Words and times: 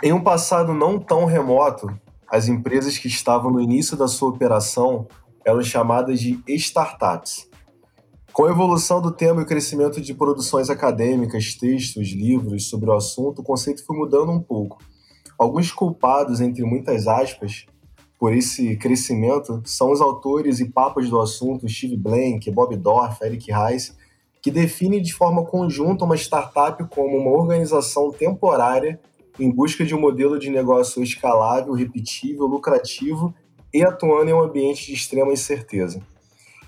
Em 0.00 0.12
um 0.12 0.22
passado 0.22 0.72
não 0.72 0.96
tão 0.96 1.24
remoto, 1.24 1.88
as 2.30 2.46
empresas 2.46 2.96
que 2.96 3.08
estavam 3.08 3.50
no 3.50 3.60
início 3.60 3.96
da 3.96 4.06
sua 4.06 4.28
operação 4.28 5.08
eram 5.44 5.60
chamadas 5.60 6.20
de 6.20 6.40
startups. 6.46 7.48
Com 8.32 8.44
a 8.44 8.50
evolução 8.50 9.02
do 9.02 9.10
tema 9.10 9.40
e 9.40 9.42
o 9.42 9.46
crescimento 9.46 10.00
de 10.00 10.14
produções 10.14 10.70
acadêmicas, 10.70 11.54
textos, 11.54 12.10
livros 12.10 12.68
sobre 12.68 12.88
o 12.88 12.92
assunto, 12.92 13.40
o 13.40 13.42
conceito 13.42 13.84
foi 13.84 13.96
mudando 13.96 14.30
um 14.30 14.40
pouco. 14.40 14.78
Alguns 15.36 15.72
culpados, 15.72 16.40
entre 16.40 16.62
muitas 16.62 17.08
aspas, 17.08 17.66
por 18.20 18.32
esse 18.32 18.76
crescimento 18.76 19.60
são 19.64 19.90
os 19.90 20.00
autores 20.00 20.60
e 20.60 20.68
papas 20.70 21.10
do 21.10 21.20
assunto 21.20 21.68
Steve 21.68 21.96
Blank, 21.96 22.48
Bob 22.52 22.76
Dorff, 22.76 23.24
Eric 23.24 23.50
Rice, 23.52 23.94
que 24.40 24.52
definem 24.52 25.02
de 25.02 25.12
forma 25.12 25.44
conjunta 25.44 26.04
uma 26.04 26.16
startup 26.16 26.84
como 26.88 27.16
uma 27.16 27.32
organização 27.32 28.12
temporária 28.12 29.00
em 29.38 29.50
busca 29.50 29.84
de 29.84 29.94
um 29.94 30.00
modelo 30.00 30.38
de 30.38 30.50
negócio 30.50 31.02
escalável, 31.02 31.72
repetível, 31.72 32.46
lucrativo 32.46 33.34
e 33.72 33.82
atuando 33.82 34.30
em 34.30 34.34
um 34.34 34.40
ambiente 34.40 34.86
de 34.86 34.94
extrema 34.94 35.32
incerteza. 35.32 36.00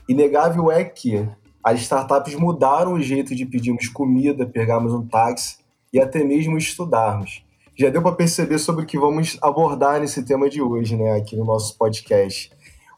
Inegável 0.08 0.70
é 0.70 0.84
que 0.84 1.28
as 1.62 1.80
startups 1.80 2.34
mudaram 2.34 2.94
o 2.94 3.00
jeito 3.00 3.34
de 3.34 3.44
pedirmos 3.44 3.88
comida, 3.88 4.46
pegarmos 4.46 4.92
um 4.92 5.06
táxi 5.06 5.58
e 5.92 6.00
até 6.00 6.24
mesmo 6.24 6.56
estudarmos. 6.56 7.44
Já 7.76 7.90
deu 7.90 8.02
para 8.02 8.16
perceber 8.16 8.58
sobre 8.58 8.84
o 8.84 8.86
que 8.86 8.98
vamos 8.98 9.38
abordar 9.40 10.00
nesse 10.00 10.22
tema 10.22 10.48
de 10.48 10.60
hoje, 10.60 10.96
né, 10.96 11.12
aqui 11.12 11.36
no 11.36 11.44
nosso 11.44 11.76
podcast. 11.78 12.50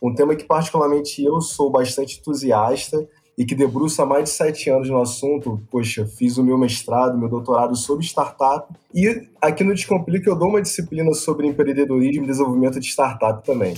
Um 0.02 0.14
tema 0.14 0.34
que 0.34 0.44
particularmente 0.44 1.22
eu 1.22 1.40
sou 1.40 1.70
bastante 1.70 2.18
entusiasta 2.18 3.08
e 3.36 3.44
que 3.44 3.54
debruça 3.54 4.04
mais 4.04 4.24
de 4.24 4.30
sete 4.30 4.70
anos 4.70 4.88
no 4.88 5.00
assunto. 5.00 5.60
Poxa, 5.70 6.06
fiz 6.06 6.36
o 6.36 6.44
meu 6.44 6.58
mestrado, 6.58 7.18
meu 7.18 7.28
doutorado 7.28 7.74
sobre 7.76 8.04
startup. 8.04 8.66
E 8.94 9.28
aqui 9.40 9.64
no 9.64 9.74
Descomplica 9.74 10.28
eu 10.28 10.36
dou 10.36 10.48
uma 10.48 10.62
disciplina 10.62 11.12
sobre 11.14 11.46
empreendedorismo 11.46 12.24
e 12.24 12.26
desenvolvimento 12.26 12.78
de 12.78 12.86
startup 12.86 13.44
também. 13.44 13.74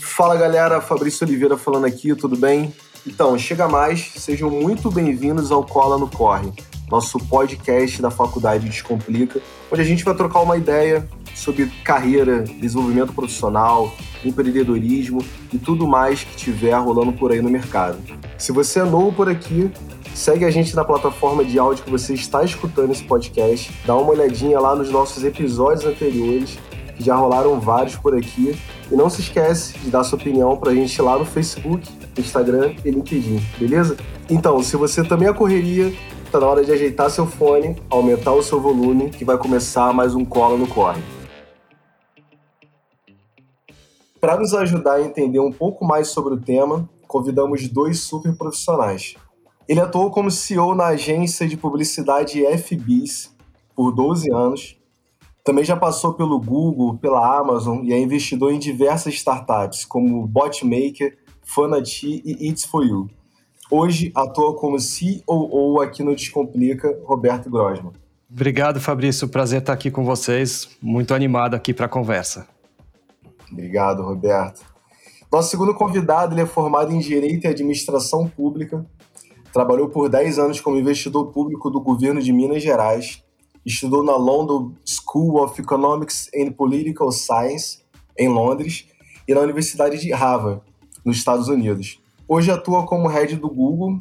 Fala 0.00 0.36
galera, 0.36 0.80
Fabrício 0.80 1.26
Oliveira 1.26 1.56
falando 1.56 1.86
aqui, 1.86 2.14
tudo 2.14 2.36
bem? 2.36 2.72
Então, 3.06 3.36
chega 3.38 3.66
mais, 3.66 4.12
sejam 4.16 4.50
muito 4.50 4.90
bem-vindos 4.90 5.50
ao 5.50 5.64
Cola 5.64 5.96
no 5.96 6.06
Corre, 6.06 6.52
nosso 6.90 7.18
podcast 7.18 8.02
da 8.02 8.10
Faculdade 8.10 8.68
Descomplica, 8.68 9.40
onde 9.72 9.80
a 9.80 9.84
gente 9.84 10.04
vai 10.04 10.14
trocar 10.14 10.40
uma 10.40 10.58
ideia 10.58 11.08
sobre 11.40 11.66
carreira, 11.82 12.42
desenvolvimento 12.42 13.12
profissional, 13.14 13.92
empreendedorismo 14.24 15.24
e 15.52 15.58
tudo 15.58 15.86
mais 15.86 16.22
que 16.22 16.36
tiver 16.36 16.74
rolando 16.74 17.12
por 17.12 17.32
aí 17.32 17.40
no 17.40 17.48
mercado. 17.48 17.98
Se 18.36 18.52
você 18.52 18.80
é 18.80 18.84
novo 18.84 19.12
por 19.12 19.28
aqui, 19.28 19.70
segue 20.14 20.44
a 20.44 20.50
gente 20.50 20.76
na 20.76 20.84
plataforma 20.84 21.42
de 21.42 21.58
áudio 21.58 21.84
que 21.84 21.90
você 21.90 22.12
está 22.12 22.44
escutando 22.44 22.92
esse 22.92 23.04
podcast, 23.04 23.72
dá 23.86 23.96
uma 23.96 24.12
olhadinha 24.12 24.60
lá 24.60 24.74
nos 24.74 24.90
nossos 24.90 25.24
episódios 25.24 25.86
anteriores, 25.86 26.58
que 26.94 27.02
já 27.02 27.16
rolaram 27.16 27.58
vários 27.58 27.96
por 27.96 28.14
aqui, 28.14 28.54
e 28.90 28.94
não 28.94 29.08
se 29.08 29.22
esquece 29.22 29.78
de 29.78 29.88
dar 29.88 30.04
sua 30.04 30.18
opinião 30.18 30.56
para 30.58 30.72
a 30.72 30.74
gente 30.74 31.00
lá 31.00 31.18
no 31.18 31.24
Facebook, 31.24 31.88
Instagram 32.18 32.74
e 32.84 32.90
LinkedIn, 32.90 33.40
beleza? 33.58 33.96
Então, 34.28 34.62
se 34.62 34.76
você 34.76 35.02
também 35.02 35.28
é 35.28 35.32
correria, 35.32 35.90
tá 36.30 36.38
na 36.38 36.46
hora 36.46 36.62
de 36.62 36.70
ajeitar 36.70 37.08
seu 37.08 37.26
fone, 37.26 37.76
aumentar 37.88 38.32
o 38.32 38.42
seu 38.42 38.60
volume, 38.60 39.08
que 39.08 39.24
vai 39.24 39.38
começar 39.38 39.92
mais 39.94 40.14
um 40.14 40.24
Cola 40.24 40.58
no 40.58 40.66
Corre. 40.66 41.00
Para 44.20 44.36
nos 44.36 44.52
ajudar 44.52 44.96
a 44.96 45.02
entender 45.02 45.40
um 45.40 45.50
pouco 45.50 45.82
mais 45.82 46.08
sobre 46.08 46.34
o 46.34 46.40
tema, 46.40 46.86
convidamos 47.08 47.66
dois 47.68 48.00
super 48.00 48.34
profissionais. 48.36 49.14
Ele 49.66 49.80
atuou 49.80 50.10
como 50.10 50.30
CEO 50.30 50.74
na 50.74 50.88
agência 50.88 51.48
de 51.48 51.56
publicidade 51.56 52.44
FBIS 52.58 53.34
por 53.74 53.92
12 53.92 54.30
anos. 54.30 54.76
Também 55.42 55.64
já 55.64 55.74
passou 55.74 56.12
pelo 56.12 56.38
Google, 56.38 56.98
pela 56.98 57.38
Amazon 57.38 57.82
e 57.82 57.94
é 57.94 57.98
investidor 57.98 58.52
em 58.52 58.58
diversas 58.58 59.14
startups, 59.14 59.86
como 59.86 60.26
Botmaker, 60.26 61.16
Fanati 61.42 62.22
e 62.22 62.48
It's 62.48 62.66
For 62.66 62.84
You. 62.84 63.08
Hoje 63.70 64.12
atua 64.14 64.54
como 64.54 64.76
COO 64.76 65.80
aqui 65.80 66.02
no 66.02 66.14
Descomplica, 66.14 67.00
Roberto 67.04 67.48
Grosman. 67.48 67.92
Obrigado, 68.30 68.80
Fabrício. 68.80 69.28
Prazer 69.28 69.60
estar 69.60 69.72
aqui 69.72 69.90
com 69.90 70.04
vocês. 70.04 70.68
Muito 70.82 71.14
animado 71.14 71.54
aqui 71.54 71.72
para 71.72 71.86
a 71.86 71.88
conversa. 71.88 72.46
Obrigado, 73.50 74.02
Roberto. 74.02 74.64
Nosso 75.30 75.50
segundo 75.50 75.74
convidado 75.74 76.34
ele 76.34 76.42
é 76.42 76.46
formado 76.46 76.92
em 76.92 76.98
Direito 76.98 77.44
e 77.44 77.48
Administração 77.48 78.28
Pública, 78.28 78.84
trabalhou 79.52 79.88
por 79.88 80.08
10 80.08 80.38
anos 80.38 80.60
como 80.60 80.76
investidor 80.76 81.26
público 81.32 81.70
do 81.70 81.80
governo 81.80 82.20
de 82.20 82.32
Minas 82.32 82.62
Gerais, 82.62 83.22
estudou 83.64 84.02
na 84.02 84.16
London 84.16 84.72
School 84.84 85.42
of 85.42 85.60
Economics 85.60 86.28
and 86.34 86.52
Political 86.52 87.12
Science, 87.12 87.80
em 88.18 88.28
Londres, 88.28 88.86
e 89.26 89.34
na 89.34 89.40
Universidade 89.40 89.98
de 89.98 90.12
Harvard, 90.12 90.62
nos 91.04 91.16
Estados 91.16 91.48
Unidos. 91.48 92.00
Hoje 92.26 92.50
atua 92.50 92.84
como 92.86 93.08
head 93.08 93.36
do 93.36 93.48
Google 93.48 93.98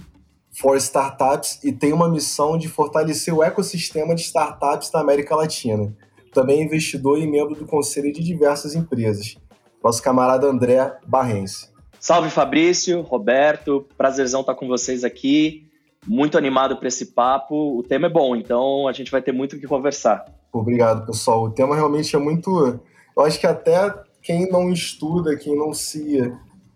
for 0.52 0.78
Startups 0.78 1.60
e 1.64 1.72
tem 1.72 1.94
uma 1.94 2.10
missão 2.10 2.58
de 2.58 2.68
fortalecer 2.68 3.34
o 3.34 3.44
ecossistema 3.44 4.16
de 4.16 4.22
startups 4.22 4.90
da 4.90 5.00
América 5.00 5.36
Latina 5.36 5.96
também 6.40 6.62
é 6.62 6.64
investidor 6.64 7.20
e 7.20 7.28
membro 7.28 7.54
do 7.54 7.66
conselho 7.66 8.14
de 8.14 8.24
diversas 8.24 8.74
empresas. 8.74 9.36
Nosso 9.84 10.02
camarada 10.02 10.48
André 10.48 10.98
Barrense. 11.06 11.68
Salve 12.00 12.30
Fabrício, 12.30 13.02
Roberto, 13.02 13.86
prazerzão 13.98 14.40
estar 14.40 14.56
com 14.56 14.68
vocês 14.68 15.04
aqui. 15.04 15.68
Muito 16.08 16.38
animado 16.38 16.78
para 16.78 16.88
esse 16.88 17.08
papo. 17.08 17.78
O 17.78 17.84
tema 17.84 18.08
é 18.08 18.10
bom, 18.10 18.38
então 18.38 18.88
a 18.88 18.94
gente 18.94 19.12
vai 19.12 19.22
ter 19.22 19.34
muito 19.34 19.58
o 19.58 19.60
que 19.60 19.68
conversar. 19.68 20.24
Obrigado, 20.54 21.06
pessoal. 21.06 21.44
O 21.44 21.50
tema 21.50 21.76
realmente 21.76 22.16
é 22.16 22.20
muito. 22.20 22.80
Eu 23.18 23.24
acho 23.24 23.38
que 23.38 23.46
até 23.46 23.94
quem 24.22 24.50
não 24.50 24.72
estuda, 24.72 25.36
quem 25.36 25.58
não 25.58 25.74
se 25.74 26.34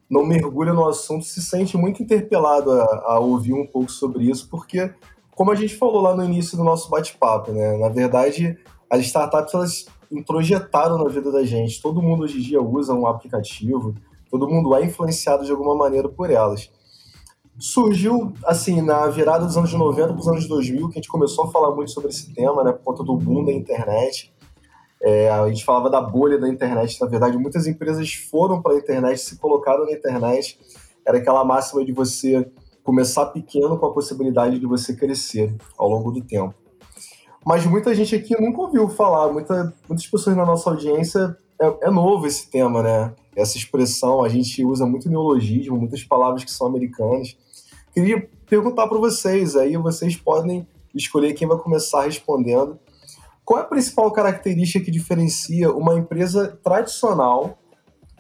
não 0.09 0.25
mergulha 0.25 0.73
no 0.73 0.87
assunto, 0.87 1.23
se 1.23 1.41
sente 1.41 1.77
muito 1.77 2.03
interpelado 2.03 2.69
a, 2.69 3.03
a 3.05 3.19
ouvir 3.19 3.53
um 3.53 3.65
pouco 3.65 3.89
sobre 3.89 4.29
isso, 4.29 4.47
porque, 4.49 4.91
como 5.31 5.51
a 5.51 5.55
gente 5.55 5.75
falou 5.75 6.01
lá 6.01 6.15
no 6.15 6.23
início 6.23 6.57
do 6.57 6.65
nosso 6.65 6.89
bate-papo, 6.89 7.51
né? 7.53 7.77
Na 7.77 7.87
verdade, 7.87 8.57
as 8.93 9.05
startups 9.07 9.53
elas 9.55 9.85
introjetaram 10.11 10.99
na 10.99 11.09
vida 11.09 11.31
da 11.31 11.43
gente. 11.43 11.81
Todo 11.81 12.01
mundo 12.01 12.23
hoje 12.23 12.37
em 12.37 12.41
dia 12.41 12.61
usa 12.61 12.93
um 12.93 13.07
aplicativo, 13.07 13.95
todo 14.29 14.47
mundo 14.47 14.75
é 14.75 14.85
influenciado 14.85 15.43
de 15.43 15.51
alguma 15.51 15.75
maneira 15.75 16.07
por 16.07 16.29
elas. 16.29 16.69
Surgiu, 17.57 18.33
assim, 18.45 18.81
na 18.81 19.07
virada 19.07 19.45
dos 19.45 19.57
anos 19.57 19.73
90 19.73 20.09
para 20.09 20.19
os 20.19 20.27
anos 20.27 20.47
2000, 20.47 20.89
que 20.89 20.93
a 20.93 21.01
gente 21.01 21.07
começou 21.07 21.45
a 21.45 21.51
falar 21.51 21.73
muito 21.75 21.89
sobre 21.89 22.11
esse 22.11 22.31
tema, 22.33 22.63
né, 22.63 22.71
por 22.71 22.83
conta 22.83 23.03
do 23.03 23.15
boom 23.15 23.43
da 23.43 23.51
internet. 23.51 24.31
É, 25.01 25.29
a 25.29 25.47
gente 25.49 25.65
falava 25.65 25.89
da 25.89 25.99
bolha 25.99 26.37
da 26.37 26.47
internet, 26.47 27.01
na 27.01 27.07
verdade, 27.07 27.37
muitas 27.37 27.65
empresas 27.65 28.13
foram 28.13 28.61
para 28.61 28.73
a 28.73 28.77
internet, 28.77 29.19
se 29.19 29.37
colocaram 29.37 29.85
na 29.85 29.91
internet. 29.91 30.59
Era 31.05 31.17
aquela 31.17 31.43
máxima 31.43 31.83
de 31.83 31.91
você 31.91 32.47
começar 32.83 33.25
pequeno 33.27 33.77
com 33.77 33.87
a 33.87 33.93
possibilidade 33.93 34.59
de 34.59 34.65
você 34.67 34.95
crescer 34.95 35.55
ao 35.77 35.89
longo 35.89 36.11
do 36.11 36.21
tempo. 36.21 36.62
Mas 37.45 37.65
muita 37.65 37.93
gente 37.93 38.15
aqui 38.15 38.39
nunca 38.39 38.61
ouviu 38.61 38.87
falar, 38.87 39.31
muita, 39.31 39.73
muitas 39.87 40.07
pessoas 40.07 40.35
na 40.35 40.45
nossa 40.45 40.69
audiência 40.69 41.37
é, 41.59 41.87
é, 41.87 41.91
novo 41.91 42.25
esse 42.25 42.49
tema, 42.49 42.81
né? 42.81 43.13
Essa 43.35 43.57
expressão, 43.57 44.23
a 44.23 44.29
gente 44.29 44.63
usa 44.63 44.85
muito 44.85 45.09
neologismo, 45.09 45.77
muitas 45.77 46.03
palavras 46.03 46.43
que 46.43 46.51
são 46.51 46.67
americanas. 46.67 47.35
Queria 47.93 48.27
perguntar 48.47 48.87
para 48.87 48.97
vocês, 48.97 49.55
aí 49.55 49.75
vocês 49.77 50.15
podem 50.15 50.67
escolher 50.93 51.33
quem 51.33 51.47
vai 51.47 51.57
começar 51.57 52.03
respondendo. 52.03 52.79
Qual 53.43 53.59
é 53.59 53.63
a 53.63 53.65
principal 53.65 54.09
característica 54.11 54.83
que 54.85 54.91
diferencia 54.91 55.71
uma 55.71 55.95
empresa 55.95 56.57
tradicional 56.63 57.57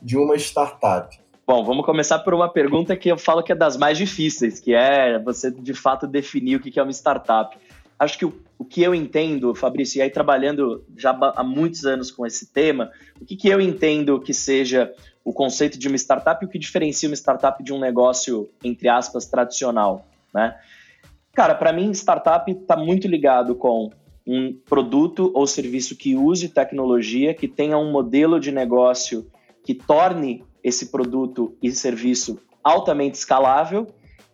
de 0.01 0.17
uma 0.17 0.35
startup? 0.35 1.17
Bom, 1.45 1.63
vamos 1.63 1.85
começar 1.85 2.19
por 2.19 2.33
uma 2.33 2.49
pergunta 2.49 2.95
que 2.95 3.09
eu 3.09 3.17
falo 3.17 3.43
que 3.43 3.51
é 3.51 3.55
das 3.55 3.77
mais 3.77 3.97
difíceis, 3.97 4.59
que 4.59 4.73
é 4.73 5.19
você 5.19 5.51
de 5.51 5.73
fato 5.73 6.07
definir 6.07 6.55
o 6.55 6.59
que 6.59 6.79
é 6.79 6.83
uma 6.83 6.91
startup. 6.91 7.57
Acho 7.99 8.17
que 8.17 8.25
o, 8.25 8.33
o 8.63 8.65
que 8.65 8.81
eu 8.81 8.95
entendo, 8.95 9.53
Fabrício, 9.53 9.99
e 9.99 10.01
aí 10.01 10.09
trabalhando 10.09 10.85
já 10.95 11.11
há 11.35 11.43
muitos 11.43 11.85
anos 11.85 12.09
com 12.09 12.25
esse 12.25 12.45
tema, 12.45 12.89
o 13.19 13.25
que, 13.25 13.35
que 13.35 13.49
eu 13.49 13.59
entendo 13.59 14.21
que 14.21 14.33
seja 14.33 14.93
o 15.21 15.33
conceito 15.33 15.77
de 15.77 15.89
uma 15.89 15.97
startup 15.97 16.41
e 16.41 16.47
o 16.47 16.49
que 16.49 16.57
diferencia 16.57 17.09
uma 17.09 17.15
startup 17.15 17.61
de 17.61 17.73
um 17.73 17.79
negócio, 17.79 18.49
entre 18.63 18.87
aspas, 18.87 19.25
tradicional, 19.25 20.07
né? 20.33 20.57
Cara, 21.33 21.53
para 21.55 21.73
mim, 21.73 21.91
startup 21.91 22.49
está 22.49 22.77
muito 22.77 23.05
ligado 23.05 23.53
com 23.53 23.89
um 24.25 24.53
produto 24.53 25.29
ou 25.33 25.45
serviço 25.45 25.97
que 25.97 26.15
use 26.15 26.47
tecnologia, 26.47 27.33
que 27.33 27.49
tenha 27.49 27.77
um 27.77 27.91
modelo 27.91 28.39
de 28.39 28.49
negócio 28.49 29.29
que 29.65 29.73
torne 29.73 30.41
esse 30.63 30.85
produto 30.85 31.57
e 31.61 31.69
serviço 31.71 32.39
altamente 32.63 33.17
escalável 33.17 33.87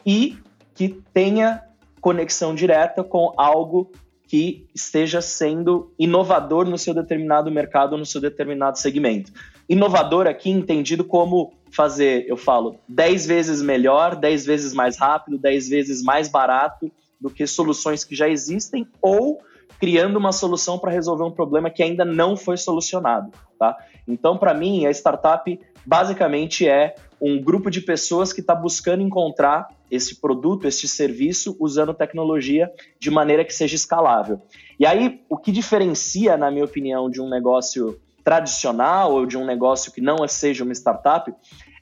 e 0.05 0.37
que 0.75 1.01
tenha 1.11 1.63
conexão 1.99 2.53
direta 2.53 3.03
com 3.03 3.33
algo 3.35 3.91
que 4.29 4.67
esteja 4.75 5.21
sendo 5.21 5.91
inovador 5.97 6.63
no 6.63 6.77
seu 6.77 6.93
determinado 6.93 7.49
mercado, 7.49 7.97
no 7.97 8.05
seu 8.05 8.21
determinado 8.21 8.77
segmento. 8.77 9.33
Inovador 9.67 10.27
aqui 10.27 10.51
entendido 10.51 11.03
como 11.03 11.51
fazer, 11.71 12.25
eu 12.27 12.37
falo, 12.37 12.79
10 12.87 13.25
vezes 13.25 13.59
melhor, 13.59 14.15
10 14.15 14.45
vezes 14.45 14.71
mais 14.71 14.97
rápido, 14.97 15.39
10 15.39 15.69
vezes 15.69 16.03
mais 16.03 16.29
barato 16.29 16.91
do 17.19 17.31
que 17.31 17.47
soluções 17.47 18.03
que 18.03 18.15
já 18.15 18.29
existem 18.29 18.87
ou 19.01 19.41
criando 19.79 20.17
uma 20.17 20.31
solução 20.31 20.77
para 20.77 20.91
resolver 20.91 21.23
um 21.23 21.31
problema 21.31 21.71
que 21.71 21.81
ainda 21.81 22.05
não 22.05 22.37
foi 22.37 22.55
solucionado, 22.55 23.31
tá? 23.57 23.75
Então, 24.07 24.37
para 24.37 24.53
mim, 24.53 24.85
a 24.85 24.91
startup 24.91 25.59
basicamente 25.83 26.67
é 26.67 26.93
um 27.19 27.41
grupo 27.41 27.71
de 27.71 27.81
pessoas 27.81 28.31
que 28.31 28.41
está 28.41 28.53
buscando 28.53 29.01
encontrar 29.01 29.67
esse 29.89 30.19
produto, 30.19 30.67
esse 30.67 30.87
serviço, 30.87 31.55
usando 31.59 31.93
tecnologia 31.93 32.71
de 32.99 33.09
maneira 33.09 33.43
que 33.43 33.53
seja 33.53 33.75
escalável. 33.75 34.41
E 34.79 34.85
aí, 34.85 35.21
o 35.29 35.37
que 35.37 35.51
diferencia, 35.51 36.37
na 36.37 36.49
minha 36.51 36.65
opinião, 36.65 37.09
de 37.09 37.21
um 37.21 37.29
negócio 37.29 37.99
tradicional 38.23 39.13
ou 39.13 39.25
de 39.25 39.37
um 39.37 39.45
negócio 39.45 39.91
que 39.91 40.01
não 40.01 40.27
seja 40.27 40.63
uma 40.63 40.73
startup, 40.73 41.33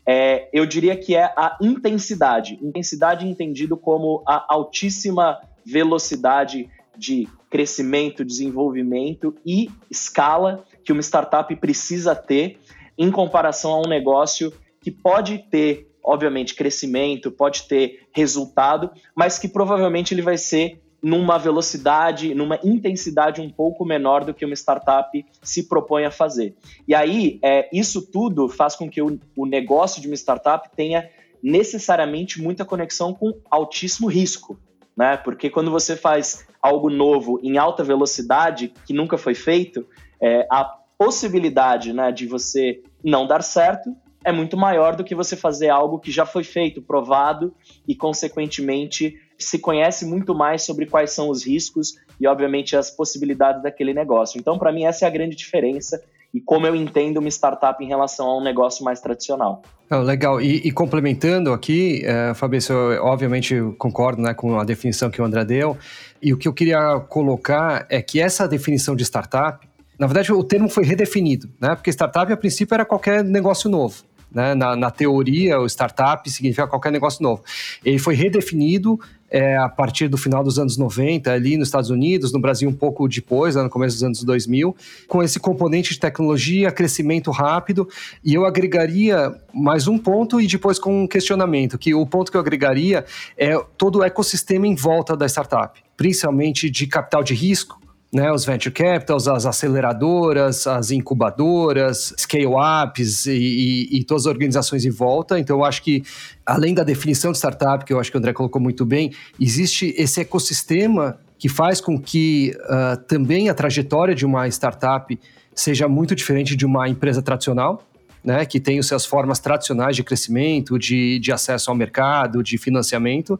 é, 0.05 0.49
eu 0.53 0.65
diria 0.65 0.95
que 0.95 1.15
é 1.15 1.25
a 1.25 1.57
intensidade. 1.61 2.57
Intensidade 2.61 3.27
entendido 3.27 3.75
como 3.75 4.23
a 4.25 4.45
altíssima 4.47 5.39
velocidade 5.65 6.69
de 6.97 7.27
crescimento, 7.49 8.23
desenvolvimento 8.23 9.35
e 9.45 9.69
escala 9.91 10.63
que 10.83 10.91
uma 10.91 11.01
startup 11.01 11.53
precisa 11.57 12.15
ter 12.15 12.59
em 12.97 13.11
comparação 13.11 13.73
a 13.73 13.81
um 13.81 13.87
negócio 13.87 14.51
que 14.81 14.89
pode 14.89 15.39
ter, 15.51 15.86
obviamente, 16.07 16.55
crescimento, 16.55 17.29
pode 17.29 17.67
ter 17.67 18.07
resultado, 18.13 18.89
mas 19.13 19.37
que 19.37 19.49
provavelmente 19.49 20.13
ele 20.13 20.21
vai 20.21 20.37
ser 20.37 20.81
numa 21.03 21.37
velocidade, 21.37 22.33
numa 22.33 22.57
intensidade 22.63 23.41
um 23.41 23.49
pouco 23.49 23.85
menor 23.85 24.23
do 24.23 24.33
que 24.33 24.45
uma 24.45 24.55
startup 24.55 25.25
se 25.43 25.67
propõe 25.67 26.05
a 26.05 26.11
fazer. 26.11 26.55
E 26.87 26.95
aí, 26.95 27.39
é, 27.43 27.69
isso 27.73 28.09
tudo 28.09 28.47
faz 28.47 28.75
com 28.75 28.89
que 28.89 29.01
o, 29.01 29.19
o 29.35 29.45
negócio 29.45 30.01
de 30.01 30.07
uma 30.07 30.15
startup 30.15 30.69
tenha 30.75 31.07
necessariamente 31.43 32.41
muita 32.41 32.65
conexão 32.65 33.13
com 33.13 33.33
altíssimo 33.51 34.07
risco, 34.07 34.57
né? 34.95 35.17
Porque 35.17 35.49
quando 35.49 35.69
você 35.69 35.95
faz 35.95 36.47
algo 36.61 36.89
novo 36.89 37.39
em 37.43 37.57
alta 37.57 37.83
velocidade 37.83 38.73
que 38.85 38.93
nunca 38.93 39.17
foi 39.17 39.35
feito, 39.35 39.85
é, 40.19 40.47
a 40.49 40.63
possibilidade 40.97 41.93
né, 41.93 42.11
de 42.11 42.25
você 42.25 42.81
não 43.03 43.27
dar 43.27 43.43
certo 43.43 43.95
é 44.27 44.31
muito 44.33 44.57
maior 44.57 44.93
do 44.93 45.05
que 45.05 45.15
você 45.15 45.37
fazer 45.37 45.69
algo 45.69 45.99
que 45.99 46.11
já 46.11 46.25
foi 46.25 46.43
feito, 46.43 46.81
provado 46.81 47.53
e, 47.87 47.95
consequentemente, 47.95 49.17
se 49.39 49.57
conhece 49.57 50.05
muito 50.05 50.35
mais 50.35 50.63
sobre 50.63 50.85
quais 50.85 51.11
são 51.11 51.29
os 51.29 51.47
riscos 51.47 51.95
e, 52.19 52.27
obviamente, 52.27 52.75
as 52.75 52.91
possibilidades 52.91 53.63
daquele 53.63 53.93
negócio. 53.93 54.37
Então, 54.37 54.59
para 54.59 54.69
mim, 54.73 54.83
essa 54.83 55.05
é 55.05 55.07
a 55.07 55.11
grande 55.11 55.33
diferença 55.33 56.03
e 56.33 56.41
como 56.41 56.67
eu 56.67 56.75
entendo 56.75 57.21
uma 57.21 57.29
startup 57.29 57.81
em 57.81 57.87
relação 57.87 58.27
a 58.27 58.37
um 58.37 58.43
negócio 58.43 58.83
mais 58.83 58.99
tradicional. 58.99 59.61
Oh, 59.89 59.99
legal. 59.99 60.41
E, 60.41 60.57
e, 60.57 60.73
complementando 60.73 61.53
aqui, 61.53 62.03
uh, 62.03 62.35
Fabrício, 62.35 62.73
eu, 62.75 63.05
obviamente 63.05 63.55
concordo 63.77 64.21
né, 64.21 64.33
com 64.33 64.59
a 64.59 64.65
definição 64.65 65.09
que 65.09 65.21
o 65.21 65.25
André 65.25 65.45
deu. 65.45 65.77
E 66.21 66.33
o 66.33 66.37
que 66.37 66.49
eu 66.49 66.53
queria 66.53 66.99
colocar 67.07 67.87
é 67.89 68.01
que 68.01 68.19
essa 68.19 68.45
definição 68.45 68.93
de 68.93 69.05
startup, 69.05 69.65
na 69.97 70.05
verdade, 70.05 70.33
o 70.33 70.43
termo 70.43 70.67
foi 70.67 70.83
redefinido, 70.83 71.49
né? 71.61 71.75
Porque 71.75 71.89
startup, 71.91 72.31
a 72.31 72.35
princípio, 72.35 72.75
era 72.75 72.83
qualquer 72.83 73.23
negócio 73.23 73.69
novo. 73.69 74.06
Né? 74.31 74.53
Na, 74.55 74.75
na, 74.75 74.91
teoria, 74.91 75.59
o 75.59 75.65
startup 75.65 76.29
significa 76.29 76.67
qualquer 76.67 76.91
negócio 76.91 77.23
novo. 77.23 77.43
Ele 77.83 77.97
foi 77.97 78.13
redefinido 78.15 78.99
é, 79.29 79.57
a 79.57 79.67
partir 79.67 80.07
do 80.07 80.17
final 80.17 80.43
dos 80.43 80.57
anos 80.57 80.77
90, 80.77 81.31
ali 81.31 81.57
nos 81.57 81.67
Estados 81.67 81.89
Unidos, 81.89 82.31
no 82.31 82.39
Brasil 82.39 82.69
um 82.69 82.73
pouco 82.73 83.07
depois, 83.07 83.55
no 83.55 83.69
começo 83.69 83.95
dos 83.95 84.03
anos 84.03 84.23
2000, 84.23 84.75
com 85.07 85.21
esse 85.21 85.39
componente 85.39 85.93
de 85.93 85.99
tecnologia, 85.99 86.71
crescimento 86.71 87.29
rápido, 87.31 87.87
e 88.23 88.33
eu 88.33 88.45
agregaria 88.45 89.35
mais 89.53 89.87
um 89.87 89.97
ponto 89.97 90.39
e 90.39 90.47
depois 90.47 90.79
com 90.79 91.03
um 91.03 91.07
questionamento, 91.07 91.77
que 91.77 91.93
o 91.93 92.05
ponto 92.05 92.31
que 92.31 92.37
eu 92.37 92.41
agregaria 92.41 93.05
é 93.37 93.57
todo 93.77 93.99
o 93.99 94.03
ecossistema 94.03 94.67
em 94.67 94.75
volta 94.75 95.15
da 95.15 95.25
startup, 95.25 95.79
principalmente 95.95 96.69
de 96.69 96.87
capital 96.87 97.23
de 97.23 97.33
risco, 97.33 97.79
né, 98.11 98.31
os 98.31 98.45
venture 98.45 98.73
capitals, 98.73 99.27
as 99.27 99.45
aceleradoras, 99.45 100.65
as 100.65 100.91
incubadoras, 100.91 102.13
scale-ups 102.17 103.25
e, 103.25 103.31
e, 103.31 103.97
e, 103.97 104.03
todas 104.03 104.23
as 104.23 104.27
organizações 104.27 104.85
em 104.85 104.89
volta. 104.89 105.37
Então, 105.37 105.57
eu 105.57 105.65
acho 105.65 105.83
que, 105.83 106.03
além 106.45 106.73
da 106.73 106.83
definição 106.83 107.31
de 107.31 107.37
startup, 107.37 107.83
que 107.83 107.91
eu 107.91 107.99
acho 107.99 108.09
que 108.09 108.17
o 108.17 108.19
André 108.19 108.33
colocou 108.33 108.61
muito 108.61 108.85
bem, 108.85 109.11
existe 109.39 109.93
esse 109.97 110.21
ecossistema 110.21 111.19
que 111.37 111.49
faz 111.49 111.81
com 111.81 111.99
que 111.99 112.55
uh, 112.63 112.97
também 113.07 113.49
a 113.49 113.53
trajetória 113.53 114.15
de 114.15 114.25
uma 114.25 114.47
startup 114.47 115.19
seja 115.53 115.87
muito 115.87 116.15
diferente 116.15 116.55
de 116.55 116.65
uma 116.65 116.87
empresa 116.87 117.21
tradicional 117.21 117.83
né, 118.23 118.45
que 118.45 118.59
tem 118.59 118.79
as 118.79 118.85
suas 118.85 119.05
formas 119.05 119.39
tradicionais 119.39 119.95
de 119.95 120.03
crescimento, 120.03 120.77
de, 120.77 121.19
de 121.19 121.31
acesso 121.31 121.69
ao 121.69 121.75
mercado, 121.75 122.43
de 122.43 122.57
financiamento. 122.57 123.39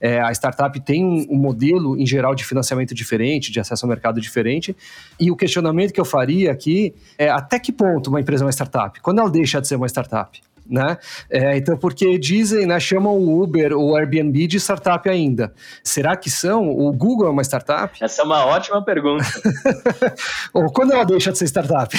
É, 0.00 0.20
a 0.20 0.30
startup 0.32 0.78
tem 0.80 1.04
um, 1.04 1.26
um, 1.30 1.36
modelo, 1.36 1.98
em 1.98 2.06
geral, 2.06 2.34
de 2.34 2.44
financiamento 2.44 2.94
diferente, 2.94 3.50
de 3.50 3.60
acesso 3.60 3.84
ao 3.84 3.88
mercado 3.88 4.20
diferente. 4.20 4.76
E 5.18 5.30
o 5.30 5.36
questionamento 5.36 5.92
que 5.92 6.00
eu 6.00 6.04
faria 6.04 6.52
aqui 6.52 6.94
é 7.16 7.28
até 7.28 7.58
que 7.58 7.72
ponto 7.72 8.08
uma 8.08 8.20
empresa 8.20 8.44
é 8.44 8.46
uma 8.46 8.52
startup? 8.52 9.00
Quando 9.00 9.20
ela 9.20 9.30
deixa 9.30 9.60
de 9.60 9.68
ser 9.68 9.76
uma 9.76 9.86
startup? 9.88 10.40
Né? 10.68 10.98
É, 11.30 11.56
então, 11.56 11.78
porque 11.78 12.18
dizem, 12.18 12.66
né, 12.66 12.78
chamam 12.78 13.16
o 13.16 13.42
Uber, 13.42 13.72
o 13.72 13.96
Airbnb 13.96 14.46
de 14.46 14.60
startup 14.60 15.08
ainda. 15.08 15.52
Será 15.82 16.14
que 16.14 16.30
são? 16.30 16.68
O 16.68 16.92
Google 16.92 17.26
é 17.26 17.30
uma 17.30 17.42
startup? 17.42 17.96
Essa 18.04 18.20
é 18.20 18.24
uma 18.24 18.44
ótima 18.44 18.84
pergunta. 18.84 19.24
Ou 20.52 20.70
quando 20.70 20.92
ela 20.92 21.04
deixa 21.04 21.32
de 21.32 21.38
ser 21.38 21.46
startup? 21.46 21.98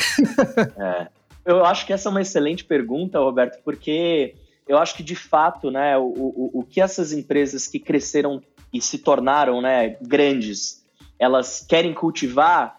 é. 0.78 1.19
Eu 1.50 1.66
acho 1.66 1.84
que 1.88 1.92
essa 1.92 2.08
é 2.08 2.12
uma 2.12 2.22
excelente 2.22 2.64
pergunta, 2.64 3.18
Roberto, 3.18 3.60
porque 3.64 4.36
eu 4.68 4.78
acho 4.78 4.96
que 4.96 5.02
de 5.02 5.16
fato, 5.16 5.72
né, 5.72 5.98
o, 5.98 6.04
o, 6.04 6.60
o 6.60 6.64
que 6.64 6.80
essas 6.80 7.12
empresas 7.12 7.68
que 7.68 7.80
cresceram 7.80 8.40
e 8.72 8.80
se 8.80 9.00
tornaram 9.00 9.60
né, 9.60 9.98
grandes, 10.00 10.86
elas 11.18 11.66
querem 11.68 11.92
cultivar, 11.92 12.78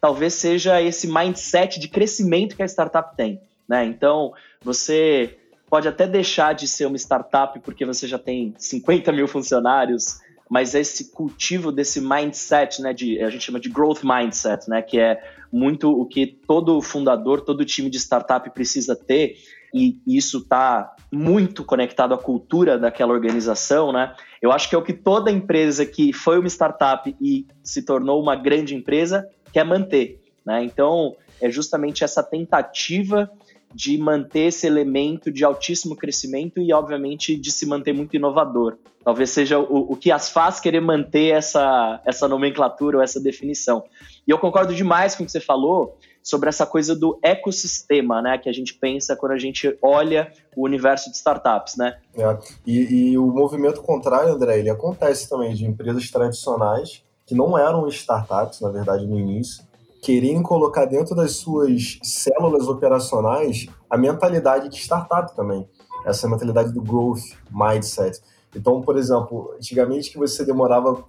talvez 0.00 0.32
seja 0.32 0.80
esse 0.80 1.06
mindset 1.06 1.78
de 1.78 1.88
crescimento 1.88 2.56
que 2.56 2.62
a 2.62 2.66
startup 2.66 3.14
tem. 3.14 3.38
Né? 3.68 3.84
Então, 3.84 4.32
você 4.62 5.36
pode 5.68 5.86
até 5.86 6.06
deixar 6.06 6.54
de 6.54 6.66
ser 6.66 6.86
uma 6.86 6.96
startup 6.96 7.60
porque 7.60 7.84
você 7.84 8.08
já 8.08 8.18
tem 8.18 8.54
50 8.56 9.12
mil 9.12 9.28
funcionários, 9.28 10.20
mas 10.48 10.74
esse 10.74 11.10
cultivo 11.10 11.70
desse 11.70 12.00
mindset, 12.00 12.80
né, 12.80 12.94
de, 12.94 13.22
a 13.22 13.28
gente 13.28 13.44
chama 13.44 13.60
de 13.60 13.68
growth 13.68 14.02
mindset, 14.02 14.70
né, 14.70 14.80
que 14.80 14.98
é 14.98 15.22
muito 15.56 15.90
o 15.90 16.04
que 16.06 16.26
todo 16.26 16.80
fundador, 16.82 17.40
todo 17.40 17.64
time 17.64 17.88
de 17.88 17.98
startup 17.98 18.48
precisa 18.50 18.94
ter, 18.94 19.36
e 19.72 19.98
isso 20.06 20.38
está 20.38 20.94
muito 21.10 21.64
conectado 21.64 22.14
à 22.14 22.18
cultura 22.18 22.78
daquela 22.78 23.12
organização, 23.12 23.92
né? 23.92 24.14
Eu 24.40 24.52
acho 24.52 24.68
que 24.68 24.74
é 24.74 24.78
o 24.78 24.82
que 24.82 24.92
toda 24.92 25.30
empresa 25.30 25.84
que 25.84 26.12
foi 26.12 26.38
uma 26.38 26.48
startup 26.48 27.14
e 27.20 27.46
se 27.62 27.82
tornou 27.82 28.22
uma 28.22 28.36
grande 28.36 28.74
empresa 28.74 29.26
quer 29.52 29.64
manter, 29.64 30.20
né? 30.44 30.62
Então, 30.62 31.16
é 31.40 31.50
justamente 31.50 32.04
essa 32.04 32.22
tentativa 32.22 33.30
de 33.76 33.98
manter 33.98 34.46
esse 34.46 34.66
elemento 34.66 35.30
de 35.30 35.44
altíssimo 35.44 35.94
crescimento 35.94 36.58
e, 36.58 36.72
obviamente, 36.72 37.36
de 37.36 37.52
se 37.52 37.66
manter 37.66 37.92
muito 37.92 38.16
inovador. 38.16 38.78
Talvez 39.04 39.28
seja 39.28 39.58
o, 39.58 39.92
o 39.92 39.94
que 39.94 40.10
as 40.10 40.30
faz 40.30 40.58
querer 40.58 40.80
manter 40.80 41.34
essa, 41.34 42.00
essa 42.06 42.26
nomenclatura 42.26 42.96
ou 42.96 43.02
essa 43.02 43.20
definição. 43.20 43.84
E 44.26 44.30
eu 44.30 44.38
concordo 44.38 44.74
demais 44.74 45.14
com 45.14 45.24
o 45.24 45.26
que 45.26 45.32
você 45.32 45.40
falou 45.40 45.98
sobre 46.22 46.48
essa 46.48 46.64
coisa 46.64 46.96
do 46.96 47.18
ecossistema, 47.22 48.22
né, 48.22 48.38
que 48.38 48.48
a 48.48 48.52
gente 48.52 48.72
pensa 48.72 49.14
quando 49.14 49.32
a 49.32 49.38
gente 49.38 49.76
olha 49.82 50.32
o 50.56 50.64
universo 50.64 51.10
de 51.10 51.16
startups, 51.16 51.76
né? 51.76 51.98
É. 52.16 52.38
E, 52.66 53.10
e 53.10 53.18
o 53.18 53.26
movimento 53.26 53.82
contrário, 53.82 54.32
André, 54.32 54.58
ele 54.58 54.70
acontece 54.70 55.28
também 55.28 55.54
de 55.54 55.66
empresas 55.66 56.10
tradicionais 56.10 57.04
que 57.26 57.34
não 57.34 57.58
eram 57.58 57.86
startups, 57.88 58.60
na 58.60 58.70
verdade, 58.70 59.06
no 59.06 59.18
início, 59.18 59.64
querem 60.06 60.40
colocar 60.40 60.84
dentro 60.84 61.16
das 61.16 61.32
suas 61.32 61.98
células 62.00 62.68
operacionais 62.68 63.66
a 63.90 63.98
mentalidade 63.98 64.68
de 64.68 64.76
startup 64.76 65.34
também. 65.34 65.68
Essa 66.04 66.28
mentalidade 66.28 66.72
do 66.72 66.80
growth 66.80 67.22
mindset. 67.50 68.20
Então, 68.54 68.80
por 68.80 68.96
exemplo, 68.96 69.52
antigamente 69.56 70.12
que 70.12 70.16
você 70.16 70.44
demorava 70.44 71.04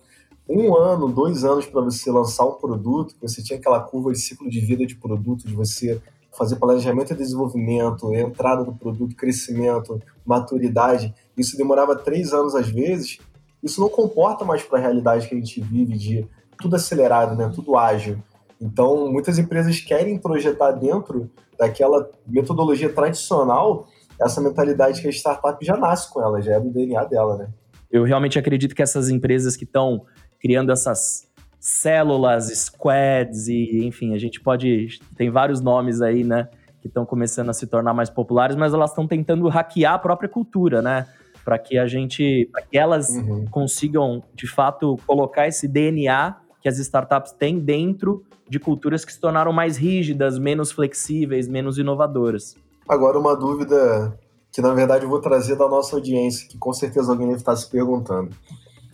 um 0.50 0.75
ano, 0.75 1.10
dois 1.10 1.44
anos 1.44 1.68
para 1.68 1.82
você 1.82 2.10
lançar 2.10 2.46
um 2.46 2.54
produto, 2.54 3.13
você 3.22 3.44
tinha 3.44 3.60
aquela 3.60 3.80
curva 3.82 4.12
de 4.12 4.20
ciclo 4.20 4.50
de 4.50 4.60
vida 4.62 4.84
de 4.84 4.96
produto, 4.96 5.48
de 5.48 5.54
você 5.54 6.01
fazer 6.36 6.56
planejamento 6.56 7.13
e 7.13 7.16
desenvolvimento, 7.16 8.12
entrada 8.16 8.63
do 8.63 8.74
produto, 8.74 9.16
crescimento, 9.16 10.01
maturidade. 10.25 11.13
Isso 11.38 11.56
demorava 11.56 11.96
três 11.96 12.34
anos 12.34 12.56
às 12.56 12.68
vezes. 12.68 13.20
Isso 13.62 13.80
não 13.80 13.89
comporta 13.89 14.44
mais 14.44 14.63
para 14.63 14.80
a 14.80 14.82
realidade 14.82 15.27
que 15.27 15.36
a 15.36 15.38
gente 15.38 15.62
vive 15.62 15.96
de 15.96 16.27
tudo 16.60 16.75
acelerado, 16.75 17.36
né? 17.36 17.51
Tudo 17.54 17.77
ágil. 17.77 18.18
Então, 18.60 19.12
muitas 19.12 19.38
empresas 19.38 19.80
querem 19.80 20.18
projetar 20.18 20.72
dentro 20.72 21.30
daquela 21.58 22.10
metodologia 22.26 22.92
tradicional 22.92 23.88
essa 24.20 24.42
mentalidade 24.42 25.02
que 25.02 25.08
a 25.08 25.12
startup 25.12 25.64
já 25.64 25.78
nasce 25.78 26.12
com 26.12 26.22
ela, 26.22 26.42
já 26.42 26.54
é 26.54 26.60
do 26.60 26.72
DNA 26.72 27.04
dela, 27.06 27.38
né? 27.38 27.50
Eu 27.90 28.04
realmente 28.04 28.38
acredito 28.38 28.76
que 28.76 28.82
essas 28.82 29.10
empresas 29.10 29.56
que 29.56 29.64
estão 29.64 30.06
criando 30.40 30.72
essas 30.72 31.28
células, 31.60 32.48
squads 32.48 33.48
e, 33.48 33.86
enfim, 33.86 34.14
a 34.14 34.18
gente 34.18 34.40
pode 34.42 35.00
tem 35.16 35.30
vários 35.30 35.62
nomes 35.62 36.02
aí, 36.02 36.24
né, 36.24 36.50
que 36.82 36.88
estão 36.88 37.06
começando 37.06 37.50
a 37.50 37.54
se 37.54 37.68
tornar 37.68 37.94
mais 37.94 38.10
populares, 38.10 38.56
mas 38.56 38.74
elas 38.74 38.92
estão 38.92 39.08
tentando 39.08 39.48
hackear 39.48 39.94
a 39.94 40.00
própria 40.00 40.30
cultura, 40.30 40.82
né? 40.82 41.08
Para 41.44 41.58
que 41.58 41.78
a 41.78 41.88
gente, 41.88 42.50
para 42.52 42.62
que 42.62 42.78
elas 42.78 43.10
uhum. 43.10 43.46
consigam 43.50 44.22
de 44.36 44.48
fato 44.48 44.98
colocar 45.08 45.48
esse 45.48 45.68
DNA 45.68 46.36
que 46.67 46.69
as 46.69 46.79
startups 46.79 47.31
têm 47.31 47.59
dentro 47.59 48.25
de 48.50 48.59
culturas 48.59 49.05
que 49.05 49.13
se 49.13 49.19
tornaram 49.21 49.53
mais 49.53 49.77
rígidas, 49.77 50.38
menos 50.38 50.69
flexíveis, 50.69 51.47
menos 51.47 51.77
inovadoras. 51.77 52.55
Agora, 52.89 53.17
uma 53.17 53.38
dúvida 53.38 54.19
que 54.51 54.62
na 54.62 54.74
verdade 54.74 55.05
eu 55.05 55.09
vou 55.09 55.21
trazer 55.21 55.55
da 55.55 55.69
nossa 55.69 55.95
audiência, 55.95 56.45
que 56.45 56.57
com 56.57 56.74
certeza 56.74 57.09
alguém 57.09 57.27
deve 57.27 57.39
estar 57.39 57.55
se 57.55 57.69
perguntando. 57.69 58.36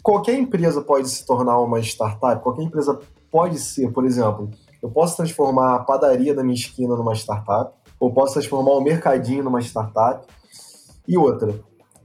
Qualquer 0.03 0.37
empresa 0.37 0.81
pode 0.81 1.09
se 1.09 1.25
tornar 1.25 1.57
uma 1.59 1.79
startup? 1.79 2.43
Qualquer 2.43 2.61
empresa 2.61 2.99
pode 3.31 3.57
ser, 3.57 3.91
por 3.91 4.05
exemplo, 4.05 4.51
eu 4.79 4.89
posso 4.91 5.17
transformar 5.17 5.75
a 5.75 5.79
padaria 5.79 6.35
da 6.35 6.43
minha 6.43 6.53
esquina 6.53 6.95
numa 6.95 7.15
startup, 7.15 7.73
ou 7.99 8.13
posso 8.13 8.33
transformar 8.33 8.73
o 8.73 8.81
mercadinho 8.81 9.43
numa 9.43 9.61
startup. 9.61 10.27
E 11.07 11.17
outra, 11.17 11.59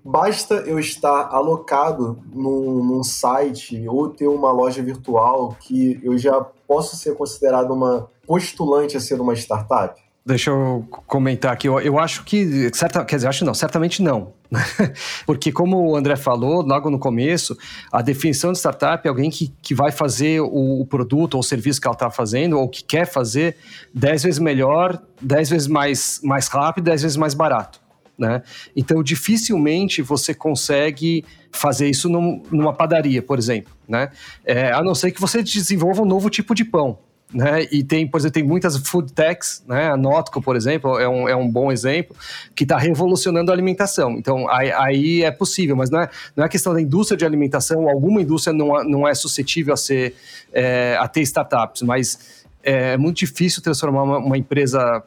basta 0.05 0.55
eu 0.67 0.79
estar 0.79 1.29
alocado 1.29 2.19
num, 2.33 2.83
num, 2.85 3.03
site 3.03 3.87
ou 3.89 4.09
ter 4.09 4.27
uma 4.27 4.53
loja 4.53 4.83
virtual 4.83 5.57
que 5.61 6.01
eu 6.03 6.17
já 6.19 6.41
posso 6.67 6.97
ser 6.97 7.15
considerado 7.15 7.73
uma 7.73 8.09
postulante 8.27 8.97
a 8.97 9.01
ser 9.01 9.21
uma 9.21 9.35
startup? 9.35 10.01
Deixa 10.29 10.51
eu 10.51 10.87
comentar 11.07 11.55
aqui. 11.55 11.67
Eu, 11.67 11.81
eu 11.81 11.99
acho 11.99 12.23
que. 12.23 12.71
Certa, 12.75 13.03
quer 13.03 13.17
dizer, 13.17 13.29
acho 13.29 13.47
não, 13.47 13.55
certamente 13.55 14.03
não. 14.03 14.35
Porque, 15.25 15.51
como 15.51 15.91
o 15.91 15.97
André 15.97 16.17
falou 16.17 16.61
logo 16.61 16.91
no 16.91 16.99
começo, 16.99 17.57
a 17.91 18.03
definição 18.03 18.53
de 18.53 18.59
startup 18.59 19.07
é 19.07 19.09
alguém 19.09 19.31
que, 19.31 19.51
que 19.63 19.75
vai 19.75 19.91
fazer 19.91 20.43
o, 20.43 20.83
o 20.83 20.85
produto 20.85 21.33
ou 21.35 21.41
o 21.41 21.43
serviço 21.43 21.81
que 21.81 21.87
ela 21.87 21.95
está 21.95 22.11
fazendo, 22.11 22.59
ou 22.59 22.69
que 22.69 22.85
quer 22.85 23.07
fazer, 23.07 23.57
dez 23.95 24.23
vezes 24.23 24.39
melhor, 24.39 25.01
dez 25.19 25.49
vezes 25.49 25.67
mais, 25.67 26.21
mais 26.23 26.47
rápido, 26.49 26.85
dez 26.85 27.01
vezes 27.01 27.17
mais 27.17 27.33
barato. 27.33 27.81
Né? 28.19 28.43
Então, 28.75 29.03
dificilmente 29.03 30.03
você 30.03 30.35
consegue 30.35 31.25
fazer 31.53 31.89
isso 31.89 32.09
num, 32.09 32.43
numa 32.51 32.73
padaria, 32.73 33.23
por 33.23 33.39
exemplo. 33.39 33.73
Né? 33.89 34.11
É, 34.45 34.73
a 34.73 34.83
não 34.83 34.95
ser 34.95 35.13
que 35.13 35.21
você 35.21 35.43
desenvolva 35.43 36.03
um 36.03 36.07
novo 36.07 36.29
tipo 36.29 36.55
de 36.55 36.65
pão 36.65 36.99
né? 37.33 37.67
E 37.71 37.85
tem, 37.85 38.07
por 38.07 38.19
exemplo, 38.19 38.35
tem 38.35 38.43
muitas 38.43 38.77
food 38.79 39.13
techs, 39.13 39.63
né? 39.67 39.91
A 39.91 39.97
Notco, 39.97 40.41
por 40.41 40.57
exemplo, 40.57 40.99
é 40.99 41.09
um, 41.09 41.29
é 41.29 41.37
um 41.37 41.49
bom 41.49 41.71
exemplo, 41.71 42.17
que 42.55 42.65
está 42.65 42.79
revolucionando 42.79 43.51
a 43.51 43.55
alimentação. 43.55 44.13
Então, 44.13 44.49
aí, 44.49 44.73
aí, 44.73 45.23
é 45.23 45.31
possível, 45.31 45.77
mas 45.77 45.91
não 45.91 46.01
é, 46.01 46.09
não 46.35 46.45
é 46.45 46.49
questão 46.49 46.73
da 46.73 46.81
indústria 46.81 47.19
de 47.19 47.25
alimentação, 47.25 47.89
alguma 47.89 48.23
indústria 48.23 48.55
não, 48.55 48.83
não 48.85 49.07
é 49.07 49.15
suscetível 49.15 49.75
a, 49.75 49.77
ser, 49.77 50.15
é, 50.53 50.97
a 50.99 51.07
ter 51.07 51.21
startups, 51.23 51.83
mas 51.83 52.47
é 52.63 52.97
muito 52.97 53.19
difícil 53.19 53.63
transformar 53.63 54.03
uma, 54.03 54.19
uma 54.19 54.39
empresa 54.39 55.03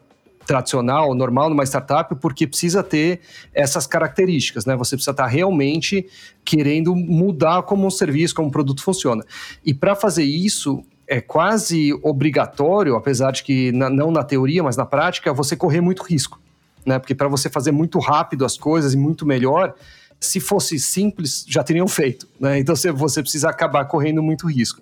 tradicional, 0.46 1.14
normal, 1.14 1.50
numa 1.50 1.64
startup, 1.64 2.14
porque 2.16 2.48
precisa 2.48 2.84
ter 2.84 3.22
essas 3.54 3.88
características, 3.88 4.66
né? 4.66 4.76
Você 4.76 4.96
precisa 4.96 5.12
estar 5.12 5.28
realmente 5.28 6.08
querendo 6.44 6.96
mudar 6.96 7.64
como 7.64 7.86
um 7.86 7.92
serviço, 7.92 8.36
como 8.36 8.48
um 8.48 8.52
produto 8.52 8.84
funciona. 8.84 9.24
E 9.66 9.74
para 9.74 9.96
fazer 9.96 10.24
isso, 10.24 10.84
é 11.08 11.20
quase 11.20 11.94
obrigatório, 12.02 12.96
apesar 12.96 13.32
de 13.32 13.44
que 13.44 13.72
na, 13.74 13.90
não 13.90 14.12
na 14.12 14.24
teoria, 14.24 14.64
mas 14.64 14.78
na 14.78 14.86
prática, 14.86 15.34
você 15.34 15.56
correr 15.56 15.82
muito 15.82 16.04
risco. 16.04 16.40
Né? 16.86 16.98
Porque 16.98 17.14
para 17.14 17.28
você 17.28 17.50
fazer 17.50 17.72
muito 17.72 18.00
rápido 18.00 18.46
as 18.46 18.58
coisas 18.58 18.94
e 18.94 18.98
muito 18.98 19.26
melhor, 19.26 19.76
se 20.22 20.40
fosse 20.40 20.80
simples, 20.80 21.44
já 21.48 21.64
teriam 21.64 21.88
feito. 21.88 22.28
Né? 22.40 22.60
Então 22.60 22.76
você, 22.76 22.92
você 22.92 23.24
precisa 23.24 23.50
acabar 23.50 23.86
correndo 23.86 24.22
muito 24.22 24.48
risco. 24.48 24.80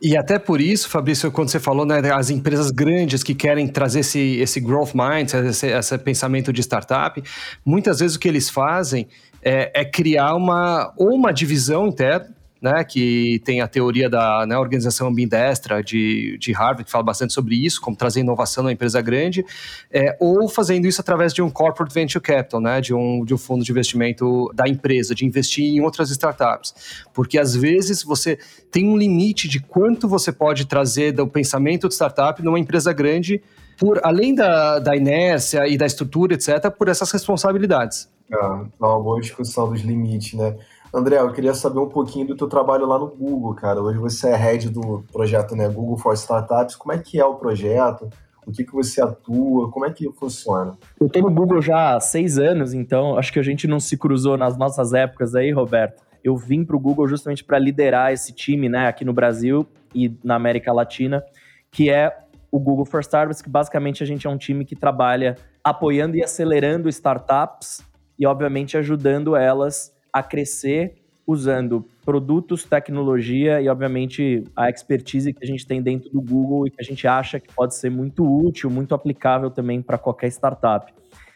E 0.00 0.16
até 0.16 0.38
por 0.38 0.60
isso, 0.60 0.88
Fabrício, 0.88 1.32
quando 1.32 1.48
você 1.48 1.58
falou, 1.58 1.86
né, 1.86 1.98
as 2.12 2.28
empresas 2.28 2.70
grandes 2.70 3.22
que 3.22 3.34
querem 3.34 3.66
trazer 3.66 4.00
esse, 4.00 4.36
esse 4.36 4.60
growth 4.60 4.92
mind, 4.94 5.32
esse, 5.32 5.66
esse 5.68 5.98
pensamento 5.98 6.52
de 6.52 6.60
startup, 6.60 7.22
muitas 7.64 8.00
vezes 8.00 8.16
o 8.16 8.20
que 8.20 8.28
eles 8.28 8.50
fazem 8.50 9.08
é, 9.42 9.80
é 9.80 9.84
criar 9.84 10.34
uma, 10.34 10.92
ou 10.96 11.14
uma 11.14 11.32
divisão 11.32 11.86
interna, 11.86 12.28
né, 12.62 12.84
que 12.84 13.42
tem 13.44 13.60
a 13.60 13.66
teoria 13.66 14.08
da 14.08 14.46
né, 14.46 14.56
organização 14.56 15.08
ambidestra 15.08 15.82
de, 15.82 16.38
de 16.38 16.52
Harvard, 16.52 16.84
que 16.84 16.90
fala 16.90 17.02
bastante 17.02 17.32
sobre 17.32 17.56
isso, 17.56 17.80
como 17.80 17.96
trazer 17.96 18.20
inovação 18.20 18.62
numa 18.62 18.72
empresa 18.72 19.00
grande, 19.02 19.44
é, 19.90 20.16
ou 20.20 20.48
fazendo 20.48 20.86
isso 20.86 21.00
através 21.00 21.34
de 21.34 21.42
um 21.42 21.50
corporate 21.50 21.92
venture 21.92 22.22
capital, 22.22 22.60
né, 22.60 22.80
de, 22.80 22.94
um, 22.94 23.24
de 23.24 23.34
um 23.34 23.38
fundo 23.38 23.64
de 23.64 23.72
investimento 23.72 24.48
da 24.54 24.68
empresa, 24.68 25.12
de 25.12 25.26
investir 25.26 25.64
em 25.64 25.80
outras 25.80 26.10
startups. 26.10 27.02
Porque 27.12 27.36
às 27.36 27.56
vezes 27.56 28.04
você 28.04 28.38
tem 28.70 28.88
um 28.88 28.96
limite 28.96 29.48
de 29.48 29.58
quanto 29.58 30.08
você 30.08 30.30
pode 30.30 30.64
trazer 30.64 31.10
do 31.10 31.26
pensamento 31.26 31.88
de 31.88 31.94
startup 31.94 32.40
numa 32.44 32.60
empresa 32.60 32.92
grande, 32.92 33.42
por 33.76 33.98
além 34.04 34.36
da, 34.36 34.78
da 34.78 34.94
inércia 34.94 35.66
e 35.66 35.76
da 35.76 35.84
estrutura, 35.86 36.34
etc., 36.34 36.70
por 36.70 36.88
essas 36.88 37.10
responsabilidades. 37.10 38.08
É, 38.30 38.36
é 38.36 38.84
uma 38.84 39.00
boa 39.00 39.20
discussão 39.20 39.68
dos 39.68 39.80
limites, 39.80 40.34
né? 40.34 40.56
André, 40.94 41.18
eu 41.18 41.32
queria 41.32 41.54
saber 41.54 41.78
um 41.78 41.88
pouquinho 41.88 42.26
do 42.26 42.36
teu 42.36 42.46
trabalho 42.46 42.86
lá 42.86 42.98
no 42.98 43.08
Google, 43.08 43.54
cara. 43.54 43.80
Hoje 43.80 43.98
você 43.98 44.28
é 44.28 44.36
head 44.36 44.68
do 44.68 45.02
projeto 45.10 45.56
né, 45.56 45.66
Google 45.66 45.96
for 45.96 46.12
Startups. 46.12 46.76
Como 46.76 46.92
é 46.92 46.98
que 46.98 47.18
é 47.18 47.24
o 47.24 47.36
projeto? 47.36 48.10
O 48.46 48.52
que, 48.52 48.62
que 48.62 48.72
você 48.72 49.00
atua? 49.00 49.70
Como 49.70 49.86
é 49.86 49.90
que 49.90 50.06
funciona? 50.12 50.76
Eu 51.00 51.06
estou 51.06 51.22
no 51.22 51.30
Google 51.30 51.62
já 51.62 51.96
há 51.96 52.00
seis 52.00 52.36
anos, 52.36 52.74
então 52.74 53.16
acho 53.16 53.32
que 53.32 53.38
a 53.38 53.42
gente 53.42 53.66
não 53.66 53.80
se 53.80 53.96
cruzou 53.96 54.36
nas 54.36 54.58
nossas 54.58 54.92
épocas 54.92 55.34
aí, 55.34 55.50
Roberto. 55.50 56.02
Eu 56.22 56.36
vim 56.36 56.62
para 56.62 56.76
o 56.76 56.80
Google 56.80 57.08
justamente 57.08 57.42
para 57.42 57.58
liderar 57.58 58.12
esse 58.12 58.34
time 58.34 58.68
né, 58.68 58.86
aqui 58.86 59.02
no 59.02 59.14
Brasil 59.14 59.66
e 59.94 60.14
na 60.22 60.34
América 60.34 60.74
Latina, 60.74 61.24
que 61.70 61.88
é 61.88 62.14
o 62.50 62.60
Google 62.60 62.84
for 62.84 63.00
Startups, 63.00 63.40
que 63.40 63.48
basicamente 63.48 64.02
a 64.02 64.06
gente 64.06 64.26
é 64.26 64.30
um 64.30 64.36
time 64.36 64.62
que 64.62 64.76
trabalha 64.76 65.36
apoiando 65.64 66.16
e 66.16 66.22
acelerando 66.22 66.86
startups 66.90 67.82
e, 68.18 68.26
obviamente, 68.26 68.76
ajudando 68.76 69.34
elas 69.34 69.90
a 70.12 70.22
crescer 70.22 70.94
usando 71.26 71.86
produtos, 72.04 72.64
tecnologia 72.64 73.60
e, 73.60 73.68
obviamente, 73.68 74.44
a 74.56 74.68
expertise 74.68 75.32
que 75.32 75.42
a 75.42 75.46
gente 75.46 75.66
tem 75.66 75.80
dentro 75.80 76.10
do 76.10 76.20
Google 76.20 76.66
e 76.66 76.70
que 76.70 76.80
a 76.80 76.84
gente 76.84 77.06
acha 77.06 77.38
que 77.38 77.52
pode 77.54 77.74
ser 77.74 77.90
muito 77.90 78.24
útil, 78.24 78.68
muito 78.68 78.94
aplicável 78.94 79.50
também 79.50 79.80
para 79.80 79.96
qualquer 79.96 80.28
startup. 80.28 80.92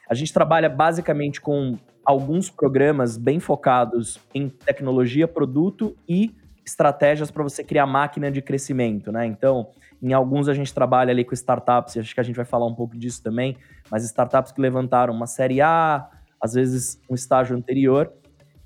A 0.09 0.15
gente 0.15 0.33
trabalha 0.33 0.69
basicamente 0.69 1.41
com 1.41 1.79
alguns 2.05 2.51
programas 2.51 3.17
bem 3.17 3.41
focados 3.41 4.19
em 4.35 4.49
tecnologia, 4.49 5.27
produto 5.27 5.97
e 6.09 6.35
estratégias 6.65 7.31
para 7.31 7.43
você 7.43 7.63
criar 7.63 7.87
máquina 7.87 8.31
de 8.31 8.43
crescimento, 8.43 9.13
né? 9.13 9.25
Então, 9.25 9.69
em 10.03 10.13
alguns 10.13 10.49
a 10.49 10.55
gente 10.55 10.75
trabalha 10.75 11.11
ali 11.11 11.25
com 11.25 11.33
startups, 11.33 11.95
e 11.95 12.01
acho 12.01 12.15
que 12.15 12.21
a 12.21 12.25
gente 12.25 12.37
vai 12.37 12.45
falar 12.45 12.67
um 12.67 12.75
pouco 12.75 12.97
disso 12.97 13.23
também, 13.23 13.57
mas 13.91 14.05
startups 14.05 14.53
que 14.53 14.61
levantaram 14.61 15.15
uma 15.15 15.27
série 15.27 15.61
A, 15.61 16.09
às 16.41 16.55
vezes 16.55 17.01
um 17.09 17.15
estágio 17.15 17.57
anterior, 17.57 18.13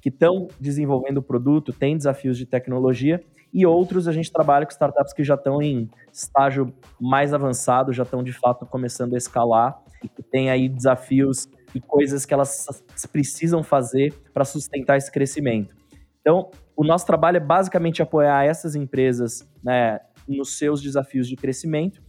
que 0.01 0.09
estão 0.09 0.49
desenvolvendo 0.59 1.19
o 1.19 1.23
produto, 1.23 1.73
têm 1.73 1.97
desafios 1.97 2.39
de 2.39 2.47
tecnologia, 2.47 3.23
e 3.53 3.67
outros 3.67 4.07
a 4.07 4.13
gente 4.13 4.33
trabalha 4.33 4.65
com 4.65 4.73
startups 4.73 5.13
que 5.13 5.25
já 5.25 5.35
estão 5.35 5.61
em 5.61 5.91
estágio 6.13 6.73
mais 7.01 7.35
avançado, 7.35 7.93
já 7.93 8.05
estão 8.05 8.23
de 8.23 8.33
fato 8.33 8.65
começando 8.65 9.15
a 9.15 9.19
escalar 9.19 9.81
e 10.03 10.09
que 10.09 10.23
têm 10.23 10.51
aí 10.51 10.69
desafios 10.69 11.49
e 11.75 11.81
coisas 11.81 12.25
que 12.25 12.33
elas 12.33 12.85
precisam 13.13 13.63
fazer 13.63 14.15
para 14.33 14.45
sustentar 14.45 14.97
esse 14.97 15.11
crescimento. 15.11 15.75
Então, 16.21 16.51
o 16.77 16.85
nosso 16.85 17.07
trabalho 17.07 17.39
é 17.39 17.41
basicamente 17.41 18.03
apoiar 18.03 18.45
essas 18.45 18.75
empresas 18.75 19.49
né, 19.63 20.01
nos 20.29 20.57
seus 20.57 20.81
desafios 20.81 21.29
de 21.29 21.37
crescimento. 21.37 22.03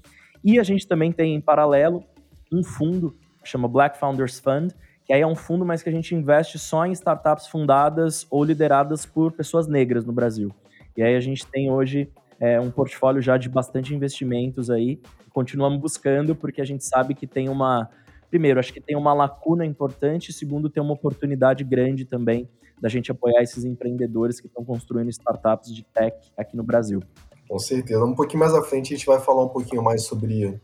E 0.43 0.59
a 0.59 0.63
gente 0.63 0.87
também 0.87 1.11
tem 1.11 1.35
em 1.35 1.41
paralelo 1.41 2.03
um 2.51 2.63
fundo, 2.63 3.15
chama 3.43 3.67
Black 3.67 3.97
Founders 3.97 4.39
Fund, 4.39 4.73
que 5.11 5.15
aí 5.15 5.23
é 5.23 5.27
um 5.27 5.35
fundo, 5.35 5.65
mas 5.65 5.83
que 5.83 5.89
a 5.89 5.91
gente 5.91 6.15
investe 6.15 6.57
só 6.57 6.85
em 6.85 6.93
startups 6.93 7.45
fundadas 7.45 8.25
ou 8.29 8.45
lideradas 8.45 9.05
por 9.05 9.33
pessoas 9.33 9.67
negras 9.67 10.05
no 10.05 10.13
Brasil. 10.13 10.55
E 10.95 11.03
aí 11.03 11.17
a 11.17 11.19
gente 11.19 11.45
tem 11.45 11.69
hoje 11.69 12.09
é, 12.39 12.61
um 12.61 12.71
portfólio 12.71 13.21
já 13.21 13.35
de 13.35 13.49
bastante 13.49 13.93
investimentos 13.93 14.69
aí. 14.69 15.01
Continuamos 15.33 15.81
buscando, 15.81 16.33
porque 16.33 16.61
a 16.61 16.63
gente 16.63 16.85
sabe 16.85 17.13
que 17.13 17.27
tem 17.27 17.49
uma. 17.49 17.89
Primeiro, 18.29 18.57
acho 18.57 18.71
que 18.71 18.79
tem 18.79 18.95
uma 18.95 19.13
lacuna 19.13 19.65
importante. 19.65 20.31
Segundo, 20.31 20.69
tem 20.69 20.81
uma 20.81 20.93
oportunidade 20.93 21.65
grande 21.65 22.05
também 22.05 22.47
da 22.81 22.87
gente 22.87 23.11
apoiar 23.11 23.41
esses 23.41 23.65
empreendedores 23.65 24.39
que 24.39 24.47
estão 24.47 24.63
construindo 24.63 25.09
startups 25.09 25.75
de 25.75 25.83
tech 25.83 26.15
aqui 26.37 26.55
no 26.55 26.63
Brasil. 26.63 27.03
Com 27.49 27.59
certeza. 27.59 28.01
Um 28.05 28.15
pouquinho 28.15 28.39
mais 28.39 28.53
à 28.53 28.63
frente 28.63 28.93
a 28.93 28.97
gente 28.97 29.05
vai 29.05 29.19
falar 29.19 29.43
um 29.43 29.49
pouquinho 29.49 29.83
mais 29.83 30.03
sobre 30.05 30.57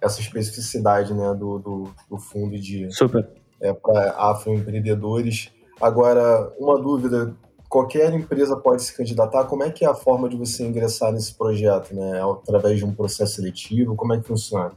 essa 0.00 0.20
especificidade 0.20 1.12
né, 1.12 1.34
do, 1.34 1.58
do, 1.58 1.90
do 2.08 2.18
fundo 2.18 2.56
de, 2.56 2.88
Super 2.94 3.28
é, 3.64 3.72
para 3.72 4.10
afroempreendedores. 4.10 5.50
Agora, 5.80 6.52
uma 6.58 6.80
dúvida: 6.80 7.34
qualquer 7.68 8.12
empresa 8.12 8.56
pode 8.56 8.82
se 8.82 8.94
candidatar? 8.94 9.44
Como 9.44 9.62
é 9.62 9.70
que 9.70 9.84
é 9.84 9.88
a 9.88 9.94
forma 9.94 10.28
de 10.28 10.36
você 10.36 10.66
ingressar 10.66 11.10
nesse 11.10 11.34
projeto? 11.34 11.94
Né? 11.94 12.20
Através 12.22 12.78
de 12.78 12.84
um 12.84 12.94
processo 12.94 13.36
seletivo? 13.36 13.96
Como 13.96 14.12
é 14.12 14.18
que 14.18 14.26
funciona? 14.26 14.72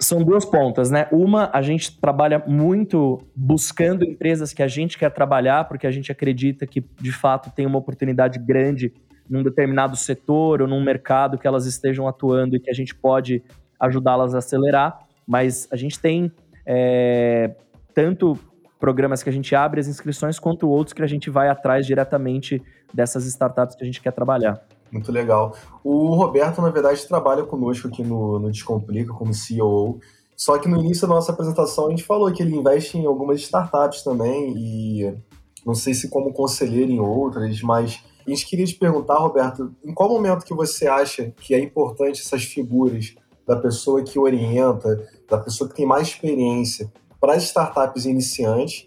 São 0.00 0.24
duas 0.24 0.44
pontas, 0.44 0.90
né? 0.90 1.06
Uma, 1.12 1.48
a 1.52 1.62
gente 1.62 1.98
trabalha 2.00 2.42
muito 2.44 3.20
buscando 3.34 4.04
empresas 4.04 4.52
que 4.52 4.62
a 4.62 4.66
gente 4.66 4.98
quer 4.98 5.10
trabalhar, 5.10 5.68
porque 5.68 5.86
a 5.86 5.90
gente 5.90 6.10
acredita 6.10 6.66
que, 6.66 6.80
de 7.00 7.12
fato, 7.12 7.52
tem 7.54 7.64
uma 7.64 7.78
oportunidade 7.78 8.40
grande 8.40 8.92
num 9.30 9.42
determinado 9.42 9.96
setor 9.96 10.60
ou 10.60 10.68
num 10.68 10.82
mercado 10.82 11.38
que 11.38 11.46
elas 11.46 11.64
estejam 11.64 12.08
atuando 12.08 12.56
e 12.56 12.60
que 12.60 12.68
a 12.68 12.74
gente 12.74 12.92
pode 12.92 13.42
ajudá-las 13.78 14.34
a 14.34 14.38
acelerar. 14.38 14.98
Mas 15.26 15.68
a 15.70 15.76
gente 15.76 15.98
tem 15.98 16.30
é, 16.66 17.54
tanto 17.94 18.38
programas 18.78 19.22
que 19.22 19.30
a 19.30 19.32
gente 19.32 19.54
abre 19.54 19.80
as 19.80 19.86
inscrições, 19.86 20.38
quanto 20.38 20.68
outros 20.68 20.92
que 20.92 21.02
a 21.02 21.06
gente 21.06 21.30
vai 21.30 21.48
atrás 21.48 21.86
diretamente 21.86 22.62
dessas 22.92 23.24
startups 23.24 23.76
que 23.76 23.82
a 23.82 23.86
gente 23.86 24.00
quer 24.00 24.12
trabalhar. 24.12 24.60
Muito 24.92 25.10
legal. 25.10 25.56
O 25.82 26.14
Roberto, 26.14 26.60
na 26.60 26.70
verdade, 26.70 27.06
trabalha 27.06 27.44
conosco 27.44 27.88
aqui 27.88 28.02
no, 28.02 28.38
no 28.38 28.50
Descomplica 28.50 29.12
como 29.12 29.32
CEO. 29.32 29.98
Só 30.36 30.58
que 30.58 30.68
no 30.68 30.78
início 30.78 31.06
da 31.06 31.14
nossa 31.14 31.32
apresentação 31.32 31.86
a 31.86 31.90
gente 31.90 32.04
falou 32.04 32.30
que 32.32 32.42
ele 32.42 32.54
investe 32.54 32.98
em 32.98 33.06
algumas 33.06 33.40
startups 33.40 34.02
também 34.02 34.52
e 34.56 35.16
não 35.64 35.74
sei 35.74 35.94
se 35.94 36.10
como 36.10 36.32
conselheiro 36.32 36.90
em 36.90 37.00
outras, 37.00 37.62
mas 37.62 38.04
a 38.26 38.30
gente 38.30 38.46
queria 38.46 38.66
te 38.66 38.74
perguntar, 38.74 39.14
Roberto, 39.14 39.74
em 39.84 39.94
qual 39.94 40.08
momento 40.08 40.44
que 40.44 40.54
você 40.54 40.86
acha 40.86 41.32
que 41.40 41.54
é 41.54 41.60
importante 41.60 42.20
essas 42.20 42.44
figuras 42.44 43.14
da 43.46 43.56
pessoa 43.56 44.02
que 44.02 44.18
orienta, 44.18 45.08
da 45.28 45.38
pessoa 45.38 45.68
que 45.68 45.76
tem 45.76 45.86
mais 45.86 46.08
experiência 46.08 46.92
para 47.24 47.36
as 47.36 47.44
startups 47.44 48.04
iniciantes 48.04 48.86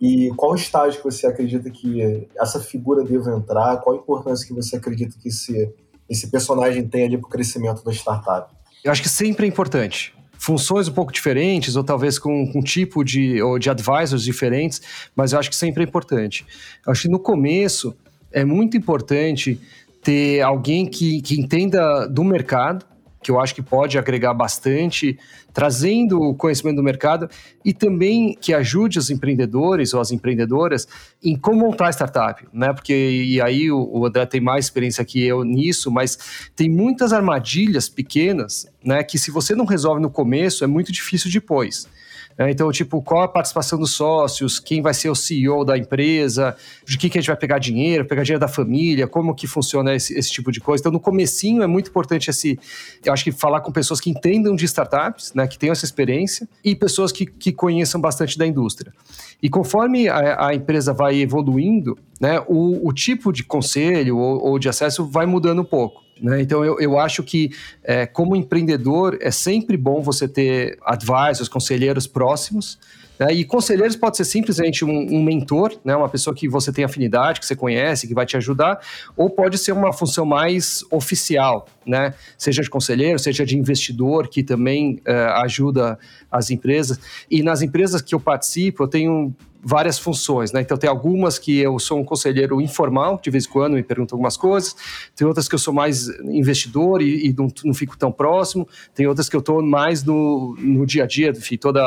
e 0.00 0.30
qual 0.36 0.54
estágio 0.54 0.98
que 0.98 1.04
você 1.04 1.26
acredita 1.26 1.68
que 1.70 2.28
essa 2.38 2.60
figura 2.60 3.02
deve 3.02 3.28
entrar? 3.28 3.78
Qual 3.78 3.96
a 3.96 3.98
importância 3.98 4.46
que 4.46 4.54
você 4.54 4.76
acredita 4.76 5.16
que 5.20 5.28
esse, 5.28 5.74
esse 6.08 6.30
personagem 6.30 6.86
tem 6.86 7.04
ali 7.04 7.18
para 7.18 7.26
o 7.26 7.28
crescimento 7.28 7.82
da 7.82 7.90
startup? 7.90 8.54
Eu 8.84 8.92
acho 8.92 9.02
que 9.02 9.08
sempre 9.08 9.44
é 9.44 9.48
importante. 9.48 10.14
Funções 10.38 10.86
um 10.86 10.92
pouco 10.92 11.10
diferentes, 11.10 11.74
ou 11.74 11.82
talvez 11.82 12.16
com 12.16 12.52
um 12.54 12.62
tipo 12.62 13.02
de, 13.02 13.42
ou 13.42 13.58
de 13.58 13.68
advisors 13.68 14.22
diferentes, 14.22 14.80
mas 15.16 15.32
eu 15.32 15.40
acho 15.40 15.50
que 15.50 15.56
sempre 15.56 15.82
é 15.82 15.86
importante. 15.86 16.46
Eu 16.86 16.92
acho 16.92 17.02
que 17.02 17.08
no 17.08 17.18
começo 17.18 17.92
é 18.30 18.44
muito 18.44 18.76
importante 18.76 19.60
ter 20.00 20.42
alguém 20.42 20.86
que, 20.86 21.20
que 21.22 21.40
entenda 21.40 22.06
do 22.06 22.22
mercado, 22.22 22.86
que 23.24 23.30
eu 23.30 23.40
acho 23.40 23.54
que 23.54 23.62
pode 23.62 23.96
agregar 23.96 24.34
bastante, 24.34 25.18
trazendo 25.52 26.20
o 26.20 26.34
conhecimento 26.34 26.76
do 26.76 26.82
mercado 26.82 27.28
e 27.64 27.72
também 27.72 28.36
que 28.38 28.52
ajude 28.52 28.98
os 28.98 29.08
empreendedores 29.08 29.94
ou 29.94 30.00
as 30.00 30.12
empreendedoras 30.12 30.86
em 31.22 31.34
como 31.34 31.60
montar 31.60 31.90
startup, 31.90 32.46
né? 32.52 32.72
Porque 32.74 32.92
e 32.94 33.40
aí 33.40 33.72
o, 33.72 33.88
o 33.90 34.04
André 34.04 34.26
tem 34.26 34.42
mais 34.42 34.66
experiência 34.66 35.02
que 35.06 35.24
eu 35.24 35.42
nisso, 35.42 35.90
mas 35.90 36.50
tem 36.54 36.68
muitas 36.68 37.14
armadilhas 37.14 37.88
pequenas, 37.88 38.66
né? 38.84 39.02
Que 39.02 39.18
se 39.18 39.30
você 39.30 39.54
não 39.54 39.64
resolve 39.64 40.02
no 40.02 40.10
começo 40.10 40.62
é 40.62 40.66
muito 40.66 40.92
difícil 40.92 41.30
depois. 41.30 41.88
É, 42.36 42.50
então, 42.50 42.70
tipo, 42.72 43.00
qual 43.00 43.22
a 43.22 43.28
participação 43.28 43.78
dos 43.78 43.92
sócios, 43.92 44.58
quem 44.58 44.82
vai 44.82 44.92
ser 44.92 45.08
o 45.08 45.14
CEO 45.14 45.64
da 45.64 45.78
empresa, 45.78 46.56
de 46.84 46.98
que, 46.98 47.08
que 47.08 47.18
a 47.18 47.20
gente 47.20 47.28
vai 47.28 47.36
pegar 47.36 47.58
dinheiro, 47.58 48.04
pegar 48.04 48.24
dinheiro 48.24 48.40
da 48.40 48.48
família, 48.48 49.06
como 49.06 49.34
que 49.34 49.46
funciona 49.46 49.94
esse, 49.94 50.18
esse 50.18 50.32
tipo 50.32 50.50
de 50.50 50.60
coisa. 50.60 50.82
Então, 50.82 50.92
no 50.92 50.98
comecinho 50.98 51.62
é 51.62 51.66
muito 51.66 51.90
importante 51.90 52.30
esse, 52.30 52.58
eu 53.04 53.12
acho 53.12 53.22
que 53.22 53.30
falar 53.30 53.60
com 53.60 53.70
pessoas 53.70 54.00
que 54.00 54.10
entendam 54.10 54.56
de 54.56 54.64
startups, 54.64 55.32
né, 55.32 55.46
que 55.46 55.56
tenham 55.56 55.72
essa 55.72 55.84
experiência, 55.84 56.48
e 56.64 56.74
pessoas 56.74 57.12
que, 57.12 57.24
que 57.24 57.52
conheçam 57.52 58.00
bastante 58.00 58.36
da 58.36 58.46
indústria. 58.46 58.92
E 59.40 59.48
conforme 59.48 60.08
a, 60.08 60.48
a 60.48 60.54
empresa 60.54 60.92
vai 60.92 61.20
evoluindo, 61.20 61.96
né, 62.20 62.42
o, 62.48 62.88
o 62.88 62.92
tipo 62.92 63.32
de 63.32 63.44
conselho 63.44 64.18
ou, 64.18 64.44
ou 64.44 64.58
de 64.58 64.68
acesso 64.68 65.06
vai 65.06 65.26
mudando 65.26 65.62
um 65.62 65.64
pouco. 65.64 66.03
Né? 66.20 66.40
Então, 66.42 66.64
eu, 66.64 66.78
eu 66.80 66.98
acho 66.98 67.22
que, 67.22 67.50
é, 67.82 68.06
como 68.06 68.36
empreendedor, 68.36 69.18
é 69.20 69.30
sempre 69.30 69.76
bom 69.76 70.00
você 70.02 70.28
ter 70.28 70.78
advisors, 70.84 71.48
conselheiros 71.48 72.06
próximos. 72.06 72.78
Né? 73.18 73.32
E 73.32 73.44
conselheiros 73.44 73.96
pode 73.96 74.16
ser 74.16 74.24
simplesmente 74.24 74.84
um, 74.84 74.90
um, 74.90 75.22
mentor, 75.22 75.76
né? 75.84 75.94
uma 75.94 76.08
pessoa 76.08 76.34
que 76.34 76.48
você 76.48 76.72
tem 76.72 76.84
afinidade, 76.84 77.40
que 77.40 77.46
você 77.46 77.54
conhece, 77.54 78.06
que 78.08 78.14
vai 78.14 78.26
te 78.26 78.36
ajudar, 78.36 78.80
ou 79.16 79.30
pode 79.30 79.58
ser 79.58 79.72
uma 79.72 79.92
função 79.92 80.24
mais 80.24 80.84
oficial, 80.90 81.66
né? 81.86 82.14
seja 82.36 82.62
de 82.62 82.70
conselheiro, 82.70 83.18
seja 83.18 83.44
de 83.44 83.56
investidor, 83.56 84.28
que 84.28 84.42
também 84.42 85.00
é, 85.04 85.14
ajuda 85.42 85.98
as 86.34 86.50
empresas. 86.50 86.98
E 87.30 87.42
nas 87.42 87.62
empresas 87.62 88.02
que 88.02 88.14
eu 88.14 88.20
participo, 88.20 88.82
eu 88.82 88.88
tenho 88.88 89.34
várias 89.64 89.98
funções, 89.98 90.52
né? 90.52 90.60
Então 90.60 90.76
tem 90.76 90.90
algumas 90.90 91.38
que 91.38 91.58
eu 91.58 91.78
sou 91.78 91.98
um 91.98 92.04
conselheiro 92.04 92.60
informal, 92.60 93.18
de 93.22 93.30
vez 93.30 93.46
em 93.46 93.48
quando 93.48 93.74
me 93.74 93.82
pergunto 93.82 94.14
algumas 94.14 94.36
coisas, 94.36 94.76
tem 95.16 95.26
outras 95.26 95.48
que 95.48 95.54
eu 95.54 95.58
sou 95.58 95.72
mais 95.72 96.08
investidor 96.20 97.00
e, 97.00 97.28
e 97.28 97.32
não, 97.32 97.48
não, 97.64 97.72
fico 97.72 97.96
tão 97.96 98.12
próximo, 98.12 98.68
tem 98.94 99.06
outras 99.06 99.28
que 99.28 99.34
eu 99.34 99.40
estou 99.40 99.62
mais 99.62 100.04
no, 100.04 100.54
no 100.58 100.84
dia 100.84 101.04
a 101.04 101.06
dia, 101.06 101.30
enfim, 101.30 101.56
toda, 101.56 101.80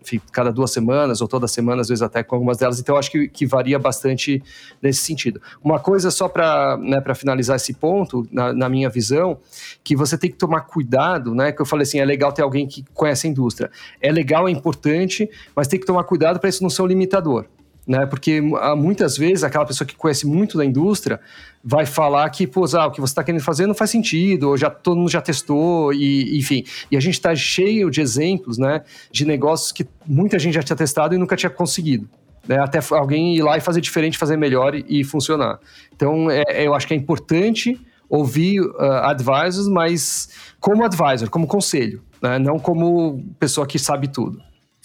enfim, 0.00 0.20
cada 0.32 0.50
duas 0.50 0.70
semanas 0.70 1.20
ou 1.20 1.28
toda 1.28 1.46
semana, 1.46 1.82
às 1.82 1.88
vezes 1.88 2.00
até 2.00 2.22
com 2.22 2.34
algumas 2.34 2.56
delas, 2.56 2.80
então 2.80 2.96
acho 2.96 3.10
que, 3.10 3.28
que 3.28 3.44
varia 3.44 3.78
bastante 3.78 4.42
nesse 4.80 5.00
sentido. 5.00 5.40
Uma 5.62 5.78
coisa 5.78 6.10
só 6.10 6.28
para 6.28 6.78
né, 6.78 7.02
finalizar 7.14 7.56
esse 7.56 7.74
ponto, 7.74 8.26
na, 8.32 8.54
na 8.54 8.68
minha 8.70 8.88
visão, 8.88 9.38
que 9.84 9.94
você 9.94 10.16
tem 10.16 10.30
que 10.30 10.36
tomar 10.36 10.62
cuidado, 10.62 11.34
né? 11.34 11.52
Que 11.52 11.60
eu 11.60 11.66
falei 11.66 11.82
assim, 11.82 11.98
é 11.98 12.04
legal 12.04 12.32
ter 12.32 12.42
alguém 12.42 12.66
que 12.66 12.84
conhece 12.94 13.26
a 13.26 13.30
indústria. 13.40 13.70
É 14.00 14.12
legal, 14.12 14.48
é 14.48 14.50
importante, 14.50 15.28
mas 15.54 15.68
tem 15.68 15.80
que 15.80 15.86
tomar 15.86 16.04
cuidado 16.04 16.38
para 16.38 16.48
isso 16.48 16.62
não 16.62 16.70
ser 16.70 16.82
um 16.82 16.86
limitador. 16.86 17.46
Né? 17.86 18.06
Porque 18.06 18.40
ah, 18.60 18.76
muitas 18.76 19.16
vezes 19.16 19.42
aquela 19.42 19.64
pessoa 19.64 19.86
que 19.86 19.96
conhece 19.96 20.26
muito 20.26 20.56
da 20.56 20.64
indústria 20.64 21.18
vai 21.64 21.86
falar 21.86 22.28
que, 22.30 22.46
pô, 22.46 22.64
ah, 22.76 22.86
o 22.86 22.90
que 22.90 23.00
você 23.00 23.12
está 23.12 23.24
querendo 23.24 23.42
fazer 23.42 23.66
não 23.66 23.74
faz 23.74 23.90
sentido, 23.90 24.50
ou 24.50 24.56
já 24.56 24.70
todo 24.70 24.96
mundo 24.96 25.10
já 25.10 25.20
testou, 25.20 25.92
e 25.92 26.38
enfim. 26.38 26.64
E 26.90 26.96
a 26.96 27.00
gente 27.00 27.14
está 27.14 27.34
cheio 27.34 27.90
de 27.90 28.00
exemplos, 28.00 28.58
né, 28.58 28.82
de 29.10 29.24
negócios 29.24 29.72
que 29.72 29.86
muita 30.06 30.38
gente 30.38 30.54
já 30.54 30.62
tinha 30.62 30.76
testado 30.76 31.14
e 31.14 31.18
nunca 31.18 31.36
tinha 31.36 31.50
conseguido. 31.50 32.08
Né? 32.46 32.58
Até 32.58 32.78
alguém 32.90 33.36
ir 33.36 33.42
lá 33.42 33.56
e 33.56 33.60
fazer 33.60 33.80
diferente, 33.80 34.18
fazer 34.18 34.36
melhor 34.36 34.74
e, 34.74 34.84
e 34.88 35.04
funcionar. 35.04 35.58
Então, 35.94 36.30
é, 36.30 36.44
eu 36.66 36.74
acho 36.74 36.86
que 36.86 36.94
é 36.94 36.96
importante 36.96 37.80
ouvir 38.08 38.60
uh, 38.60 38.82
advisors, 39.04 39.68
mas 39.68 40.28
como 40.58 40.84
advisor, 40.84 41.30
como 41.30 41.46
conselho, 41.46 42.02
né? 42.22 42.38
não 42.38 42.58
como 42.58 43.22
pessoa 43.38 43.66
que 43.66 43.78
sabe 43.78 44.08
tudo. 44.08 44.40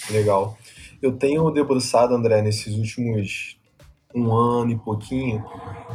Legal. 0.09 0.57
Eu 1.01 1.13
tenho 1.13 1.49
debruçado, 1.51 2.15
André, 2.15 2.41
nesses 2.41 2.75
últimos 2.75 3.57
um 4.15 4.33
ano 4.33 4.71
e 4.71 4.77
pouquinho, 4.77 5.43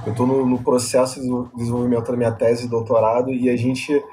eu 0.04 0.12
estou 0.12 0.26
no, 0.26 0.44
no, 0.44 0.62
processo 0.62 1.18
de 1.18 1.56
desenvolvimento 1.56 2.10
da 2.10 2.16
minha 2.18 2.30
tese 2.30 2.64
de 2.64 2.68
doutorado 2.68 3.32
e 3.32 3.48
a 3.48 3.56
gente 3.56 4.04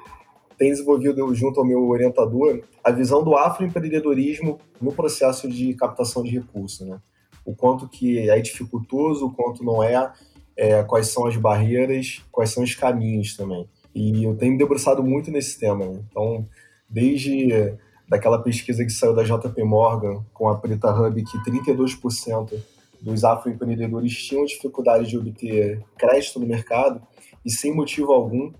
tem 0.57 0.71
desenvolvido, 0.71 1.35
junto 1.35 1.59
ao 1.59 1.65
meu 1.65 1.85
orientador, 1.87 2.61
a 2.81 2.89
visão 2.89 3.21
do 3.21 3.35
afroempreendedorismo 3.35 4.59
no 4.81 4.93
processo 4.93 5.47
de 5.49 5.73
captação 5.73 6.23
de 6.23 6.31
recursos. 6.31 6.87
Né? 6.87 6.97
O 7.45 7.53
quanto 7.53 7.87
que 7.87 8.29
é 8.29 8.39
dificultoso, 8.39 9.25
o 9.25 9.31
quanto 9.31 9.63
não 9.63 9.83
é, 9.83 10.11
é, 10.55 10.83
quais 10.83 11.07
são 11.07 11.27
as 11.27 11.35
barreiras, 11.35 12.23
quais 12.31 12.49
são 12.49 12.63
os 12.63 12.73
caminhos 12.73 13.35
também. 13.35 13.67
E 13.93 14.23
eu 14.23 14.35
tenho 14.35 14.53
me 14.53 14.57
debruçado 14.57 15.03
muito 15.03 15.29
nesse 15.29 15.59
tema. 15.59 15.85
Né? 15.85 15.99
Então, 16.09 16.47
desde 16.89 17.78
daquela 18.08 18.39
pesquisa 18.39 18.84
que 18.84 18.89
saiu 18.89 19.13
da 19.13 19.23
JP 19.23 19.63
Morgan 19.63 20.23
com 20.34 20.47
a 20.47 20.58
Preta 20.58 20.91
Hub, 20.91 21.23
que 21.23 21.38
32% 21.39 22.54
dos 23.02 23.23
afroempreendedores 23.23 24.15
tinham 24.15 24.45
dificuldade 24.45 25.08
de 25.08 25.17
obter 25.17 25.84
crédito 25.97 26.39
no 26.39 26.47
mercado 26.47 27.02
e 27.45 27.52
sem 27.52 27.73
motivo 27.73 28.12
algum. 28.12 28.52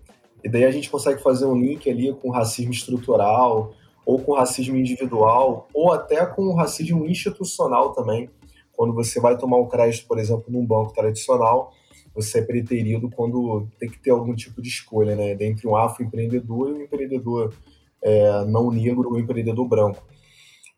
E 0.44 0.50
daí 0.50 0.66
a 0.66 0.72
gente 0.72 0.90
consegue 0.90 1.22
fazer 1.22 1.46
um 1.46 1.60
link 1.60 1.90
ali 1.90 2.13
com 2.13 2.30
racismo 2.30 2.72
estrutural, 2.72 3.74
ou 4.06 4.20
com 4.20 4.34
racismo 4.34 4.78
individual, 4.78 5.68
ou 5.74 5.92
até 5.92 6.26
com 6.26 6.54
racismo 6.54 7.06
institucional 7.06 7.92
também. 7.92 8.30
Quando 8.72 8.94
você 8.94 9.20
vai 9.20 9.38
tomar 9.38 9.58
um 9.58 9.68
crédito, 9.68 10.08
por 10.08 10.18
exemplo, 10.18 10.46
num 10.48 10.66
banco 10.66 10.94
tradicional, 10.94 11.74
você 12.16 12.40
é 12.40 12.42
preterido 12.42 13.10
quando 13.10 13.68
tem 13.80 13.90
que 13.90 14.00
ter 14.00 14.12
algum 14.12 14.34
tipo 14.34 14.62
de 14.62 14.70
escolha, 14.70 15.16
né? 15.16 15.36
Dentre 15.36 15.68
um 15.68 15.76
afroempreendedor 15.76 16.70
e 16.70 16.74
um 16.74 16.82
empreendedor 16.84 17.54
é, 18.01 18.45
não 18.45 18.71
negro 18.71 19.10
ou 19.10 19.19
empreendedor 19.19 19.67
branco. 19.67 20.03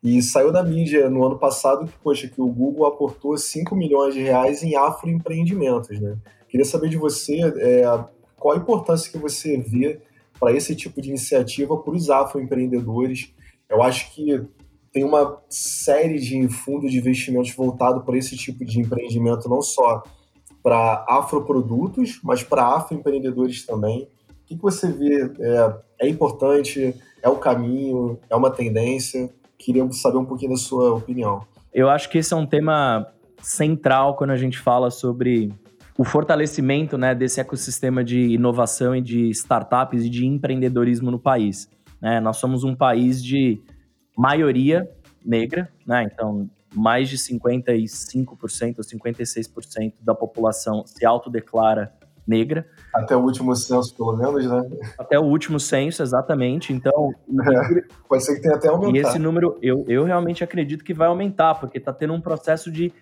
E 0.02 0.22
saiu 0.22 0.50
da 0.50 0.62
mídia 0.62 1.10
no 1.10 1.24
ano 1.24 1.38
passado 1.38 1.86
que, 1.86 1.98
poxa, 1.98 2.26
que 2.26 2.40
o 2.40 2.46
Google 2.46 2.86
aportou 2.86 3.36
5 3.36 3.76
milhões 3.76 4.14
de 4.14 4.20
reais 4.20 4.62
em 4.62 4.74
afroempreendimentos, 4.74 6.00
né? 6.00 6.16
Queria 6.48 6.64
saber 6.64 6.88
de 6.88 6.96
você 6.96 7.38
é, 7.58 7.82
qual 8.36 8.54
a 8.54 8.58
importância 8.58 9.12
que 9.12 9.18
você 9.18 9.58
vê 9.58 10.00
para 10.38 10.52
esse 10.52 10.74
tipo 10.74 11.02
de 11.02 11.10
iniciativa 11.10 11.76
para 11.76 11.94
os 11.94 12.08
afroempreendedores. 12.08 13.32
Eu 13.68 13.82
acho 13.82 14.12
que 14.14 14.42
tem 14.90 15.04
uma 15.04 15.40
série 15.48 16.18
de 16.18 16.48
fundos 16.48 16.90
de 16.90 16.98
investimentos 16.98 17.54
voltado 17.54 18.02
para 18.02 18.16
esse 18.16 18.36
tipo 18.36 18.64
de 18.64 18.80
empreendimento, 18.80 19.48
não 19.48 19.60
só 19.60 20.02
para 20.62 21.04
afroprodutos, 21.08 22.20
mas 22.24 22.42
para 22.42 22.74
afroempreendedores 22.76 23.64
também. 23.64 24.08
O 24.30 24.46
que, 24.46 24.56
que 24.56 24.62
você 24.62 24.90
vê? 24.90 25.30
É, 25.38 25.76
é, 26.00 26.08
importante? 26.08 26.94
É 27.22 27.28
o 27.28 27.36
caminho? 27.36 28.18
É 28.28 28.36
uma 28.36 28.50
tendência? 28.50 29.30
Queríamos 29.58 30.00
saber 30.00 30.18
um 30.18 30.24
pouquinho 30.24 30.52
da 30.52 30.56
sua 30.56 30.94
opinião. 30.94 31.44
Eu 31.72 31.88
acho 31.88 32.08
que 32.08 32.18
esse 32.18 32.32
é 32.32 32.36
um 32.36 32.46
tema 32.46 33.06
central 33.42 34.16
quando 34.16 34.30
a 34.30 34.36
gente 34.36 34.58
fala 34.58 34.90
sobre 34.90 35.52
o 35.96 36.04
fortalecimento 36.04 36.96
né, 36.96 37.14
desse 37.14 37.40
ecossistema 37.40 38.02
de 38.02 38.18
inovação 38.30 38.96
e 38.96 39.02
de 39.02 39.28
startups 39.30 40.04
e 40.04 40.08
de 40.08 40.26
empreendedorismo 40.26 41.10
no 41.10 41.18
país. 41.18 41.68
Né? 42.00 42.20
Nós 42.20 42.38
somos 42.38 42.64
um 42.64 42.74
país 42.74 43.22
de 43.22 43.60
maioria 44.16 44.90
negra, 45.24 45.70
né? 45.86 46.04
então 46.04 46.48
mais 46.74 47.08
de 47.08 47.18
55% 47.18 48.76
ou 48.78 48.84
56% 48.84 49.92
da 50.00 50.14
população 50.14 50.86
se 50.86 51.04
autodeclara 51.04 51.92
negra. 52.26 52.66
Até 52.94 53.16
o 53.16 53.20
último 53.20 53.54
censo, 53.54 53.94
pelo 53.94 54.16
menos, 54.16 54.46
né? 54.46 54.62
Até 54.98 55.18
o 55.18 55.22
último 55.22 55.60
censo, 55.60 56.02
exatamente. 56.02 56.72
Então. 56.72 57.12
É, 57.28 57.82
pode 58.08 58.24
ser 58.24 58.36
que 58.36 58.42
tenha 58.42 58.56
até 58.56 58.68
aumentado. 58.68 58.96
E 58.96 59.00
esse 59.00 59.18
número, 59.18 59.58
eu, 59.62 59.84
eu 59.88 60.04
realmente 60.04 60.42
acredito 60.42 60.84
que 60.84 60.94
vai 60.94 61.08
aumentar, 61.08 61.54
porque 61.54 61.78
está 61.78 61.92
tendo 61.92 62.14
um 62.14 62.20
processo 62.20 62.70
de 62.70 62.92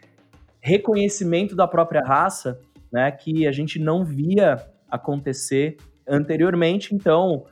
reconhecimento 0.61 1.57
da 1.57 1.67
própria 1.67 2.03
raça, 2.03 2.61
né? 2.93 3.11
Que 3.11 3.47
a 3.47 3.53
gente 3.53 3.79
não 3.79 4.05
via 4.05 4.57
acontecer 4.91 5.77
anteriormente. 6.07 6.95
Então, 6.95 7.45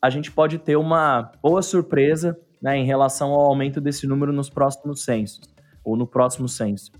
a 0.00 0.10
gente 0.10 0.30
pode 0.30 0.58
ter 0.58 0.76
uma 0.76 1.32
boa 1.42 1.62
surpresa 1.62 2.38
né, 2.60 2.78
em 2.78 2.84
relação 2.84 3.32
ao 3.32 3.40
aumento 3.40 3.80
desse 3.80 4.06
número 4.06 4.32
nos 4.32 4.48
próximos 4.48 5.04
censos, 5.04 5.40
ou 5.84 5.96
no 5.96 6.06
próximo 6.06 6.48
censo. 6.48 6.90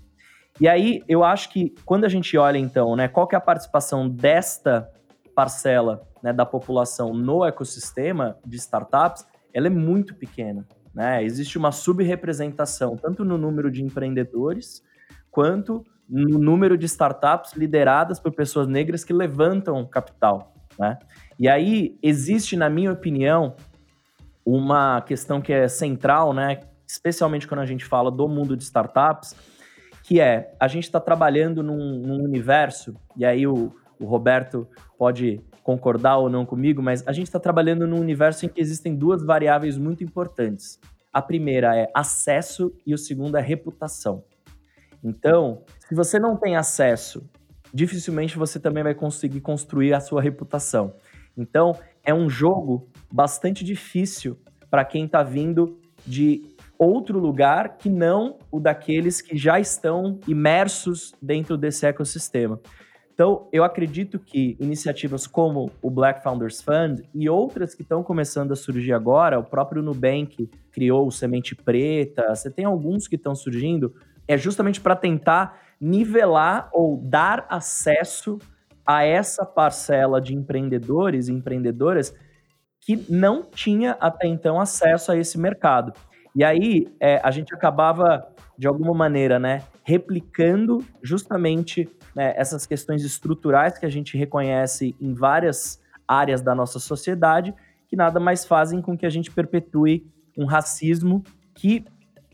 E 0.59 0.67
aí, 0.67 1.03
eu 1.07 1.23
acho 1.23 1.49
que 1.49 1.73
quando 1.85 2.05
a 2.05 2.09
gente 2.09 2.37
olha, 2.37 2.57
então, 2.57 2.95
né, 2.95 3.07
qual 3.07 3.27
que 3.27 3.35
é 3.35 3.37
a 3.37 3.41
participação 3.41 4.07
desta 4.07 4.89
parcela 5.35 6.07
né, 6.23 6.31
da 6.31 6.45
população 6.45 7.13
no 7.13 7.45
ecossistema 7.45 8.37
de 8.45 8.55
startups, 8.55 9.25
ela 9.53 9.67
é 9.67 9.69
muito 9.69 10.15
pequena. 10.15 10.65
Né? 10.93 11.23
Existe 11.23 11.57
uma 11.57 11.73
subrepresentação, 11.73 12.95
tanto 12.95 13.25
no 13.25 13.37
número 13.37 13.69
de 13.69 13.83
empreendedores, 13.83 14.81
quanto 15.29 15.83
no 16.09 16.39
número 16.39 16.77
de 16.77 16.85
startups 16.85 17.53
lideradas 17.53 18.19
por 18.19 18.31
pessoas 18.31 18.67
negras 18.67 19.03
que 19.03 19.11
levantam 19.11 19.85
capital. 19.85 20.53
Né? 20.79 20.97
E 21.37 21.49
aí 21.49 21.97
existe, 22.01 22.55
na 22.55 22.69
minha 22.69 22.91
opinião, 22.91 23.55
uma 24.45 25.01
questão 25.01 25.41
que 25.41 25.51
é 25.51 25.67
central, 25.67 26.33
né? 26.33 26.61
especialmente 26.87 27.47
quando 27.47 27.61
a 27.61 27.65
gente 27.65 27.83
fala 27.83 28.09
do 28.09 28.27
mundo 28.27 28.55
de 28.55 28.63
startups, 28.63 29.35
que 30.05 30.21
é 30.21 30.53
a 30.59 30.67
gente 30.67 30.83
está 30.83 30.99
trabalhando 30.99 31.63
num, 31.63 31.97
num, 31.97 32.23
universo, 32.23 32.95
e 33.17 33.25
aí 33.25 33.47
o, 33.47 33.75
o 33.99 34.05
Roberto 34.05 34.67
pode 34.99 35.41
concordar 35.63 36.17
ou 36.17 36.29
não 36.29 36.45
comigo, 36.45 36.79
mas 36.79 37.05
a 37.07 37.11
gente 37.11 37.25
está 37.25 37.39
trabalhando 37.39 37.87
num 37.87 37.99
universo 37.99 38.45
em 38.45 38.49
que 38.49 38.61
existem 38.61 38.95
duas 38.95 39.23
variáveis 39.23 39.79
muito 39.79 40.03
importantes. 40.03 40.79
A 41.11 41.23
primeira 41.23 41.75
é 41.75 41.89
acesso 41.91 42.71
e 42.85 42.93
o 42.93 42.99
segundo 42.99 43.35
é 43.35 43.41
reputação. 43.41 44.23
Então, 45.03 45.63
se 45.89 45.95
você 45.95 46.19
não 46.19 46.37
tem 46.37 46.55
acesso, 46.55 47.27
dificilmente 47.73 48.37
você 48.37 48.59
também 48.59 48.83
vai 48.83 48.93
conseguir 48.93 49.41
construir 49.41 49.95
a 49.95 49.99
sua 49.99 50.21
reputação. 50.21 50.93
Então, 51.35 51.75
é 52.03 52.13
um 52.13 52.29
jogo 52.29 52.87
bastante 53.11 53.65
difícil 53.65 54.37
para 54.69 54.85
quem 54.85 55.05
está 55.05 55.23
vindo 55.23 55.79
de 56.05 56.54
outro 56.77 57.19
lugar 57.19 57.77
que 57.77 57.89
não 57.89 58.37
o 58.51 58.59
daqueles 58.59 59.21
que 59.21 59.37
já 59.37 59.59
estão 59.59 60.19
imersos 60.27 61.13
dentro 61.21 61.57
desse 61.57 61.85
ecossistema. 61.85 62.59
Então, 63.13 63.47
eu 63.53 63.63
acredito 63.63 64.19
que 64.19 64.57
iniciativas 64.59 65.25
como 65.25 65.71
o 65.81 65.89
Black 65.89 66.21
Founders 66.21 66.61
Fund 66.61 67.01
e 67.13 67.29
outras 67.29 67.73
que 67.73 67.81
estão 67.81 68.03
começando 68.03 68.51
a 68.51 68.57
surgir 68.57 68.91
agora, 68.91 69.39
o 69.39 69.43
próprio 69.43 69.81
Nubank 69.81 70.49
criou 70.69 71.07
o 71.07 71.11
Semente 71.11 71.55
Preta, 71.55 72.35
você 72.35 72.51
tem 72.51 72.65
alguns 72.65 73.07
que 73.07 73.15
estão 73.15 73.33
surgindo, 73.33 73.93
é 74.27 74.37
justamente 74.37 74.81
para 74.81 74.97
tentar 74.97 75.61
nivelar 75.79 76.69
ou 76.73 76.97
dar 76.97 77.45
acesso 77.49 78.37
a 78.85 79.03
essa 79.03 79.45
parcela 79.45 80.19
de 80.19 80.35
empreendedores 80.35 81.29
e 81.29 81.33
empreendedoras 81.33 82.13
que 82.81 83.09
não 83.09 83.43
tinha 83.43 83.93
até 83.93 84.27
então 84.27 84.59
acesso 84.59 85.11
a 85.11 85.17
esse 85.17 85.39
mercado. 85.39 85.93
E 86.35 86.43
aí 86.43 86.87
é, 86.99 87.21
a 87.23 87.31
gente 87.31 87.53
acabava, 87.53 88.27
de 88.57 88.67
alguma 88.67 88.93
maneira, 88.93 89.39
né, 89.39 89.63
replicando 89.83 90.83
justamente 91.01 91.89
né, 92.13 92.33
essas 92.35 92.65
questões 92.65 93.03
estruturais 93.03 93.77
que 93.77 93.85
a 93.85 93.89
gente 93.89 94.17
reconhece 94.17 94.95
em 94.99 95.13
várias 95.13 95.81
áreas 96.07 96.41
da 96.41 96.53
nossa 96.53 96.79
sociedade, 96.79 97.53
que 97.87 97.95
nada 97.95 98.19
mais 98.19 98.45
fazem 98.45 98.81
com 98.81 98.97
que 98.97 99.05
a 99.05 99.09
gente 99.09 99.31
perpetue 99.31 100.05
um 100.37 100.45
racismo 100.45 101.23
que 101.53 101.85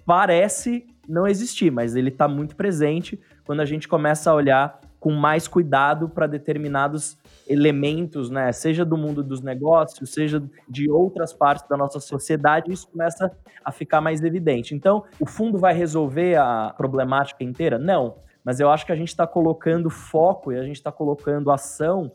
parece 0.06 0.88
não 1.08 1.28
existir, 1.28 1.72
mas 1.72 1.96
ele 1.96 2.10
está 2.10 2.28
muito 2.28 2.56
presente 2.56 3.20
quando 3.46 3.60
a 3.60 3.66
gente 3.66 3.88
começa 3.88 4.32
a 4.32 4.34
olhar 4.34 4.80
com 5.00 5.12
mais 5.12 5.48
cuidado 5.48 6.08
para 6.10 6.28
determinados 6.28 7.18
elementos, 7.52 8.30
né? 8.30 8.52
Seja 8.52 8.86
do 8.86 8.98
mundo 8.98 9.24
dos 9.24 9.42
negócios, 9.42 10.12
seja 10.12 10.42
de 10.68 10.90
outras 10.90 11.34
partes 11.34 11.68
da 11.68 11.76
nossa 11.76 12.00
sociedade, 12.00 12.72
isso 12.72 12.88
começa 12.88 13.32
a 13.64 13.72
ficar 13.72 14.02
mais 14.02 14.24
evidente. 14.24 14.74
Então, 14.74 15.04
o 15.20 15.26
fundo 15.26 15.58
vai 15.58 15.74
resolver 15.74 16.36
a 16.38 16.74
problemática 16.78 17.44
inteira? 17.44 17.78
Não 17.78 18.16
mas 18.44 18.60
eu 18.60 18.70
acho 18.70 18.86
que 18.86 18.92
a 18.92 18.96
gente 18.96 19.10
está 19.10 19.28
colocando 19.28 19.90
foco 19.90 20.52
e 20.52 20.58
a 20.58 20.64
gente 20.64 20.78
está 20.78 20.92
colocando 20.92 21.52
ação 21.52 22.12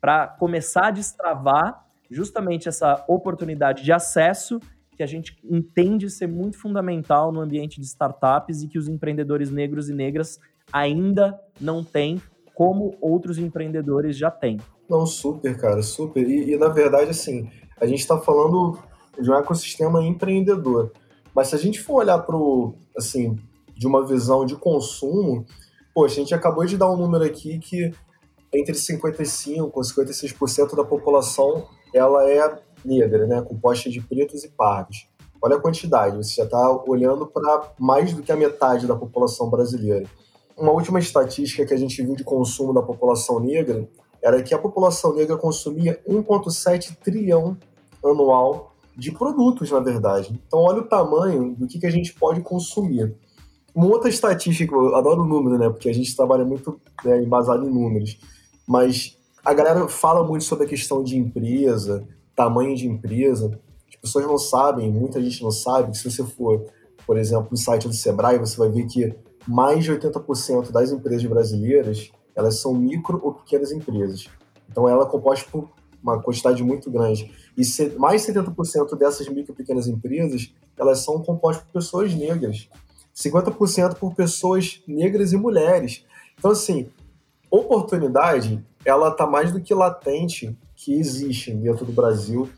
para 0.00 0.26
começar 0.26 0.88
a 0.88 0.90
destravar 0.90 1.84
justamente 2.10 2.68
essa 2.68 3.04
oportunidade 3.08 3.84
de 3.84 3.92
acesso 3.92 4.60
que 4.96 5.02
a 5.02 5.06
gente 5.06 5.38
entende 5.44 6.10
ser 6.10 6.26
muito 6.26 6.58
fundamental 6.58 7.30
no 7.30 7.40
ambiente 7.40 7.80
de 7.80 7.86
startups 7.86 8.62
e 8.62 8.68
que 8.68 8.78
os 8.78 8.88
empreendedores 8.88 9.50
negros 9.50 9.88
e 9.88 9.94
negras 9.94 10.40
ainda 10.72 11.38
não 11.60 11.84
têm, 11.84 12.20
como 12.54 12.96
outros 13.00 13.38
empreendedores 13.38 14.16
já 14.16 14.30
têm. 14.30 14.58
Não, 14.88 15.06
super, 15.06 15.56
cara, 15.58 15.82
super. 15.82 16.28
E, 16.28 16.52
e 16.52 16.56
na 16.56 16.68
verdade, 16.68 17.10
assim, 17.10 17.50
a 17.80 17.86
gente 17.86 18.00
está 18.00 18.18
falando 18.18 18.78
de 19.20 19.30
um 19.30 19.34
ecossistema 19.34 20.02
empreendedor. 20.02 20.92
Mas 21.34 21.48
se 21.48 21.54
a 21.54 21.58
gente 21.58 21.80
for 21.80 21.96
olhar 21.96 22.18
para 22.18 22.36
assim, 22.96 23.36
de 23.76 23.86
uma 23.86 24.06
visão 24.06 24.44
de 24.44 24.56
consumo, 24.56 25.44
Poxa, 25.98 26.14
a 26.14 26.18
gente 26.20 26.32
acabou 26.32 26.64
de 26.64 26.76
dar 26.76 26.88
um 26.88 26.96
número 26.96 27.24
aqui 27.24 27.58
que 27.58 27.92
entre 28.54 28.72
55% 28.72 29.72
e 29.74 30.10
56% 30.10 30.76
da 30.76 30.84
população 30.84 31.66
ela 31.92 32.30
é 32.30 32.56
negra, 32.84 33.26
né, 33.26 33.42
composta 33.42 33.90
de 33.90 34.00
pretos 34.00 34.44
e 34.44 34.48
pardos. 34.48 35.08
Olha 35.42 35.56
a 35.56 35.60
quantidade, 35.60 36.16
você 36.16 36.36
já 36.36 36.44
está 36.44 36.70
olhando 36.86 37.26
para 37.26 37.72
mais 37.80 38.12
do 38.12 38.22
que 38.22 38.30
a 38.30 38.36
metade 38.36 38.86
da 38.86 38.94
população 38.94 39.50
brasileira. 39.50 40.06
Uma 40.56 40.70
última 40.70 41.00
estatística 41.00 41.66
que 41.66 41.74
a 41.74 41.76
gente 41.76 42.00
viu 42.00 42.14
de 42.14 42.22
consumo 42.22 42.72
da 42.72 42.80
população 42.80 43.40
negra 43.40 43.88
era 44.22 44.42
que 44.42 44.54
a 44.54 44.58
população 44.58 45.14
negra 45.14 45.36
consumia 45.36 46.00
1,7 46.08 46.96
trilhão 47.02 47.56
anual 48.04 48.74
de 48.96 49.12
produtos, 49.12 49.70
na 49.70 49.80
verdade. 49.80 50.40
Então, 50.46 50.60
olha 50.60 50.80
o 50.80 50.88
tamanho 50.88 51.54
do 51.54 51.66
que, 51.66 51.78
que 51.78 51.86
a 51.86 51.90
gente 51.90 52.12
pode 52.14 52.40
consumir. 52.40 53.14
Uma 53.74 53.86
outra 53.86 54.08
estatística, 54.08 54.74
eu 54.74 54.96
adoro 54.96 55.24
número, 55.24 55.56
né? 55.56 55.68
Porque 55.70 55.88
a 55.88 55.94
gente 55.94 56.16
trabalha 56.16 56.44
muito 56.44 56.80
né, 57.04 57.22
embasado 57.22 57.64
em 57.64 57.70
números. 57.70 58.18
Mas 58.66 59.16
a 59.44 59.54
galera 59.54 59.86
fala 59.88 60.26
muito 60.26 60.44
sobre 60.44 60.64
a 60.64 60.68
questão 60.68 61.02
de 61.02 61.16
empresa, 61.16 62.04
tamanho 62.34 62.74
de 62.74 62.88
empresa. 62.88 63.58
As 63.88 63.96
pessoas 63.96 64.26
não 64.26 64.36
sabem, 64.36 64.90
muita 64.90 65.22
gente 65.22 65.42
não 65.42 65.52
sabe, 65.52 65.92
que 65.92 65.98
se 65.98 66.10
você 66.10 66.24
for, 66.24 66.66
por 67.06 67.16
exemplo, 67.16 67.48
no 67.50 67.56
site 67.56 67.86
do 67.86 67.94
Sebrae, 67.94 68.38
você 68.38 68.56
vai 68.56 68.68
ver 68.68 68.86
que 68.86 69.14
mais 69.46 69.84
de 69.84 69.92
80% 69.92 70.70
das 70.72 70.90
empresas 70.90 71.24
brasileiras, 71.24 72.10
elas 72.38 72.60
são 72.60 72.72
micro 72.72 73.20
ou 73.20 73.34
pequenas 73.34 73.72
empresas. 73.72 74.28
Então 74.70 74.88
ela 74.88 75.02
é 75.04 75.08
composta 75.08 75.44
por 75.50 75.68
uma 76.00 76.22
quantidade 76.22 76.62
muito 76.62 76.88
grande. 76.88 77.32
E 77.56 77.62
mais 77.98 78.24
de 78.24 78.32
70% 78.32 78.96
dessas 78.96 79.28
micro 79.28 79.52
e 79.52 79.56
pequenas 79.56 79.88
empresas, 79.88 80.54
elas 80.78 81.00
são 81.00 81.20
compostas 81.20 81.64
por 81.64 81.72
pessoas 81.72 82.14
negras. 82.14 82.68
50% 83.12 83.96
por 83.96 84.14
pessoas 84.14 84.80
negras 84.86 85.32
e 85.32 85.36
mulheres. 85.36 86.06
Então, 86.38 86.52
assim, 86.52 86.88
oportunidade, 87.50 88.64
ela 88.84 89.08
está 89.08 89.26
mais 89.26 89.50
do 89.50 89.60
que 89.60 89.74
latente 89.74 90.56
que 90.76 90.94
existe 90.94 91.52
dentro 91.52 91.84
do 91.84 91.90
Brasil 91.90 92.48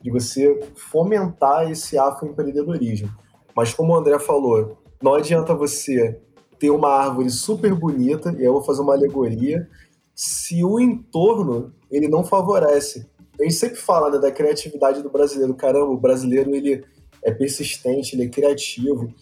de 0.00 0.12
você 0.12 0.60
fomentar 0.76 1.68
esse 1.68 1.98
afroempreendedorismo. 1.98 3.10
Mas 3.56 3.74
como 3.74 3.92
o 3.92 3.96
André 3.96 4.16
falou, 4.20 4.78
não 5.02 5.14
adianta 5.14 5.52
você 5.52 6.20
ter 6.58 6.70
uma 6.70 6.90
árvore 6.90 7.30
super 7.30 7.74
bonita, 7.74 8.34
e 8.38 8.44
eu 8.44 8.52
vou 8.52 8.62
fazer 8.62 8.82
uma 8.82 8.94
alegoria, 8.94 9.68
se 10.14 10.64
o 10.64 10.78
entorno 10.78 11.72
ele 11.90 12.08
não 12.08 12.24
favorece. 12.24 13.06
A 13.38 13.42
gente 13.42 13.54
sempre 13.54 13.76
fala 13.76 14.10
né, 14.10 14.18
da 14.18 14.30
criatividade 14.30 15.02
do 15.02 15.10
brasileiro. 15.10 15.54
Caramba, 15.54 15.90
o 15.90 15.96
brasileiro 15.96 16.54
ele 16.54 16.84
é 17.22 17.32
persistente, 17.32 18.14
ele 18.14 18.24
é 18.24 18.28
criativo 18.28 19.12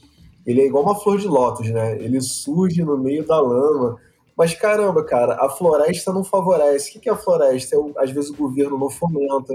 ele 0.47 0.61
é 0.61 0.66
igual 0.66 0.83
uma 0.83 0.99
flor 0.99 1.18
de 1.18 1.29
lótus, 1.29 1.71
né? 1.71 1.97
Ele 2.01 2.21
surge 2.21 2.83
no 2.83 2.99
meio 2.99 3.27
da 3.27 3.40
lama. 3.40 3.97
Mas 4.37 4.55
caramba, 4.55 5.05
cara, 5.05 5.35
a 5.35 5.49
floresta 5.49 6.12
não 6.12 6.25
favorece. 6.25 6.97
O 6.97 7.01
que 7.01 7.09
é 7.09 7.12
a 7.12 7.16
floresta? 7.16 7.77
É, 7.77 8.03
às 8.03 8.11
vezes 8.11 8.31
o 8.31 8.37
governo 8.37 8.79
não 8.79 8.90
fomenta. 8.90 9.55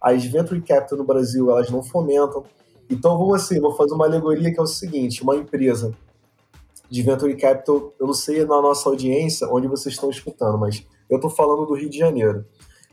As 0.00 0.24
venture 0.24 0.60
capital 0.60 0.98
no 0.98 1.04
Brasil, 1.04 1.50
elas 1.50 1.70
não 1.70 1.82
fomentam. 1.82 2.44
Então 2.88 3.18
vamos 3.18 3.42
assim, 3.42 3.60
vou 3.60 3.74
fazer 3.74 3.94
uma 3.94 4.04
alegoria 4.04 4.52
que 4.52 4.60
é 4.60 4.62
o 4.62 4.66
seguinte: 4.66 5.22
uma 5.22 5.36
empresa 5.36 5.92
de 6.94 7.02
venture 7.02 7.36
capital, 7.36 7.92
eu 7.98 8.06
não 8.06 8.14
sei 8.14 8.44
na 8.44 8.60
nossa 8.60 8.88
audiência 8.88 9.48
onde 9.48 9.66
vocês 9.66 9.94
estão 9.94 10.10
escutando, 10.10 10.58
mas 10.58 10.86
eu 11.10 11.16
estou 11.16 11.30
falando 11.30 11.66
do 11.66 11.74
Rio 11.74 11.90
de 11.90 11.98
Janeiro, 11.98 12.44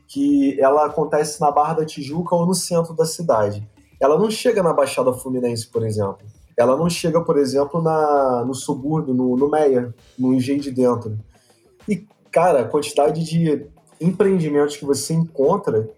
que 0.08 0.60
ela 0.60 0.86
acontece 0.86 1.40
na 1.40 1.50
Barra 1.50 1.74
da 1.74 1.86
Tijuca 1.86 2.34
ou 2.34 2.46
no 2.46 2.54
centro 2.54 2.94
da 2.94 3.06
cidade. 3.06 3.68
Ela 4.00 4.18
não 4.18 4.30
chega 4.30 4.62
na 4.62 4.72
Baixada 4.72 5.12
Fluminense, 5.12 5.68
por 5.68 5.86
exemplo 5.86 6.26
ela 6.56 6.76
não 6.76 6.88
chega, 6.88 7.20
por 7.20 7.38
exemplo, 7.38 7.80
na, 7.80 8.44
no 8.44 8.54
subúrbio, 8.54 9.14
no, 9.14 9.36
no 9.36 9.50
Meia, 9.50 9.94
no 10.18 10.34
Engenho 10.34 10.60
de 10.60 10.70
Dentro. 10.70 11.18
E, 11.88 12.06
cara, 12.30 12.60
a 12.60 12.68
quantidade 12.68 13.24
de 13.24 13.66
empreendimentos 14.00 14.76
que 14.76 14.84
você 14.84 15.14
encontra, 15.14 15.88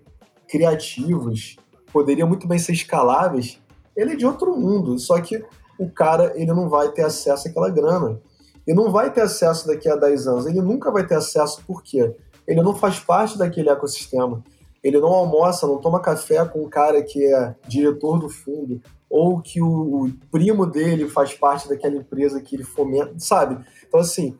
criativos, 0.48 1.56
poderiam 1.92 2.28
muito 2.28 2.46
bem 2.46 2.58
ser 2.58 2.72
escaláveis, 2.72 3.60
ele 3.96 4.12
é 4.12 4.16
de 4.16 4.26
outro 4.26 4.56
mundo. 4.56 4.98
Só 4.98 5.20
que 5.20 5.44
o 5.78 5.90
cara 5.90 6.32
ele 6.34 6.52
não 6.52 6.68
vai 6.68 6.90
ter 6.90 7.02
acesso 7.02 7.48
àquela 7.48 7.70
grana. 7.70 8.20
E 8.66 8.72
não 8.72 8.90
vai 8.90 9.12
ter 9.12 9.20
acesso 9.20 9.66
daqui 9.66 9.88
a 9.88 9.96
10 9.96 10.26
anos. 10.26 10.46
Ele 10.46 10.62
nunca 10.62 10.90
vai 10.90 11.06
ter 11.06 11.16
acesso, 11.16 11.62
por 11.66 11.82
quê? 11.82 12.14
ele 12.46 12.62
não 12.62 12.74
faz 12.74 12.98
parte 12.98 13.38
daquele 13.38 13.70
ecossistema. 13.70 14.42
Ele 14.82 15.00
não 15.00 15.08
almoça, 15.08 15.66
não 15.66 15.78
toma 15.78 16.00
café 16.00 16.44
com 16.44 16.62
um 16.62 16.68
cara 16.68 17.02
que 17.02 17.24
é 17.24 17.54
diretor 17.66 18.18
do 18.18 18.28
fundo, 18.28 18.80
ou 19.08 19.40
que 19.40 19.62
o, 19.62 20.04
o 20.04 20.12
primo 20.30 20.66
dele 20.66 21.08
faz 21.08 21.32
parte 21.32 21.68
daquela 21.68 21.96
empresa 21.96 22.40
que 22.40 22.56
ele 22.56 22.64
fomenta, 22.64 23.14
sabe? 23.18 23.64
Então, 23.86 24.00
assim, 24.00 24.36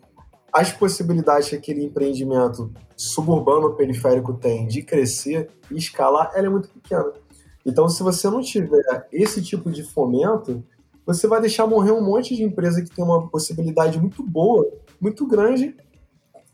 as 0.53 0.70
possibilidades 0.70 1.49
que 1.49 1.57
aquele 1.57 1.83
empreendimento 1.83 2.70
suburbano 2.94 3.75
periférico 3.75 4.35
tem 4.35 4.66
de 4.66 4.83
crescer 4.83 5.49
e 5.70 5.79
escalar, 5.79 6.31
ela 6.35 6.47
é 6.47 6.51
muito 6.51 6.68
pequena. 6.68 7.11
Então, 7.64 7.88
se 7.88 8.03
você 8.03 8.29
não 8.29 8.42
tiver 8.42 9.09
esse 9.11 9.40
tipo 9.40 9.70
de 9.70 9.83
fomento, 9.83 10.62
você 11.07 11.27
vai 11.27 11.40
deixar 11.40 11.67
morrer 11.67 11.93
um 11.93 12.05
monte 12.05 12.35
de 12.35 12.43
empresa 12.43 12.83
que 12.83 12.90
tem 12.90 13.05
uma 13.05 13.29
possibilidade 13.29 14.01
muito 14.01 14.23
boa, 14.23 14.67
muito 15.01 15.27
grande, 15.27 15.75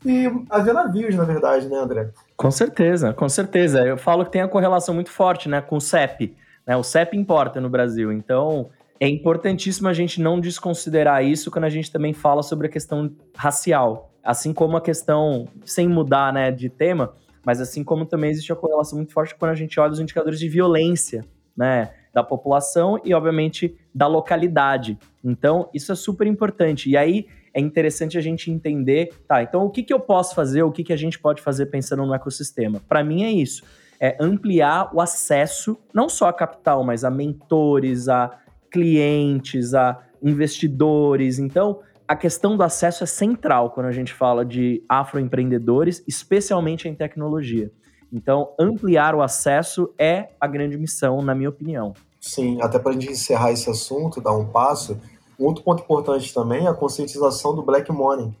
e 0.05 0.25
haver 0.49 0.73
navios, 0.73 1.15
na 1.15 1.23
verdade, 1.23 1.67
né, 1.67 1.77
André? 1.77 2.09
Com 2.35 2.49
certeza, 2.49 3.13
com 3.13 3.29
certeza. 3.29 3.85
Eu 3.85 3.97
falo 3.97 4.25
que 4.25 4.31
tem 4.31 4.41
a 4.41 4.47
correlação 4.47 4.95
muito 4.95 5.11
forte 5.11 5.47
né, 5.47 5.61
com 5.61 5.77
o 5.77 5.81
CEP. 5.81 6.35
Né? 6.65 6.75
O 6.75 6.83
CEP 6.83 7.15
importa 7.15 7.61
no 7.61 7.69
Brasil, 7.69 8.11
então 8.11 8.69
é 8.99 9.07
importantíssimo 9.07 9.87
a 9.87 9.93
gente 9.93 10.19
não 10.19 10.39
desconsiderar 10.39 11.23
isso 11.23 11.51
quando 11.51 11.65
a 11.65 11.69
gente 11.69 11.91
também 11.91 12.13
fala 12.13 12.41
sobre 12.41 12.67
a 12.67 12.69
questão 12.69 13.11
racial. 13.35 14.11
Assim 14.23 14.53
como 14.53 14.77
a 14.77 14.81
questão, 14.81 15.47
sem 15.65 15.87
mudar 15.87 16.33
né, 16.33 16.51
de 16.51 16.69
tema, 16.69 17.13
mas 17.45 17.59
assim 17.59 17.83
como 17.83 18.05
também 18.05 18.29
existe 18.29 18.51
a 18.51 18.55
correlação 18.55 18.97
muito 18.97 19.13
forte 19.13 19.35
quando 19.35 19.51
a 19.51 19.55
gente 19.55 19.79
olha 19.79 19.91
os 19.91 19.99
indicadores 19.99 20.39
de 20.39 20.47
violência, 20.47 21.25
né? 21.57 21.91
Da 22.13 22.23
população 22.23 22.99
e, 23.03 23.13
obviamente, 23.13 23.75
da 23.93 24.07
localidade. 24.07 24.97
Então, 25.23 25.69
isso 25.73 25.91
é 25.91 25.95
super 25.95 26.27
importante. 26.27 26.89
E 26.89 26.97
aí 26.97 27.27
é 27.53 27.59
interessante 27.59 28.17
a 28.17 28.21
gente 28.21 28.49
entender, 28.49 29.13
tá? 29.27 29.43
Então, 29.43 29.65
o 29.65 29.69
que, 29.69 29.83
que 29.83 29.93
eu 29.93 29.99
posso 29.99 30.33
fazer, 30.33 30.63
o 30.63 30.71
que, 30.71 30.83
que 30.83 30.93
a 30.93 30.97
gente 30.97 31.19
pode 31.19 31.41
fazer 31.41 31.67
pensando 31.67 32.05
no 32.05 32.13
ecossistema? 32.13 32.81
Para 32.87 33.03
mim 33.03 33.23
é 33.23 33.31
isso. 33.31 33.63
É 33.99 34.17
ampliar 34.19 34.89
o 34.93 34.99
acesso, 34.99 35.77
não 35.93 36.09
só 36.09 36.27
a 36.27 36.33
capital, 36.33 36.83
mas 36.83 37.03
a 37.03 37.11
mentores, 37.11 38.09
a 38.09 38.37
clientes, 38.71 39.73
a 39.73 40.01
investidores. 40.23 41.39
Então, 41.39 41.81
a 42.07 42.15
questão 42.15 42.57
do 42.57 42.63
acesso 42.63 43.03
é 43.03 43.07
central 43.07 43.71
quando 43.71 43.85
a 43.85 43.91
gente 43.91 44.13
fala 44.13 44.43
de 44.45 44.83
afroempreendedores, 44.87 46.03
especialmente 46.07 46.87
em 46.87 46.95
tecnologia. 46.95 47.71
Então, 48.11 48.53
ampliar 48.59 49.15
o 49.15 49.21
acesso 49.21 49.89
é 49.97 50.29
a 50.39 50.47
grande 50.47 50.77
missão, 50.77 51.21
na 51.21 51.33
minha 51.33 51.49
opinião. 51.49 51.93
Sim, 52.19 52.61
até 52.61 52.77
para 52.77 52.91
a 52.91 52.93
gente 52.93 53.11
encerrar 53.11 53.51
esse 53.51 53.69
assunto, 53.69 54.21
dar 54.21 54.35
um 54.35 54.45
passo, 54.45 54.99
um 55.39 55.45
outro 55.45 55.63
ponto 55.63 55.81
importante 55.81 56.33
também 56.33 56.65
é 56.65 56.69
a 56.69 56.73
conscientização 56.73 57.55
do 57.55 57.63
Black 57.63 57.91
Money. 57.91 58.31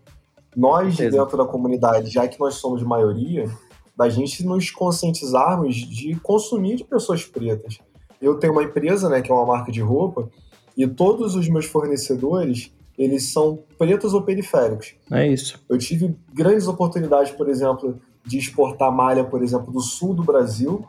Nós, 0.55 0.97
dentro 0.97 1.37
da 1.37 1.45
comunidade, 1.45 2.11
já 2.11 2.27
que 2.27 2.39
nós 2.39 2.55
somos 2.55 2.83
maioria, 2.83 3.49
da 3.95 4.09
gente 4.09 4.45
nos 4.45 4.69
conscientizarmos 4.69 5.75
de 5.75 6.15
consumir 6.15 6.75
de 6.75 6.83
pessoas 6.83 7.23
pretas. 7.23 7.79
Eu 8.21 8.37
tenho 8.37 8.53
uma 8.53 8.63
empresa, 8.63 9.09
né, 9.09 9.21
que 9.21 9.31
é 9.31 9.33
uma 9.33 9.45
marca 9.45 9.71
de 9.71 9.81
roupa, 9.81 10.29
e 10.77 10.85
todos 10.87 11.35
os 11.35 11.47
meus 11.47 11.65
fornecedores 11.65 12.71
eles 12.97 13.31
são 13.31 13.63
pretos 13.77 14.13
ou 14.13 14.21
periféricos. 14.21 14.93
É 15.11 15.27
isso. 15.27 15.59
Eu 15.67 15.77
tive 15.77 16.15
grandes 16.31 16.67
oportunidades, 16.67 17.31
por 17.31 17.49
exemplo, 17.49 17.99
de 18.25 18.37
exportar 18.37 18.91
malha, 18.91 19.23
por 19.23 19.43
exemplo, 19.43 19.71
do 19.71 19.81
sul 19.81 20.13
do 20.13 20.23
Brasil, 20.23 20.85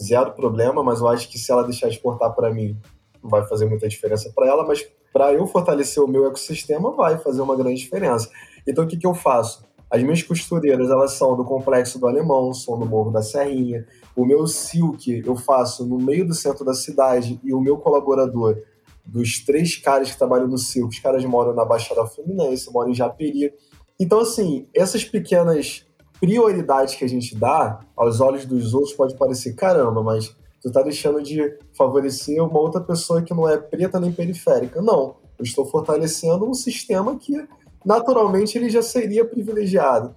zero 0.00 0.32
problema, 0.32 0.82
mas 0.82 1.00
eu 1.00 1.08
acho 1.08 1.28
que 1.28 1.38
se 1.38 1.50
ela 1.52 1.62
deixar 1.62 1.88
de 1.88 1.94
exportar 1.94 2.34
para 2.34 2.52
mim, 2.52 2.76
não 3.22 3.30
vai 3.30 3.46
fazer 3.46 3.66
muita 3.66 3.88
diferença 3.88 4.30
para 4.34 4.46
ela, 4.46 4.66
mas 4.66 4.86
para 5.12 5.32
eu 5.32 5.46
fortalecer 5.46 6.02
o 6.02 6.08
meu 6.08 6.26
ecossistema, 6.26 6.90
vai 6.90 7.18
fazer 7.18 7.40
uma 7.40 7.56
grande 7.56 7.80
diferença. 7.80 8.28
Então, 8.66 8.84
o 8.84 8.86
que, 8.86 8.96
que 8.96 9.06
eu 9.06 9.14
faço? 9.14 9.64
As 9.88 10.02
minhas 10.02 10.22
costureiras, 10.22 10.90
elas 10.90 11.12
são 11.12 11.36
do 11.36 11.44
Complexo 11.44 12.00
do 12.00 12.08
Alemão, 12.08 12.52
são 12.52 12.76
do 12.76 12.84
Morro 12.84 13.12
da 13.12 13.22
Serrinha. 13.22 13.86
O 14.16 14.24
meu 14.24 14.44
silk 14.46 15.22
eu 15.24 15.36
faço 15.36 15.86
no 15.86 15.98
meio 15.98 16.26
do 16.26 16.34
centro 16.34 16.64
da 16.64 16.74
cidade 16.74 17.40
e 17.44 17.54
o 17.54 17.60
meu 17.60 17.76
colaborador 17.78 18.58
dos 19.06 19.38
três 19.44 19.76
caras 19.76 20.10
que 20.10 20.18
trabalham 20.18 20.48
no 20.48 20.58
circo, 20.58 20.88
os 20.88 20.98
caras 20.98 21.24
moram 21.24 21.54
na 21.54 21.64
Baixada 21.64 22.06
Fluminense, 22.06 22.72
moram 22.72 22.90
em 22.90 22.94
Japeri. 22.94 23.52
Então, 24.00 24.18
assim, 24.18 24.66
essas 24.74 25.04
pequenas 25.04 25.86
prioridades 26.24 26.94
que 26.94 27.04
a 27.04 27.08
gente 27.08 27.36
dá 27.36 27.80
aos 27.94 28.18
olhos 28.18 28.46
dos 28.46 28.72
outros 28.72 28.94
pode 28.94 29.14
parecer 29.14 29.52
caramba, 29.52 30.02
mas 30.02 30.34
tu 30.62 30.72
tá 30.72 30.80
deixando 30.80 31.22
de 31.22 31.54
favorecer 31.76 32.42
uma 32.42 32.58
outra 32.58 32.80
pessoa 32.80 33.20
que 33.20 33.34
não 33.34 33.46
é 33.46 33.58
preta 33.58 34.00
nem 34.00 34.10
periférica. 34.10 34.80
Não, 34.80 35.16
eu 35.38 35.44
estou 35.44 35.66
fortalecendo 35.66 36.48
um 36.48 36.54
sistema 36.54 37.14
que 37.18 37.46
naturalmente 37.84 38.56
ele 38.56 38.70
já 38.70 38.80
seria 38.80 39.22
privilegiado. 39.22 40.14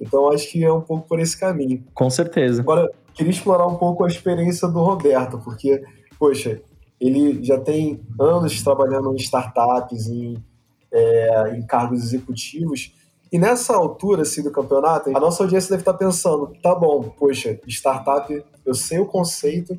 Então 0.00 0.32
acho 0.32 0.50
que 0.50 0.64
é 0.64 0.72
um 0.72 0.80
pouco 0.80 1.06
por 1.06 1.20
esse 1.20 1.38
caminho. 1.38 1.84
Com 1.92 2.08
certeza. 2.08 2.62
Agora, 2.62 2.90
queria 3.12 3.30
explorar 3.30 3.66
um 3.66 3.76
pouco 3.76 4.02
a 4.02 4.08
experiência 4.08 4.66
do 4.66 4.82
Roberto, 4.82 5.38
porque, 5.44 5.84
poxa, 6.18 6.62
ele 6.98 7.44
já 7.44 7.60
tem 7.60 8.00
anos 8.18 8.62
trabalhando 8.62 9.12
em 9.12 9.16
startups, 9.16 10.06
em, 10.06 10.42
é, 10.90 11.54
em 11.54 11.66
cargos 11.66 12.02
executivos. 12.02 12.94
E 13.32 13.38
nessa 13.38 13.74
altura 13.74 14.22
assim, 14.22 14.42
do 14.42 14.50
campeonato, 14.50 15.10
a 15.16 15.20
nossa 15.20 15.42
audiência 15.42 15.70
deve 15.70 15.82
estar 15.82 15.94
pensando: 15.94 16.52
tá 16.62 16.74
bom, 16.74 17.02
poxa, 17.16 17.58
startup, 17.66 18.44
eu 18.64 18.74
sei 18.74 18.98
o 18.98 19.06
conceito, 19.06 19.78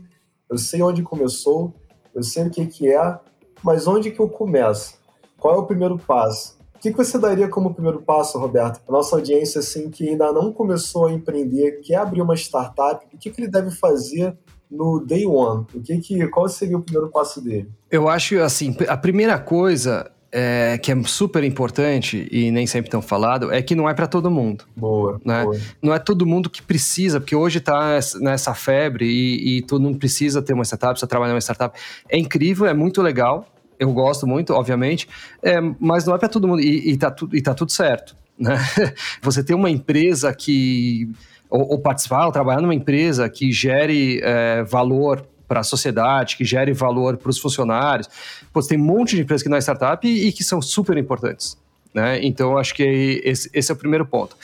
eu 0.50 0.58
sei 0.58 0.82
onde 0.82 1.04
começou, 1.04 1.74
eu 2.16 2.24
sei 2.24 2.48
o 2.48 2.50
que, 2.50 2.66
que 2.66 2.92
é, 2.92 3.20
mas 3.64 3.88
onde 3.88 4.12
que 4.12 4.20
eu 4.20 4.30
começo? 4.30 4.96
Qual 5.38 5.56
é 5.56 5.58
o 5.58 5.66
primeiro 5.66 5.98
passo? 5.98 6.60
O 6.76 6.80
que, 6.80 6.92
que 6.92 6.98
você 6.98 7.18
daria 7.20 7.48
como 7.48 7.74
primeiro 7.74 8.02
passo, 8.02 8.40
Roberto? 8.40 8.82
A 8.88 8.92
nossa 8.92 9.16
audiência, 9.16 9.60
assim, 9.60 9.90
que 9.90 10.10
ainda 10.10 10.32
não 10.32 10.52
começou 10.52 11.06
a 11.06 11.12
empreender, 11.12 11.80
quer 11.82 11.98
abrir 11.98 12.22
uma 12.22 12.36
startup, 12.36 13.06
o 13.14 13.18
que, 13.18 13.30
que 13.30 13.42
ele 13.42 13.52
deve 13.52 13.70
fazer 13.70 14.36
no 14.70 15.00
day 15.00 15.26
one? 15.26 15.68
O 15.76 15.82
que 15.82 15.98
que, 16.00 16.28
qual 16.30 16.48
seria 16.48 16.78
o 16.78 16.82
primeiro 16.82 17.10
passo 17.10 17.42
dele? 17.42 17.70
Eu 17.90 18.08
acho 18.08 18.40
assim, 18.42 18.76
a 18.88 18.98
primeira 18.98 19.38
coisa 19.38 20.10
é, 20.32 20.78
que 20.78 20.92
é 20.92 21.04
super 21.04 21.44
importante 21.44 22.28
e 22.32 22.52
nem 22.52 22.66
sempre 22.66 22.90
tão 22.90 23.02
falado 23.02 23.52
é 23.52 23.62
que 23.62 23.76
não 23.76 23.90
é 23.90 23.94
para 23.94 24.08
todo 24.08 24.32
mundo. 24.32 24.64
Boa, 24.76 25.20
né? 25.26 25.44
boa. 25.44 25.58
Não 25.82 25.94
é 25.94 26.00
todo 26.00 26.26
mundo 26.26 26.50
que 26.50 26.62
precisa, 26.62 27.20
porque 27.20 27.36
hoje 27.36 27.58
está 27.58 28.00
nessa 28.22 28.54
febre 28.54 29.06
e, 29.06 29.58
e 29.58 29.62
todo 29.62 29.82
mundo 29.82 29.98
precisa 29.98 30.42
ter 30.42 30.54
uma 30.54 30.64
startup, 30.64 30.94
precisa 30.94 31.08
trabalhar 31.08 31.34
numa 31.34 31.42
startup. 31.42 31.78
É 32.08 32.18
incrível, 32.18 32.66
é 32.66 32.74
muito 32.74 33.02
legal. 33.02 33.46
Eu 33.78 33.92
gosto 33.92 34.28
muito, 34.28 34.54
obviamente, 34.54 35.10
é, 35.42 35.60
mas 35.80 36.06
não 36.06 36.14
é 36.14 36.18
para 36.18 36.30
todo 36.30 36.48
mundo 36.48 36.62
e, 36.62 36.92
e, 36.92 36.98
tá 36.98 37.10
tu, 37.10 37.28
tá 37.42 37.54
tudo 37.54 37.72
certo. 37.72 38.16
Né? 38.38 38.56
Você 39.22 39.44
tem 39.44 39.56
uma 39.56 39.70
empresa 39.70 40.34
que 40.34 41.10
ou, 41.50 41.72
ou 41.72 41.80
participar, 41.80 42.26
ou 42.26 42.32
trabalhar 42.32 42.62
numa 42.62 42.74
empresa 42.74 43.28
que 43.28 43.52
gere 43.52 44.22
é, 44.24 44.64
valor 44.64 45.28
para 45.52 45.60
a 45.60 45.64
sociedade, 45.64 46.38
que 46.38 46.46
gere 46.46 46.72
valor 46.72 47.18
para 47.18 47.30
os 47.30 47.38
funcionários. 47.38 48.08
Pô, 48.54 48.62
tem 48.62 48.80
um 48.80 48.86
monte 48.86 49.18
de 49.18 49.24
empresas 49.24 49.44
que 49.44 49.50
não 49.50 49.58
é 49.58 49.60
startup 49.60 50.08
e, 50.08 50.30
e 50.30 50.32
que 50.32 50.46
são 50.46 50.62
super 50.62 50.98
importantes. 50.98 51.58
Né? 51.94 52.24
Então, 52.24 52.58
acho 52.58 52.74
que 52.74 53.22
esse, 53.26 53.50
esse 53.54 53.70
é 53.70 53.76
o 53.76 53.78
primeiro 53.78 54.06
ponto. 54.06 54.38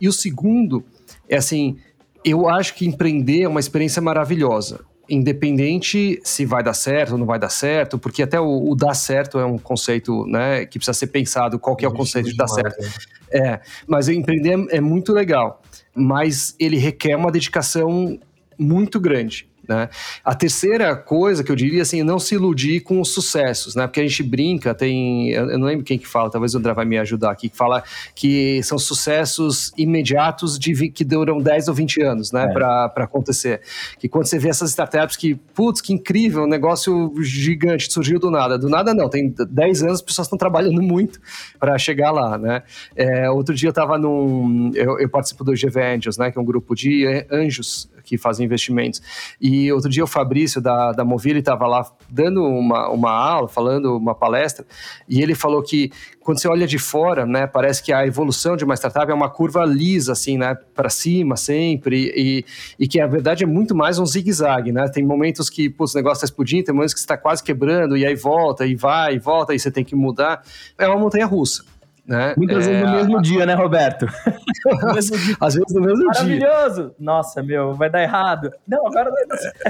E 0.00 0.08
o 0.08 0.12
segundo 0.12 0.82
é 1.28 1.36
assim, 1.36 1.76
eu 2.24 2.48
acho 2.48 2.74
que 2.74 2.86
empreender 2.86 3.42
é 3.42 3.48
uma 3.48 3.60
experiência 3.60 4.00
maravilhosa 4.00 4.80
independente 5.06 6.18
se 6.24 6.46
vai 6.46 6.62
dar 6.62 6.72
certo 6.72 7.12
ou 7.12 7.18
não 7.18 7.26
vai 7.26 7.38
dar 7.38 7.50
certo, 7.50 7.98
porque 7.98 8.22
até 8.22 8.40
o, 8.40 8.70
o 8.70 8.74
dar 8.74 8.94
certo 8.94 9.38
é 9.38 9.44
um 9.44 9.58
conceito 9.58 10.24
né, 10.26 10.64
que 10.64 10.78
precisa 10.78 10.94
ser 10.94 11.08
pensado, 11.08 11.58
qual 11.58 11.76
que 11.76 11.84
é 11.84 11.88
o 11.88 11.92
conceito 11.92 12.30
de 12.30 12.36
dar 12.38 12.48
certo. 12.48 12.80
Né? 12.80 12.88
É, 13.30 13.60
mas 13.86 14.08
empreender 14.08 14.66
é 14.70 14.80
muito 14.80 15.12
legal 15.12 15.60
mas 15.94 16.56
ele 16.58 16.76
requer 16.76 17.16
uma 17.16 17.30
dedicação 17.30 18.18
muito 18.58 18.98
grande. 18.98 19.48
Né? 19.68 19.88
A 20.24 20.34
terceira 20.34 20.94
coisa 20.94 21.42
que 21.42 21.50
eu 21.50 21.56
diria 21.56 21.82
assim, 21.82 22.02
não 22.02 22.18
se 22.18 22.34
iludir 22.34 22.80
com 22.80 23.00
os 23.00 23.10
sucessos, 23.10 23.74
né? 23.74 23.86
Porque 23.86 24.00
a 24.00 24.06
gente 24.06 24.22
brinca, 24.22 24.74
tem, 24.74 25.30
eu 25.30 25.58
não 25.58 25.66
lembro 25.66 25.84
quem 25.84 25.98
que 25.98 26.06
fala, 26.06 26.30
talvez 26.30 26.54
o 26.54 26.58
André 26.58 26.72
vai 26.74 26.84
me 26.84 26.98
ajudar 26.98 27.30
aqui, 27.30 27.48
que 27.48 27.56
fala 27.56 27.82
que 28.14 28.62
são 28.62 28.78
sucessos 28.78 29.72
imediatos 29.76 30.58
de 30.58 30.74
que 30.90 31.04
duram 31.04 31.38
10 31.38 31.68
ou 31.68 31.74
20 31.74 32.02
anos, 32.02 32.32
né, 32.32 32.44
é. 32.44 32.52
para 32.52 32.92
acontecer. 32.96 33.60
Que 33.98 34.08
quando 34.08 34.26
você 34.26 34.38
vê 34.38 34.48
essas 34.48 34.70
startups 34.70 35.16
que, 35.16 35.34
putz, 35.34 35.80
que 35.80 35.92
incrível, 35.92 36.44
um 36.44 36.48
negócio 36.48 37.12
gigante, 37.22 37.92
surgiu 37.92 38.18
do 38.18 38.30
nada. 38.30 38.58
Do 38.58 38.68
nada 38.68 38.92
não, 38.92 39.08
tem 39.08 39.32
10 39.48 39.82
anos, 39.82 39.94
as 39.96 40.02
pessoas 40.02 40.26
estão 40.26 40.38
trabalhando 40.38 40.80
muito 40.82 41.20
para 41.58 41.76
chegar 41.78 42.10
lá, 42.10 42.36
né? 42.36 42.62
É, 42.94 43.30
outro 43.30 43.54
dia 43.54 43.68
eu 43.68 43.70
estava 43.70 43.98
num, 43.98 44.72
eu, 44.74 44.98
eu 44.98 45.08
participo 45.08 45.44
do 45.44 45.52
GV 45.52 45.80
Angels, 45.80 46.18
né, 46.18 46.30
que 46.30 46.38
é 46.38 46.40
um 46.40 46.44
grupo 46.44 46.74
de 46.74 47.06
anjos 47.30 47.88
que 48.04 48.18
fazem 48.18 48.44
investimentos. 48.44 49.00
E 49.40 49.72
outro 49.72 49.90
dia 49.90 50.04
o 50.04 50.06
Fabrício 50.06 50.60
da, 50.60 50.92
da 50.92 51.04
Movile 51.04 51.40
estava 51.40 51.66
lá 51.66 51.84
dando 52.08 52.44
uma, 52.44 52.88
uma 52.90 53.10
aula, 53.10 53.48
falando 53.48 53.96
uma 53.96 54.14
palestra, 54.14 54.64
e 55.08 55.22
ele 55.22 55.34
falou 55.34 55.62
que 55.62 55.90
quando 56.20 56.40
você 56.40 56.48
olha 56.48 56.66
de 56.66 56.78
fora, 56.78 57.26
né, 57.26 57.46
parece 57.46 57.82
que 57.82 57.92
a 57.92 58.06
evolução 58.06 58.56
de 58.56 58.64
uma 58.64 58.74
startup 58.74 59.10
é 59.10 59.14
uma 59.14 59.28
curva 59.28 59.64
lisa, 59.64 60.12
assim, 60.12 60.38
né, 60.38 60.56
para 60.74 60.88
cima 60.88 61.36
sempre, 61.36 62.12
e, 62.16 62.44
e 62.78 62.88
que 62.88 62.98
a 62.98 63.06
verdade 63.06 63.44
é 63.44 63.46
muito 63.46 63.74
mais 63.74 63.98
um 63.98 64.06
zigue-zague, 64.06 64.72
né? 64.72 64.88
Tem 64.88 65.04
momentos 65.04 65.50
que 65.50 65.68
putz, 65.68 65.94
o 65.94 65.96
negócio 65.96 66.16
está 66.16 66.24
explodindo, 66.24 66.64
tem 66.64 66.74
momentos 66.74 66.94
que 66.94 67.00
está 67.00 67.16
quase 67.16 67.42
quebrando, 67.42 67.96
e 67.96 68.06
aí 68.06 68.14
volta, 68.14 68.66
e 68.66 68.74
vai, 68.74 69.16
e 69.16 69.18
volta, 69.18 69.54
e 69.54 69.58
você 69.58 69.70
tem 69.70 69.84
que 69.84 69.94
mudar. 69.94 70.42
É 70.78 70.86
uma 70.86 70.98
montanha 70.98 71.26
russa. 71.26 71.64
Né? 72.06 72.34
Muitas 72.36 72.66
é, 72.66 72.70
vezes 72.70 72.86
no 72.86 72.92
mesmo 72.92 73.22
dia, 73.22 73.46
né, 73.46 73.54
Roberto? 73.54 74.06
Às 75.40 75.54
vezes 75.54 75.74
no 75.74 75.80
mesmo 75.80 76.04
Maravilhoso. 76.04 76.38
dia. 76.38 76.48
Maravilhoso! 76.48 76.94
Nossa, 76.98 77.42
meu, 77.42 77.74
vai 77.74 77.88
dar 77.88 78.02
errado. 78.02 78.52
Não, 78.68 78.86
agora 78.86 79.10
vai 79.10 79.26
dar 79.26 79.36
certo. 79.38 79.64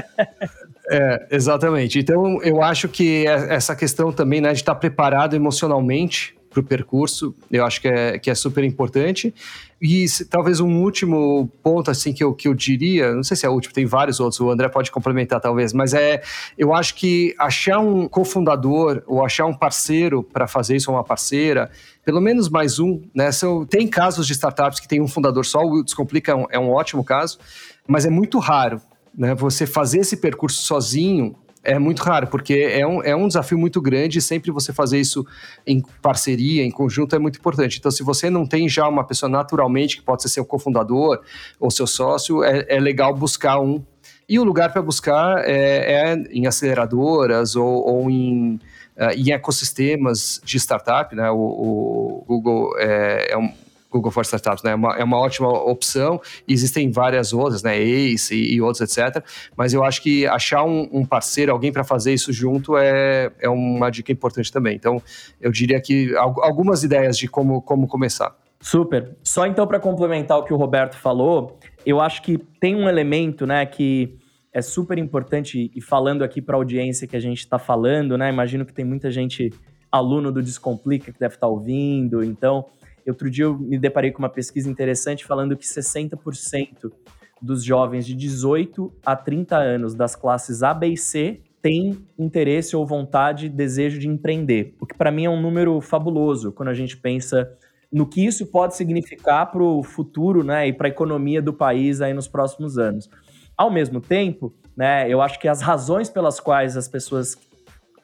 É, 0.90 1.26
exatamente. 1.30 1.98
Então, 1.98 2.42
eu 2.42 2.62
acho 2.62 2.88
que 2.88 3.26
é, 3.26 3.54
essa 3.54 3.76
questão 3.76 4.12
também 4.12 4.40
né, 4.40 4.52
de 4.52 4.58
estar 4.58 4.74
preparado 4.74 5.34
emocionalmente 5.34 6.36
para 6.54 6.60
o 6.60 6.64
percurso, 6.64 7.34
eu 7.50 7.64
acho 7.64 7.80
que 7.80 7.88
é, 7.88 8.18
que 8.18 8.30
é 8.30 8.34
super 8.34 8.62
importante. 8.62 9.34
E 9.82 10.08
se, 10.08 10.24
talvez 10.24 10.60
um 10.60 10.82
último 10.82 11.50
ponto 11.62 11.90
assim 11.90 12.12
que 12.12 12.22
eu, 12.22 12.32
que 12.32 12.46
eu 12.46 12.54
diria, 12.54 13.12
não 13.12 13.24
sei 13.24 13.36
se 13.36 13.44
é 13.44 13.48
o 13.48 13.52
último, 13.52 13.74
tem 13.74 13.84
vários 13.84 14.20
outros, 14.20 14.40
o 14.40 14.48
André 14.48 14.68
pode 14.68 14.90
complementar 14.90 15.40
talvez, 15.40 15.72
mas 15.72 15.92
é, 15.92 16.22
eu 16.56 16.72
acho 16.72 16.94
que 16.94 17.34
achar 17.38 17.80
um 17.80 18.08
cofundador 18.08 19.02
ou 19.06 19.24
achar 19.24 19.44
um 19.46 19.52
parceiro 19.52 20.22
para 20.22 20.46
fazer 20.46 20.76
isso, 20.76 20.90
ou 20.90 20.96
uma 20.96 21.04
parceira, 21.04 21.70
pelo 22.04 22.20
menos 22.20 22.48
mais 22.48 22.78
um, 22.78 23.02
né? 23.14 23.32
São, 23.32 23.66
tem 23.66 23.88
casos 23.88 24.26
de 24.26 24.32
startups 24.32 24.78
que 24.78 24.88
tem 24.88 25.02
um 25.02 25.08
fundador 25.08 25.44
só, 25.44 25.60
o 25.60 25.82
Descomplica 25.82 26.32
é 26.32 26.34
um, 26.34 26.46
é 26.50 26.58
um 26.58 26.70
ótimo 26.70 27.04
caso, 27.04 27.38
mas 27.86 28.06
é 28.06 28.10
muito 28.10 28.38
raro. 28.38 28.80
Né, 29.16 29.32
você 29.32 29.64
fazer 29.64 30.00
esse 30.00 30.16
percurso 30.16 30.60
sozinho 30.62 31.36
é 31.64 31.78
muito 31.78 32.02
raro, 32.02 32.26
porque 32.26 32.54
é 32.54 32.86
um, 32.86 33.02
é 33.02 33.16
um 33.16 33.26
desafio 33.26 33.58
muito 33.58 33.80
grande 33.80 34.18
e 34.18 34.22
sempre 34.22 34.50
você 34.50 34.72
fazer 34.72 35.00
isso 35.00 35.26
em 35.66 35.82
parceria, 36.02 36.62
em 36.62 36.70
conjunto, 36.70 37.16
é 37.16 37.18
muito 37.18 37.38
importante. 37.38 37.78
Então, 37.78 37.90
se 37.90 38.02
você 38.02 38.28
não 38.28 38.46
tem 38.46 38.68
já 38.68 38.86
uma 38.86 39.04
pessoa 39.04 39.28
naturalmente 39.30 39.96
que 39.96 40.02
pode 40.02 40.22
ser 40.22 40.28
seu 40.28 40.44
cofundador 40.44 41.20
ou 41.58 41.70
seu 41.70 41.86
sócio, 41.86 42.44
é, 42.44 42.66
é 42.68 42.78
legal 42.78 43.14
buscar 43.14 43.58
um. 43.58 43.82
E 44.28 44.38
o 44.38 44.44
lugar 44.44 44.72
para 44.72 44.82
buscar 44.82 45.42
é, 45.44 46.12
é, 46.12 46.14
em 46.30 46.46
aceleradoras 46.46 47.56
ou, 47.56 47.86
ou 47.86 48.10
em, 48.10 48.60
uh, 48.96 49.10
em 49.16 49.32
ecossistemas 49.32 50.40
de 50.44 50.58
startup, 50.58 51.14
né? 51.14 51.30
O, 51.30 51.36
o 51.36 52.24
Google 52.26 52.72
é, 52.78 53.32
é 53.32 53.38
um, 53.38 53.52
Google 53.94 54.10
for 54.10 54.22
Startups, 54.22 54.64
né? 54.64 54.72
É 54.72 54.74
uma, 54.74 54.96
é 54.96 55.04
uma 55.04 55.18
ótima 55.18 55.48
opção. 55.48 56.20
Existem 56.48 56.90
várias 56.90 57.32
outras, 57.32 57.62
né? 57.62 57.78
Ace 57.78 58.34
e, 58.34 58.54
e 58.54 58.60
outros, 58.60 58.80
etc. 58.80 59.24
Mas 59.56 59.72
eu 59.72 59.84
acho 59.84 60.02
que 60.02 60.26
achar 60.26 60.64
um, 60.64 60.88
um 60.92 61.06
parceiro, 61.06 61.52
alguém 61.52 61.72
para 61.72 61.84
fazer 61.84 62.12
isso 62.12 62.32
junto, 62.32 62.76
é, 62.76 63.30
é 63.40 63.48
uma 63.48 63.90
dica 63.90 64.10
importante 64.10 64.52
também. 64.52 64.74
Então, 64.74 65.00
eu 65.40 65.52
diria 65.52 65.80
que 65.80 66.12
algumas 66.16 66.82
ideias 66.82 67.16
de 67.16 67.28
como, 67.28 67.62
como 67.62 67.86
começar. 67.86 68.34
Super. 68.60 69.16
Só 69.22 69.46
então 69.46 69.66
para 69.66 69.78
complementar 69.78 70.38
o 70.38 70.42
que 70.42 70.52
o 70.52 70.56
Roberto 70.56 70.96
falou, 70.96 71.58
eu 71.84 72.00
acho 72.00 72.22
que 72.22 72.38
tem 72.58 72.74
um 72.74 72.88
elemento, 72.88 73.46
né, 73.46 73.64
que 73.66 74.16
é 74.52 74.62
super 74.62 74.96
importante 74.98 75.70
e 75.74 75.80
falando 75.80 76.24
aqui 76.24 76.40
para 76.40 76.56
a 76.56 76.58
audiência 76.58 77.06
que 77.06 77.16
a 77.16 77.20
gente 77.20 77.40
está 77.40 77.58
falando, 77.58 78.16
né? 78.16 78.30
Imagino 78.30 78.64
que 78.64 78.72
tem 78.72 78.84
muita 78.84 79.10
gente 79.10 79.52
aluno 79.90 80.32
do 80.32 80.42
Descomplica 80.42 81.12
que 81.12 81.18
deve 81.18 81.34
estar 81.34 81.46
tá 81.46 81.52
ouvindo, 81.52 82.24
então 82.24 82.64
Outro 83.06 83.30
dia 83.30 83.44
eu 83.44 83.58
me 83.58 83.78
deparei 83.78 84.10
com 84.10 84.20
uma 84.20 84.28
pesquisa 84.28 84.70
interessante 84.70 85.24
falando 85.24 85.56
que 85.56 85.64
60% 85.64 86.92
dos 87.40 87.62
jovens 87.62 88.06
de 88.06 88.14
18 88.14 88.92
a 89.04 89.14
30 89.14 89.56
anos 89.56 89.94
das 89.94 90.16
classes 90.16 90.62
A, 90.62 90.72
B 90.72 90.88
e 90.88 90.96
C 90.96 91.40
têm 91.60 92.06
interesse 92.18 92.76
ou 92.76 92.86
vontade, 92.86 93.48
desejo 93.48 93.98
de 93.98 94.08
empreender. 94.08 94.74
O 94.80 94.86
que 94.86 94.96
para 94.96 95.10
mim 95.10 95.24
é 95.24 95.30
um 95.30 95.40
número 95.40 95.80
fabuloso 95.80 96.52
quando 96.52 96.68
a 96.68 96.74
gente 96.74 96.96
pensa 96.96 97.50
no 97.90 98.06
que 98.06 98.24
isso 98.24 98.46
pode 98.46 98.76
significar 98.76 99.50
para 99.50 99.62
o 99.62 99.82
futuro 99.82 100.42
né, 100.42 100.66
e 100.68 100.72
para 100.72 100.88
a 100.88 100.90
economia 100.90 101.40
do 101.40 101.52
país 101.52 102.00
aí 102.00 102.12
nos 102.12 102.26
próximos 102.26 102.76
anos. 102.76 103.08
Ao 103.56 103.70
mesmo 103.70 104.00
tempo, 104.00 104.52
né, 104.76 105.08
eu 105.08 105.22
acho 105.22 105.38
que 105.38 105.46
as 105.46 105.62
razões 105.62 106.10
pelas 106.10 106.40
quais 106.40 106.76
as 106.76 106.88
pessoas 106.88 107.36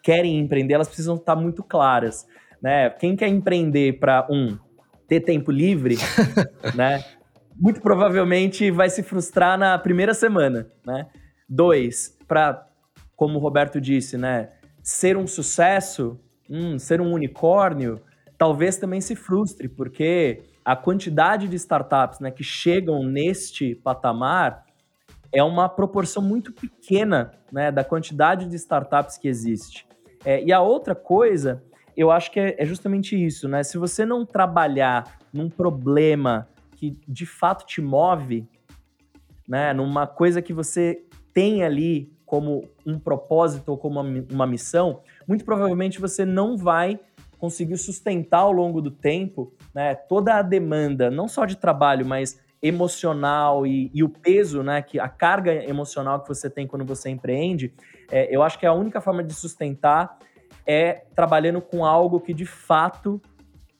querem 0.02 0.38
empreender, 0.38 0.74
elas 0.74 0.86
precisam 0.86 1.16
estar 1.16 1.34
muito 1.34 1.62
claras. 1.62 2.26
Né? 2.62 2.88
Quem 2.90 3.16
quer 3.16 3.28
empreender 3.28 3.98
para, 3.98 4.26
um, 4.30 4.56
ter 5.10 5.18
tempo 5.18 5.50
livre, 5.50 5.96
né? 6.72 7.04
Muito 7.56 7.80
provavelmente 7.80 8.70
vai 8.70 8.88
se 8.88 9.02
frustrar 9.02 9.58
na 9.58 9.76
primeira 9.76 10.14
semana, 10.14 10.70
né? 10.86 11.08
Dois, 11.48 12.16
para, 12.28 12.64
como 13.16 13.36
o 13.36 13.40
Roberto 13.40 13.80
disse, 13.80 14.16
né? 14.16 14.50
Ser 14.80 15.16
um 15.16 15.26
sucesso, 15.26 16.18
hum, 16.48 16.78
ser 16.78 17.00
um 17.00 17.12
unicórnio, 17.12 18.00
talvez 18.38 18.76
também 18.76 19.00
se 19.00 19.16
frustre, 19.16 19.68
porque 19.68 20.44
a 20.64 20.76
quantidade 20.76 21.48
de 21.48 21.56
startups 21.56 22.20
né, 22.20 22.30
que 22.30 22.44
chegam 22.44 23.02
neste 23.02 23.74
patamar 23.74 24.64
é 25.32 25.42
uma 25.42 25.68
proporção 25.68 26.22
muito 26.22 26.52
pequena 26.52 27.32
né, 27.50 27.72
da 27.72 27.82
quantidade 27.82 28.46
de 28.46 28.54
startups 28.54 29.18
que 29.18 29.26
existe. 29.26 29.84
É, 30.24 30.40
e 30.42 30.52
a 30.52 30.60
outra 30.60 30.94
coisa 30.94 31.64
eu 32.00 32.10
acho 32.10 32.30
que 32.30 32.40
é, 32.40 32.54
é 32.56 32.64
justamente 32.64 33.14
isso, 33.14 33.46
né? 33.46 33.62
Se 33.62 33.76
você 33.76 34.06
não 34.06 34.24
trabalhar 34.24 35.18
num 35.30 35.50
problema 35.50 36.48
que 36.74 36.98
de 37.06 37.26
fato 37.26 37.66
te 37.66 37.82
move, 37.82 38.48
né? 39.46 39.74
Numa 39.74 40.06
coisa 40.06 40.40
que 40.40 40.54
você 40.54 41.04
tem 41.34 41.62
ali 41.62 42.10
como 42.24 42.66
um 42.86 42.98
propósito 42.98 43.68
ou 43.68 43.76
como 43.76 44.00
uma, 44.32 44.46
missão, 44.46 45.02
muito 45.28 45.44
provavelmente 45.44 46.00
você 46.00 46.24
não 46.24 46.56
vai 46.56 46.98
conseguir 47.38 47.76
sustentar 47.76 48.40
ao 48.40 48.52
longo 48.52 48.80
do 48.80 48.90
tempo 48.90 49.52
né, 49.74 49.94
toda 49.94 50.36
a 50.36 50.42
demanda, 50.42 51.10
não 51.10 51.26
só 51.26 51.44
de 51.44 51.56
trabalho, 51.56 52.06
mas 52.06 52.40
emocional 52.62 53.66
e, 53.66 53.90
e, 53.92 54.02
o 54.04 54.08
peso, 54.08 54.62
né, 54.62 54.80
que 54.80 54.98
a 55.00 55.08
carga 55.08 55.52
emocional 55.68 56.22
que 56.22 56.28
você 56.28 56.48
tem 56.48 56.66
quando 56.66 56.84
você 56.84 57.10
empreende, 57.10 57.74
é, 58.10 58.34
eu 58.34 58.42
acho 58.42 58.58
que 58.58 58.66
é 58.66 58.68
a 58.68 58.72
única 58.72 59.00
forma 59.00 59.24
de 59.24 59.34
sustentar 59.34 60.18
é 60.70 61.04
trabalhando 61.16 61.60
com 61.60 61.84
algo 61.84 62.20
que 62.20 62.32
de 62.32 62.46
fato 62.46 63.20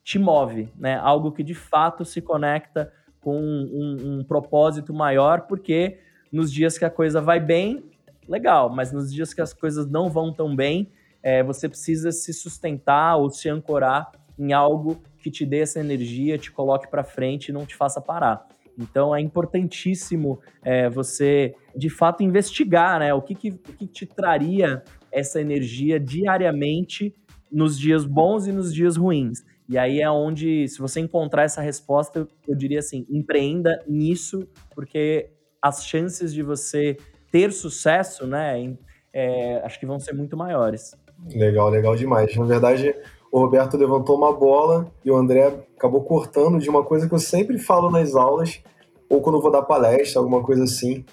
te 0.03 0.19
move, 0.19 0.69
né? 0.77 0.97
Algo 0.97 1.31
que 1.31 1.45
de 1.45 1.55
fato 1.55 2.05
se 2.05 2.21
conecta 2.21 2.93
com 3.21 3.39
um, 3.39 4.19
um 4.19 4.25
propósito 4.25 4.93
maior, 4.93 5.43
porque 5.43 5.99
nos 6.33 6.53
dias 6.53 6.77
que 6.77 6.85
a 6.85 6.91
coisa 6.91 7.21
vai 7.21 7.39
bem, 7.39 7.85
legal, 8.27 8.69
mas 8.69 8.91
nos 8.91 9.13
dias 9.13 9.33
que 9.33 9.41
as 9.41 9.53
coisas 9.53 9.89
não 9.89 10.11
vão 10.11 10.33
tão 10.33 10.57
bem, 10.57 10.91
é, 11.23 11.45
você 11.45 11.69
precisa 11.69 12.11
se 12.11 12.33
sustentar 12.33 13.17
ou 13.17 13.31
se 13.31 13.49
ancorar 13.49 14.11
em 14.37 14.53
algo 14.53 15.01
que 15.19 15.31
te 15.31 15.47
dê 15.47 15.61
essa 15.61 15.79
energia, 15.79 16.39
te 16.39 16.51
coloque 16.51 16.91
para 16.91 17.05
frente 17.05 17.49
e 17.51 17.53
não 17.53 17.65
te 17.65 17.77
faça 17.77 18.01
parar. 18.01 18.49
Então 18.77 19.15
é 19.15 19.21
importantíssimo 19.21 20.41
é, 20.63 20.89
você, 20.89 21.55
de 21.77 21.89
fato, 21.89 22.25
investigar 22.25 22.99
né, 22.99 23.15
o, 23.15 23.23
que, 23.23 23.35
que, 23.35 23.51
o 23.51 23.73
que 23.79 23.87
te 23.87 24.07
traria 24.07 24.83
essa 25.13 25.41
energia 25.41 25.99
diariamente 25.99 27.15
nos 27.51 27.79
dias 27.79 28.05
bons 28.05 28.47
e 28.47 28.53
nos 28.53 28.73
dias 28.73 28.97
ruins. 28.97 29.45
E 29.69 29.79
aí 29.79 30.01
é 30.01 30.11
onde, 30.11 30.67
se 30.69 30.79
você 30.79 31.01
encontrar 31.01 31.45
essa 31.45 31.61
resposta, 31.61 32.27
eu 32.47 32.55
diria 32.55 32.81
assim: 32.81 33.07
empreenda 33.09 33.83
nisso, 33.87 34.47
porque 34.75 35.31
as 35.63 35.85
chances 35.85 36.33
de 36.33 36.43
você 36.43 36.97
ter 37.31 37.53
sucesso, 37.53 38.27
né, 38.27 38.77
é, 39.13 39.61
acho 39.65 39.79
que 39.79 39.87
vão 39.87 40.01
ser 40.01 40.13
muito 40.13 40.37
maiores. 40.37 40.97
Legal, 41.33 41.69
legal 41.69 41.95
demais. 41.95 42.35
Na 42.35 42.47
verdade, 42.47 42.95
o 43.31 43.39
Roberto 43.39 43.77
levantou 43.77 44.17
uma 44.17 44.33
bola 44.33 44.91
e 45.05 45.11
o 45.11 45.17
André 45.17 45.55
acabou 45.77 46.03
cortando 46.03 46.59
de 46.59 46.69
uma 46.69 46.83
coisa 46.83 47.09
que 47.09 47.15
eu 47.15 47.19
sempre 47.19 47.59
falo 47.59 47.91
nas 47.91 48.17
aulas, 48.17 48.61
ou 49.09 49.21
quando 49.21 49.41
vou 49.41 49.53
dar 49.53 49.63
palestra, 49.63 50.21
alguma 50.21 50.43
coisa 50.43 50.65
assim. 50.65 51.05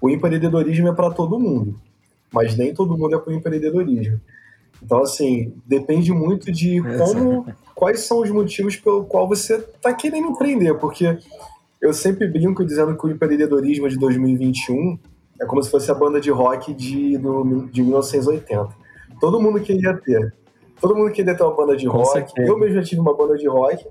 O 0.00 0.10
empreendedorismo 0.10 0.88
é 0.88 0.94
para 0.94 1.10
todo 1.10 1.40
mundo 1.40 1.80
mas 2.32 2.56
nem 2.56 2.74
todo 2.74 2.96
mundo 2.96 3.16
é 3.16 3.18
para 3.18 3.32
o 3.32 3.36
empreendedorismo. 3.36 4.20
Então, 4.82 5.02
assim, 5.02 5.54
depende 5.66 6.12
muito 6.12 6.52
de 6.52 6.82
como, 6.98 7.46
quais 7.74 8.00
são 8.00 8.20
os 8.20 8.30
motivos 8.30 8.76
pelo 8.76 9.04
qual 9.04 9.26
você 9.26 9.56
está 9.56 9.92
querendo 9.92 10.28
empreender, 10.28 10.74
porque 10.74 11.18
eu 11.80 11.92
sempre 11.92 12.28
brinco 12.28 12.64
dizendo 12.64 12.96
que 12.96 13.06
o 13.06 13.10
empreendedorismo 13.10 13.88
de 13.88 13.96
2021 13.96 14.98
é 15.40 15.46
como 15.46 15.62
se 15.62 15.70
fosse 15.70 15.90
a 15.90 15.94
banda 15.94 16.20
de 16.20 16.30
rock 16.30 16.72
de, 16.72 17.18
do, 17.18 17.68
de 17.70 17.82
1980. 17.82 18.68
Todo 19.20 19.40
mundo 19.40 19.60
queria 19.60 19.94
ter. 19.94 20.34
Todo 20.80 20.94
mundo 20.94 21.10
queria 21.10 21.34
ter 21.34 21.42
uma 21.42 21.54
banda 21.54 21.76
de 21.76 21.86
Com 21.86 21.98
rock. 21.98 22.12
Certeza. 22.12 22.48
Eu 22.48 22.58
mesmo 22.58 22.74
já 22.74 22.82
tive 22.82 23.00
uma 23.00 23.16
banda 23.16 23.36
de 23.36 23.46
rock. 23.46 23.86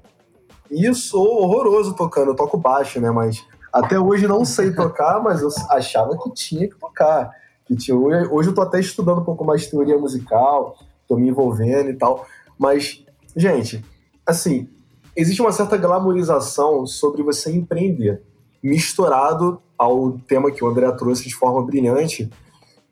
E 0.70 0.94
sou 0.94 1.42
horroroso 1.42 1.96
tocando. 1.96 2.32
Eu 2.32 2.36
toco 2.36 2.58
baixo, 2.58 3.00
né? 3.00 3.12
Mas 3.12 3.46
até 3.72 4.00
hoje 4.00 4.28
não 4.28 4.44
sei 4.46 4.72
tocar, 4.74 5.22
mas 5.22 5.42
eu 5.42 5.50
achava 5.70 6.18
que 6.18 6.32
tinha 6.34 6.68
que 6.68 6.76
tocar 6.76 7.30
que 7.66 7.76
tinha. 7.76 7.98
Hoje, 7.98 8.50
eu 8.50 8.54
tô 8.54 8.62
até 8.62 8.80
estudando 8.80 9.22
um 9.22 9.24
pouco 9.24 9.44
mais 9.44 9.68
teoria 9.68 9.98
musical, 9.98 10.78
tô 11.08 11.18
me 11.18 11.30
envolvendo 11.30 11.90
e 11.90 11.96
tal. 11.96 12.26
Mas, 12.58 13.04
gente, 13.36 13.84
assim, 14.26 14.70
existe 15.16 15.42
uma 15.42 15.52
certa 15.52 15.78
glamorização 15.78 16.86
sobre 16.86 17.24
você 17.24 17.52
empreender, 17.52 18.22
misturado 18.62 19.62
ao 19.78 20.14
tema 20.28 20.52
que 20.52 20.64
o 20.64 20.68
André 20.68 20.90
trouxe 20.92 21.28
de 21.28 21.36
forma 21.36 21.64
brilhante, 21.66 22.30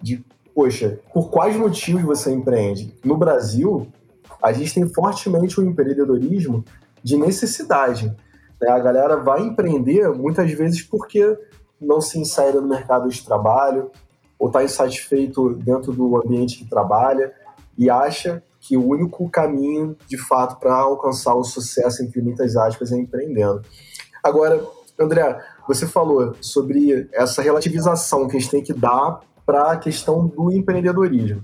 de, 0.01 0.23
poxa, 0.53 0.99
por 1.13 1.29
quais 1.29 1.55
motivos 1.55 2.01
você 2.03 2.31
empreende? 2.31 2.93
No 3.05 3.17
Brasil, 3.17 3.87
a 4.41 4.51
gente 4.51 4.73
tem 4.73 4.87
fortemente 4.89 5.59
o 5.59 5.63
um 5.63 5.69
empreendedorismo 5.69 6.65
de 7.01 7.17
necessidade. 7.17 8.13
Né? 8.61 8.69
A 8.69 8.79
galera 8.79 9.17
vai 9.17 9.41
empreender 9.41 10.09
muitas 10.09 10.51
vezes 10.51 10.81
porque 10.81 11.37
não 11.79 12.01
se 12.01 12.19
insere 12.19 12.57
no 12.57 12.67
mercado 12.67 13.09
de 13.09 13.23
trabalho, 13.23 13.91
ou 14.43 14.47
está 14.47 14.61
insatisfeito 14.61 15.53
dentro 15.53 15.93
do 15.93 16.17
ambiente 16.17 16.57
que 16.57 16.69
trabalha 16.69 17.31
e 17.77 17.89
acha 17.89 18.43
que 18.59 18.75
o 18.75 18.85
único 18.85 19.29
caminho, 19.29 19.95
de 20.05 20.17
fato, 20.17 20.59
para 20.59 20.75
alcançar 20.75 21.33
o 21.33 21.45
sucesso, 21.45 22.03
entre 22.03 22.21
muitas 22.21 22.57
aspas, 22.57 22.91
é 22.91 22.97
empreendendo. 22.97 23.61
Agora, 24.21 24.61
André, 24.99 25.41
você 25.65 25.87
falou 25.87 26.35
sobre 26.41 27.07
essa 27.13 27.41
relativização 27.41 28.27
que 28.27 28.35
a 28.35 28.39
gente 28.41 28.51
tem 28.51 28.61
que 28.61 28.73
dar 28.73 29.21
para 29.45 29.71
a 29.71 29.77
questão 29.77 30.27
do 30.27 30.51
empreendedorismo. 30.51 31.41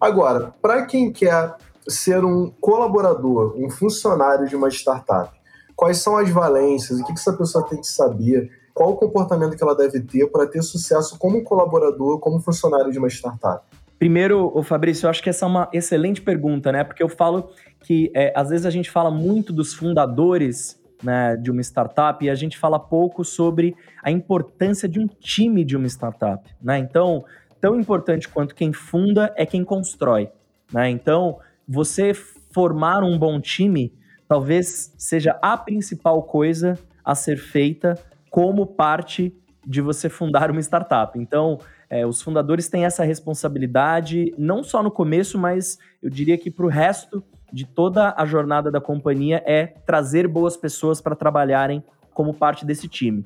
Agora, 0.00 0.52
para 0.60 0.84
quem 0.84 1.12
quer 1.12 1.54
ser 1.86 2.24
um 2.24 2.50
colaborador, 2.60 3.54
um 3.56 3.70
funcionário 3.70 4.48
de 4.48 4.56
uma 4.56 4.68
startup, 4.68 5.30
quais 5.76 5.98
são 5.98 6.16
as 6.16 6.28
valências, 6.28 6.98
o 6.98 7.04
que 7.04 7.12
essa 7.12 7.34
pessoa 7.34 7.64
tem 7.68 7.78
que 7.78 7.86
saber, 7.86 8.50
qual 8.74 8.90
o 8.90 8.96
comportamento 8.96 9.56
que 9.56 9.62
ela 9.62 9.76
deve 9.76 10.00
ter 10.00 10.26
para 10.30 10.46
ter 10.46 10.62
sucesso 10.62 11.18
como 11.18 11.42
colaborador, 11.42 12.18
como 12.18 12.40
funcionário 12.40 12.90
de 12.90 12.98
uma 12.98 13.08
startup? 13.08 13.64
Primeiro, 13.98 14.50
o 14.52 14.62
Fabrício, 14.62 15.06
eu 15.06 15.10
acho 15.10 15.22
que 15.22 15.30
essa 15.30 15.44
é 15.44 15.48
uma 15.48 15.68
excelente 15.72 16.20
pergunta, 16.20 16.72
né? 16.72 16.82
Porque 16.82 17.02
eu 17.02 17.08
falo 17.08 17.50
que 17.80 18.10
é, 18.14 18.32
às 18.34 18.50
vezes 18.50 18.66
a 18.66 18.70
gente 18.70 18.90
fala 18.90 19.10
muito 19.10 19.52
dos 19.52 19.74
fundadores 19.74 20.80
né, 21.02 21.36
de 21.36 21.50
uma 21.50 21.60
startup 21.60 22.24
e 22.24 22.30
a 22.30 22.34
gente 22.34 22.58
fala 22.58 22.78
pouco 22.78 23.24
sobre 23.24 23.76
a 24.02 24.10
importância 24.10 24.88
de 24.88 25.00
um 25.00 25.06
time 25.06 25.64
de 25.64 25.76
uma 25.76 25.86
startup, 25.86 26.48
né? 26.60 26.78
Então, 26.78 27.24
tão 27.60 27.78
importante 27.78 28.28
quanto 28.28 28.54
quem 28.54 28.72
funda 28.72 29.32
é 29.36 29.46
quem 29.46 29.64
constrói, 29.64 30.30
né? 30.72 30.90
Então, 30.90 31.38
você 31.68 32.12
formar 32.52 33.02
um 33.02 33.18
bom 33.18 33.40
time 33.40 33.92
talvez 34.26 34.94
seja 34.96 35.38
a 35.42 35.56
principal 35.56 36.22
coisa 36.22 36.78
a 37.04 37.14
ser 37.14 37.36
feita 37.36 37.98
como 38.32 38.66
parte 38.66 39.30
de 39.64 39.82
você 39.82 40.08
fundar 40.08 40.50
uma 40.50 40.58
startup. 40.60 41.16
Então, 41.18 41.58
é, 41.90 42.06
os 42.06 42.22
fundadores 42.22 42.66
têm 42.66 42.86
essa 42.86 43.04
responsabilidade, 43.04 44.34
não 44.38 44.64
só 44.64 44.82
no 44.82 44.90
começo, 44.90 45.38
mas 45.38 45.78
eu 46.02 46.08
diria 46.08 46.38
que 46.38 46.50
para 46.50 46.64
o 46.64 46.68
resto 46.68 47.22
de 47.52 47.66
toda 47.66 48.14
a 48.16 48.24
jornada 48.24 48.70
da 48.70 48.80
companhia 48.80 49.42
é 49.46 49.66
trazer 49.66 50.26
boas 50.26 50.56
pessoas 50.56 50.98
para 50.98 51.14
trabalharem 51.14 51.84
como 52.14 52.32
parte 52.32 52.64
desse 52.64 52.88
time. 52.88 53.22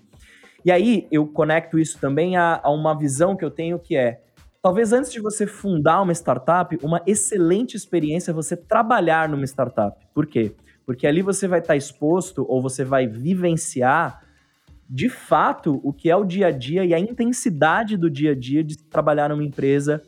E 0.65 0.73
aí 0.73 1.07
eu 1.13 1.25
conecto 1.25 1.79
isso 1.79 2.01
também 2.01 2.37
a, 2.37 2.61
a 2.61 2.71
uma 2.73 2.93
visão 2.99 3.37
que 3.37 3.45
eu 3.45 3.51
tenho 3.51 3.79
que 3.79 3.97
é 3.97 4.21
Talvez 4.61 4.93
antes 4.93 5.13
de 5.13 5.21
você 5.21 5.47
fundar 5.47 6.03
uma 6.03 6.11
startup, 6.11 6.77
uma 6.83 7.01
excelente 7.07 7.77
experiência 7.77 8.33
é 8.33 8.35
você 8.35 8.57
trabalhar 8.57 9.29
numa 9.29 9.45
startup. 9.45 9.97
Por 10.13 10.27
quê? 10.27 10.57
Porque 10.85 11.07
ali 11.07 11.23
você 11.23 11.47
vai 11.47 11.61
estar 11.61 11.77
exposto 11.77 12.45
ou 12.49 12.61
você 12.61 12.83
vai 12.83 13.07
vivenciar 13.07 14.26
de 14.89 15.09
fato 15.09 15.81
o 15.83 15.93
que 15.93 16.11
é 16.11 16.17
o 16.17 16.25
dia 16.25 16.49
a 16.49 16.51
dia 16.51 16.85
e 16.85 16.95
a 16.95 16.99
intensidade 16.99 17.97
do 17.97 18.11
dia 18.11 18.33
a 18.33 18.35
dia 18.35 18.63
de 18.63 18.79
trabalhar 18.79 19.29
numa 19.29 19.45
empresa 19.45 20.03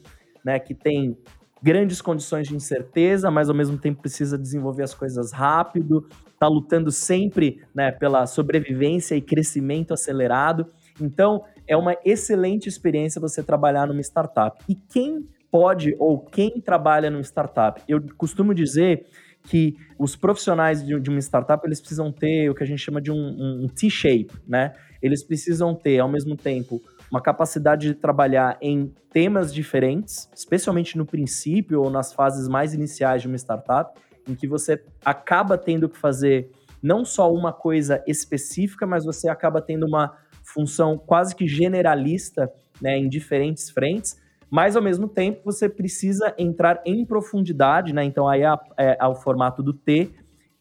né, 0.45 0.59
que 0.59 0.75
tem 0.75 1.17
grandes 1.63 2.01
condições 2.01 2.47
de 2.49 2.55
incerteza, 2.55 3.31
mas 3.31 3.49
ao 3.49 3.55
mesmo 3.55 3.77
tempo 3.77 4.01
precisa 4.01 4.39
desenvolver 4.39 4.85
as 4.85 4.95
coisas 4.95 5.33
rápido, 5.33 6.07
está 6.33 6.47
lutando 6.47 6.93
sempre 6.93 7.61
né, 7.75 7.91
pela 7.91 8.27
sobrevivência 8.27 9.17
e 9.17 9.21
crescimento 9.21 9.93
acelerado. 9.93 10.67
Então, 11.01 11.45
é 11.67 11.77
uma 11.77 11.97
excelente 12.05 12.69
experiência 12.69 13.21
você 13.21 13.43
trabalhar 13.43 13.87
numa 13.87 14.01
startup. 14.01 14.63
E 14.69 14.75
quem 14.75 15.29
pode 15.51 15.97
ou 15.99 16.19
quem 16.21 16.61
trabalha 16.61 17.11
numa 17.11 17.23
startup? 17.23 17.83
Eu 17.89 18.01
costumo 18.17 18.55
dizer 18.55 19.07
que 19.49 19.77
os 19.99 20.15
profissionais 20.15 20.85
de, 20.85 21.01
de 21.01 21.09
uma 21.09 21.19
startup 21.21 21.67
eles 21.67 21.81
precisam 21.81 22.13
ter 22.13 22.51
o 22.51 22.55
que 22.55 22.63
a 22.63 22.67
gente 22.67 22.81
chama 22.81 23.01
de 23.01 23.11
um, 23.11 23.65
um 23.65 23.67
T-shape, 23.67 24.31
né? 24.47 24.75
Eles 25.01 25.25
precisam 25.25 25.75
ter, 25.75 25.99
ao 26.01 26.09
mesmo 26.09 26.37
tempo, 26.37 26.83
uma 27.11 27.21
capacidade 27.21 27.89
de 27.89 27.95
trabalhar 27.95 28.59
em 28.61 28.93
temas 29.11 29.55
diferentes, 29.55 30.29
especialmente 30.35 30.99
no 30.99 31.07
princípio 31.07 31.81
ou 31.81 31.89
nas 31.89 32.13
fases 32.13 32.47
mais 32.47 32.75
iniciais 32.75 33.23
de 33.23 33.29
uma 33.29 33.37
startup, 33.37 33.99
em 34.29 34.35
que 34.35 34.47
você 34.47 34.83
acaba 35.03 35.57
tendo 35.57 35.89
que 35.89 35.97
fazer 35.97 36.51
não 36.83 37.05
só 37.05 37.33
uma 37.33 37.53
coisa 37.53 38.05
específica, 38.07 38.87
mas 38.87 39.05
você 39.05 39.29
acaba 39.29 39.63
tendo 39.63 39.87
uma 39.87 40.15
função 40.45 40.99
quase 40.99 41.35
que 41.35 41.47
generalista 41.47 42.53
né, 42.83 42.99
em 42.99 43.09
diferentes 43.09 43.71
frentes 43.71 44.21
mas 44.51 44.77
ao 44.77 44.83
mesmo 44.83 45.09
tempo 45.09 45.41
você 45.45 45.69
precisa 45.69 46.35
entrar 46.39 46.81
em 46.85 47.05
profundidade, 47.05 47.93
né? 47.93 48.05
Então 48.05 48.29
aí 48.29 48.43
é, 48.43 48.55
é, 48.77 48.97
é 49.01 49.07
o 49.07 49.15
formato 49.15 49.63
do 49.63 49.73
T 49.73 50.11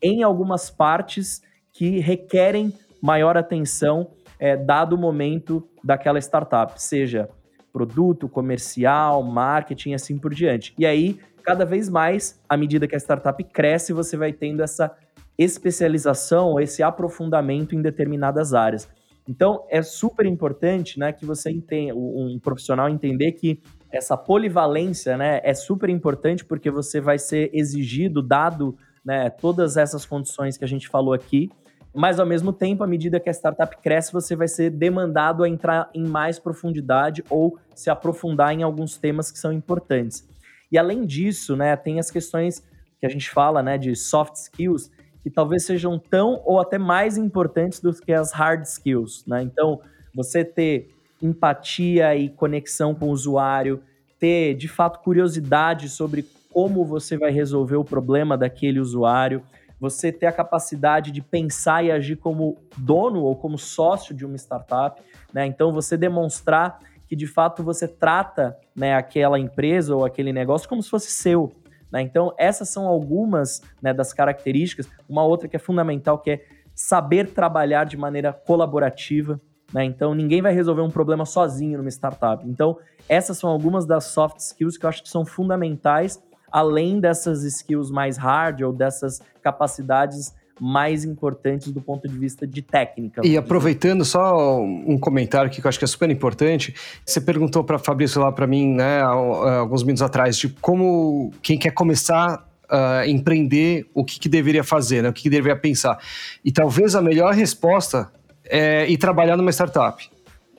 em 0.01 0.23
algumas 0.23 0.69
partes 0.69 1.41
que 1.71 1.99
requerem 1.99 2.73
maior 3.01 3.37
atenção 3.37 4.11
é, 4.39 4.55
dado 4.55 4.93
o 4.93 4.97
momento 4.97 5.67
daquela 5.83 6.19
startup, 6.19 6.81
seja 6.81 7.29
produto, 7.71 8.27
comercial, 8.27 9.21
marketing, 9.23 9.93
assim 9.93 10.17
por 10.17 10.33
diante. 10.33 10.73
E 10.77 10.85
aí, 10.85 11.19
cada 11.43 11.65
vez 11.65 11.89
mais, 11.89 12.41
à 12.49 12.57
medida 12.57 12.87
que 12.87 12.95
a 12.95 12.99
startup 12.99 13.41
cresce, 13.43 13.93
você 13.93 14.17
vai 14.17 14.33
tendo 14.33 14.63
essa 14.63 14.95
especialização, 15.37 16.59
esse 16.59 16.81
aprofundamento 16.81 17.75
em 17.75 17.81
determinadas 17.81 18.53
áreas. 18.53 18.89
Então, 19.29 19.65
é 19.69 19.81
super 19.81 20.25
importante 20.25 20.97
né, 20.97 21.11
que 21.11 21.25
você 21.25 21.51
entenda, 21.51 21.93
um 21.95 22.39
profissional 22.41 22.89
entender 22.89 23.33
que 23.33 23.61
essa 23.91 24.17
polivalência 24.17 25.17
né, 25.17 25.39
é 25.43 25.53
super 25.53 25.89
importante 25.89 26.43
porque 26.43 26.69
você 26.69 26.99
vai 26.99 27.17
ser 27.17 27.49
exigido, 27.53 28.21
dado 28.21 28.77
né, 29.03 29.29
todas 29.29 29.77
essas 29.77 30.05
condições 30.05 30.57
que 30.57 30.65
a 30.65 30.67
gente 30.67 30.87
falou 30.87 31.13
aqui, 31.13 31.49
mas 31.93 32.19
ao 32.19 32.25
mesmo 32.25 32.53
tempo, 32.53 32.83
à 32.83 32.87
medida 32.87 33.19
que 33.19 33.29
a 33.29 33.33
startup 33.33 33.75
cresce, 33.81 34.13
você 34.13 34.35
vai 34.35 34.47
ser 34.47 34.69
demandado 34.69 35.43
a 35.43 35.49
entrar 35.49 35.89
em 35.93 36.05
mais 36.05 36.37
profundidade 36.37 37.23
ou 37.29 37.57
se 37.73 37.89
aprofundar 37.89 38.53
em 38.53 38.61
alguns 38.61 38.97
temas 38.97 39.31
que 39.31 39.39
são 39.39 39.51
importantes. 39.51 40.27
E 40.71 40.77
além 40.77 41.05
disso, 41.05 41.55
né, 41.55 41.75
tem 41.75 41.99
as 41.99 42.11
questões 42.11 42.63
que 42.99 43.05
a 43.05 43.09
gente 43.09 43.29
fala 43.29 43.63
né, 43.63 43.77
de 43.77 43.95
soft 43.95 44.35
skills, 44.35 44.91
que 45.23 45.29
talvez 45.29 45.65
sejam 45.65 45.97
tão 45.97 46.41
ou 46.45 46.59
até 46.59 46.77
mais 46.77 47.17
importantes 47.17 47.79
do 47.79 47.93
que 47.93 48.13
as 48.13 48.31
hard 48.31 48.63
skills. 48.63 49.25
Né? 49.25 49.41
Então, 49.41 49.81
você 50.13 50.43
ter 50.43 50.89
empatia 51.21 52.15
e 52.15 52.29
conexão 52.29 52.93
com 52.93 53.07
o 53.07 53.11
usuário, 53.11 53.81
ter 54.19 54.55
de 54.55 54.67
fato 54.67 54.99
curiosidade 54.99 55.89
sobre 55.89 56.25
como 56.49 56.83
você 56.83 57.17
vai 57.17 57.31
resolver 57.31 57.75
o 57.75 57.83
problema 57.83 58.37
daquele 58.37 58.79
usuário, 58.79 59.43
você 59.79 60.11
ter 60.11 60.25
a 60.25 60.31
capacidade 60.31 61.11
de 61.11 61.21
pensar 61.21 61.85
e 61.85 61.91
agir 61.91 62.15
como 62.15 62.57
dono 62.75 63.23
ou 63.23 63.35
como 63.35 63.57
sócio 63.57 64.15
de 64.15 64.25
uma 64.25 64.35
startup, 64.35 65.01
né? 65.31 65.45
Então 65.45 65.71
você 65.71 65.95
demonstrar 65.95 66.79
que 67.07 67.15
de 67.15 67.27
fato 67.27 67.63
você 67.63 67.87
trata 67.87 68.57
né, 68.75 68.95
aquela 68.95 69.39
empresa 69.39 69.95
ou 69.95 70.03
aquele 70.03 70.33
negócio 70.33 70.67
como 70.67 70.83
se 70.83 70.89
fosse 70.89 71.09
seu. 71.11 71.51
Né? 71.91 72.01
Então 72.01 72.33
essas 72.37 72.69
são 72.69 72.85
algumas 72.85 73.61
né, 73.81 73.93
das 73.93 74.11
características. 74.11 74.89
Uma 75.07 75.23
outra 75.23 75.47
que 75.47 75.55
é 75.55 75.59
fundamental 75.59 76.19
que 76.19 76.31
é 76.31 76.45
saber 76.75 77.31
trabalhar 77.31 77.85
de 77.85 77.95
maneira 77.95 78.33
colaborativa, 78.33 79.39
né? 79.73 79.85
Então, 79.85 80.13
ninguém 80.13 80.41
vai 80.41 80.53
resolver 80.53 80.81
um 80.81 80.89
problema 80.89 81.25
sozinho 81.25 81.77
numa 81.77 81.89
startup. 81.89 82.47
Então, 82.47 82.77
essas 83.09 83.37
são 83.37 83.49
algumas 83.49 83.85
das 83.85 84.05
soft 84.05 84.37
skills 84.39 84.77
que 84.77 84.85
eu 84.85 84.89
acho 84.89 85.03
que 85.03 85.09
são 85.09 85.25
fundamentais, 85.25 86.21
além 86.51 86.99
dessas 86.99 87.43
skills 87.43 87.91
mais 87.91 88.17
hard 88.17 88.61
ou 88.61 88.73
dessas 88.73 89.21
capacidades 89.41 90.33
mais 90.59 91.05
importantes 91.05 91.71
do 91.71 91.81
ponto 91.81 92.07
de 92.07 92.17
vista 92.17 92.47
de 92.47 92.61
técnica. 92.61 93.21
E 93.23 93.37
aproveitando 93.37 94.03
só 94.03 94.59
um 94.59 94.97
comentário 94.97 95.51
que 95.51 95.63
eu 95.63 95.69
acho 95.69 95.77
que 95.77 95.85
é 95.85 95.87
super 95.87 96.09
importante, 96.09 96.73
você 97.05 97.21
perguntou 97.21 97.63
para 97.63 97.77
Fabrício 97.77 98.21
lá 98.21 98.31
para 98.31 98.47
mim, 98.47 98.73
né, 98.73 99.01
alguns 99.01 99.83
minutos 99.83 100.01
atrás, 100.01 100.37
de 100.37 100.49
como 100.49 101.31
quem 101.41 101.57
quer 101.57 101.71
começar 101.71 102.43
a 102.69 103.03
uh, 103.03 103.09
empreender, 103.09 103.85
o 103.93 104.03
que, 104.03 104.19
que, 104.19 104.27
deveria 104.27 104.63
fazer, 104.63 105.01
né, 105.01 105.09
o 105.09 105.13
que, 105.13 105.23
que 105.23 105.29
deveria 105.29 105.55
pensar. 105.55 105.99
E 106.43 106.51
talvez 106.51 106.95
a 106.95 107.01
melhor 107.01 107.33
resposta 107.33 108.11
é, 108.49 108.85
e 108.87 108.97
trabalhar 108.97 109.37
numa 109.37 109.51
startup. 109.51 110.09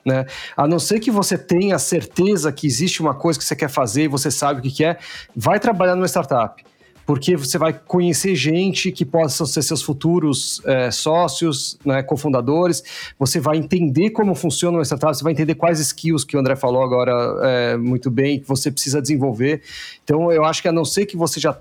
Né? 0.05 0.25
A 0.55 0.67
não 0.67 0.79
ser 0.79 0.99
que 0.99 1.11
você 1.11 1.37
tenha 1.37 1.77
certeza 1.77 2.51
que 2.51 2.65
existe 2.65 3.01
uma 3.01 3.13
coisa 3.13 3.37
que 3.37 3.45
você 3.45 3.55
quer 3.55 3.69
fazer 3.69 4.03
e 4.03 4.07
você 4.07 4.31
sabe 4.31 4.59
o 4.59 4.63
que, 4.63 4.71
que 4.71 4.83
é, 4.83 4.97
vai 5.35 5.59
trabalhar 5.59 5.95
numa 5.95 6.07
startup. 6.07 6.63
Porque 7.05 7.35
você 7.35 7.57
vai 7.57 7.73
conhecer 7.73 8.35
gente 8.35 8.91
que 8.91 9.03
possam 9.03 9.43
ser 9.43 9.63
seus 9.63 9.81
futuros 9.81 10.61
é, 10.63 10.91
sócios, 10.91 11.79
né, 11.83 12.03
cofundadores. 12.03 12.83
Você 13.17 13.39
vai 13.39 13.57
entender 13.57 14.11
como 14.11 14.35
funciona 14.35 14.77
uma 14.77 14.85
startup, 14.85 15.17
você 15.17 15.23
vai 15.23 15.33
entender 15.33 15.55
quais 15.55 15.79
skills 15.79 16.23
que 16.23 16.37
o 16.37 16.39
André 16.39 16.55
falou 16.55 16.83
agora 16.83 17.11
é, 17.41 17.77
muito 17.77 18.11
bem, 18.11 18.39
que 18.39 18.47
você 18.47 18.69
precisa 18.69 19.01
desenvolver. 19.01 19.63
Então, 20.03 20.31
eu 20.31 20.45
acho 20.45 20.61
que 20.61 20.67
a 20.67 20.71
não 20.71 20.85
ser 20.85 21.07
que 21.07 21.17
você 21.17 21.39
já 21.39 21.57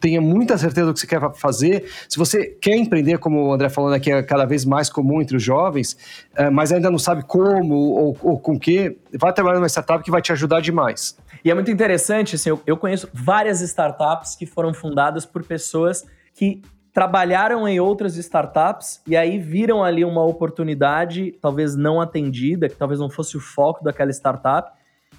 tenha 0.00 0.20
muita 0.20 0.56
certeza 0.56 0.86
do 0.86 0.94
que 0.94 1.00
você 1.00 1.06
quer 1.06 1.20
fazer. 1.34 1.84
Se 2.08 2.18
você 2.18 2.46
quer 2.46 2.76
empreender, 2.76 3.18
como 3.18 3.46
o 3.46 3.52
André 3.52 3.68
falou, 3.68 3.90
né, 3.90 3.98
que 3.98 4.10
é 4.10 4.22
cada 4.22 4.44
vez 4.44 4.64
mais 4.64 4.88
comum 4.90 5.20
entre 5.20 5.36
os 5.36 5.42
jovens, 5.42 5.96
é, 6.34 6.50
mas 6.50 6.72
ainda 6.72 6.90
não 6.90 6.98
sabe 6.98 7.24
como 7.24 7.74
ou, 7.74 8.16
ou 8.22 8.38
com 8.38 8.58
que, 8.58 8.96
vai 9.18 9.32
trabalhar 9.32 9.56
numa 9.56 9.68
startup 9.68 10.02
que 10.02 10.10
vai 10.10 10.22
te 10.22 10.32
ajudar 10.32 10.60
demais. 10.60 11.16
E 11.44 11.50
é 11.50 11.54
muito 11.54 11.70
interessante, 11.70 12.34
assim, 12.34 12.50
eu, 12.50 12.60
eu 12.66 12.76
conheço 12.76 13.08
várias 13.12 13.60
startups 13.60 14.34
que 14.34 14.46
foram 14.46 14.74
fundadas 14.74 15.24
por 15.24 15.44
pessoas 15.44 16.04
que 16.34 16.62
trabalharam 16.92 17.68
em 17.68 17.78
outras 17.78 18.16
startups 18.16 19.00
e 19.06 19.16
aí 19.16 19.38
viram 19.38 19.84
ali 19.84 20.04
uma 20.04 20.24
oportunidade, 20.24 21.32
talvez 21.40 21.76
não 21.76 22.00
atendida, 22.00 22.68
que 22.68 22.74
talvez 22.74 22.98
não 22.98 23.08
fosse 23.08 23.36
o 23.36 23.40
foco 23.40 23.84
daquela 23.84 24.10
startup, 24.10 24.72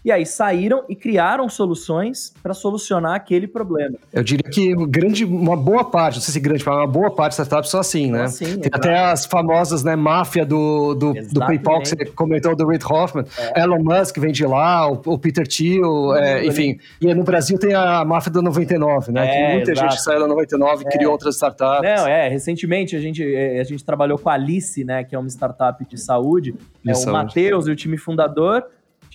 e 0.03 0.11
aí 0.11 0.25
saíram 0.25 0.83
e 0.87 0.95
criaram 0.95 1.49
soluções 1.49 2.33
para 2.41 2.53
solucionar 2.53 3.15
aquele 3.15 3.47
problema. 3.47 3.95
Eu 4.13 4.23
diria 4.23 4.49
que 4.49 4.73
grande, 4.87 5.25
uma 5.25 5.57
boa 5.57 5.83
parte, 5.83 6.15
não 6.15 6.21
sei 6.21 6.33
se 6.33 6.39
grande, 6.39 6.63
mas 6.65 6.75
uma 6.75 6.87
boa 6.87 7.11
parte 7.11 7.37
das 7.37 7.47
startups 7.47 7.71
são 7.71 7.79
assim, 7.79 8.11
né? 8.11 8.23
Assim, 8.23 8.59
Tem 8.59 8.71
até 8.73 8.97
as 8.97 9.25
famosas, 9.25 9.83
né, 9.83 9.95
máfia 9.95 10.45
do, 10.45 10.93
do, 10.93 11.13
do, 11.13 11.39
PayPal 11.39 11.81
que 11.81 11.89
você 11.89 12.05
comentou, 12.05 12.55
do 12.55 12.67
Reid 12.67 12.83
Hoffman, 12.85 13.25
é. 13.37 13.61
Elon 13.61 13.83
Musk 13.83 14.17
vem 14.17 14.31
de 14.31 14.45
lá, 14.45 14.89
o, 14.89 15.01
o 15.05 15.19
Peter 15.19 15.47
Thiel, 15.47 16.15
é, 16.15 16.45
enfim. 16.45 16.79
E 17.01 17.13
no 17.13 17.23
Brasil 17.23 17.57
tem 17.57 17.73
a 17.73 18.03
máfia 18.05 18.31
do 18.31 18.41
99, 18.41 19.11
né? 19.11 19.27
É, 19.27 19.29
que 19.29 19.53
muita 19.55 19.71
exato. 19.71 19.91
gente 19.91 20.01
saiu 20.01 20.19
da 20.19 20.27
99 20.27 20.83
e 20.83 20.87
é. 20.87 20.91
criou 20.91 21.11
outras 21.11 21.35
startups. 21.35 21.83
Não, 21.83 22.07
é, 22.07 22.29
recentemente 22.29 22.95
a 22.95 22.99
gente, 22.99 23.23
é, 23.23 23.59
a 23.59 23.63
gente 23.63 23.83
trabalhou 23.83 24.17
com 24.17 24.29
a 24.29 24.33
Alice, 24.33 24.83
né, 24.83 25.03
que 25.03 25.15
é 25.15 25.19
uma 25.19 25.29
startup 25.29 25.85
de 25.85 25.97
saúde, 25.99 26.55
de 26.83 26.91
é, 26.91 26.93
saúde. 26.93 27.09
o 27.09 27.13
Matheus 27.13 27.67
e 27.67 27.71
o 27.71 27.75
time 27.75 27.97
fundador 27.97 28.65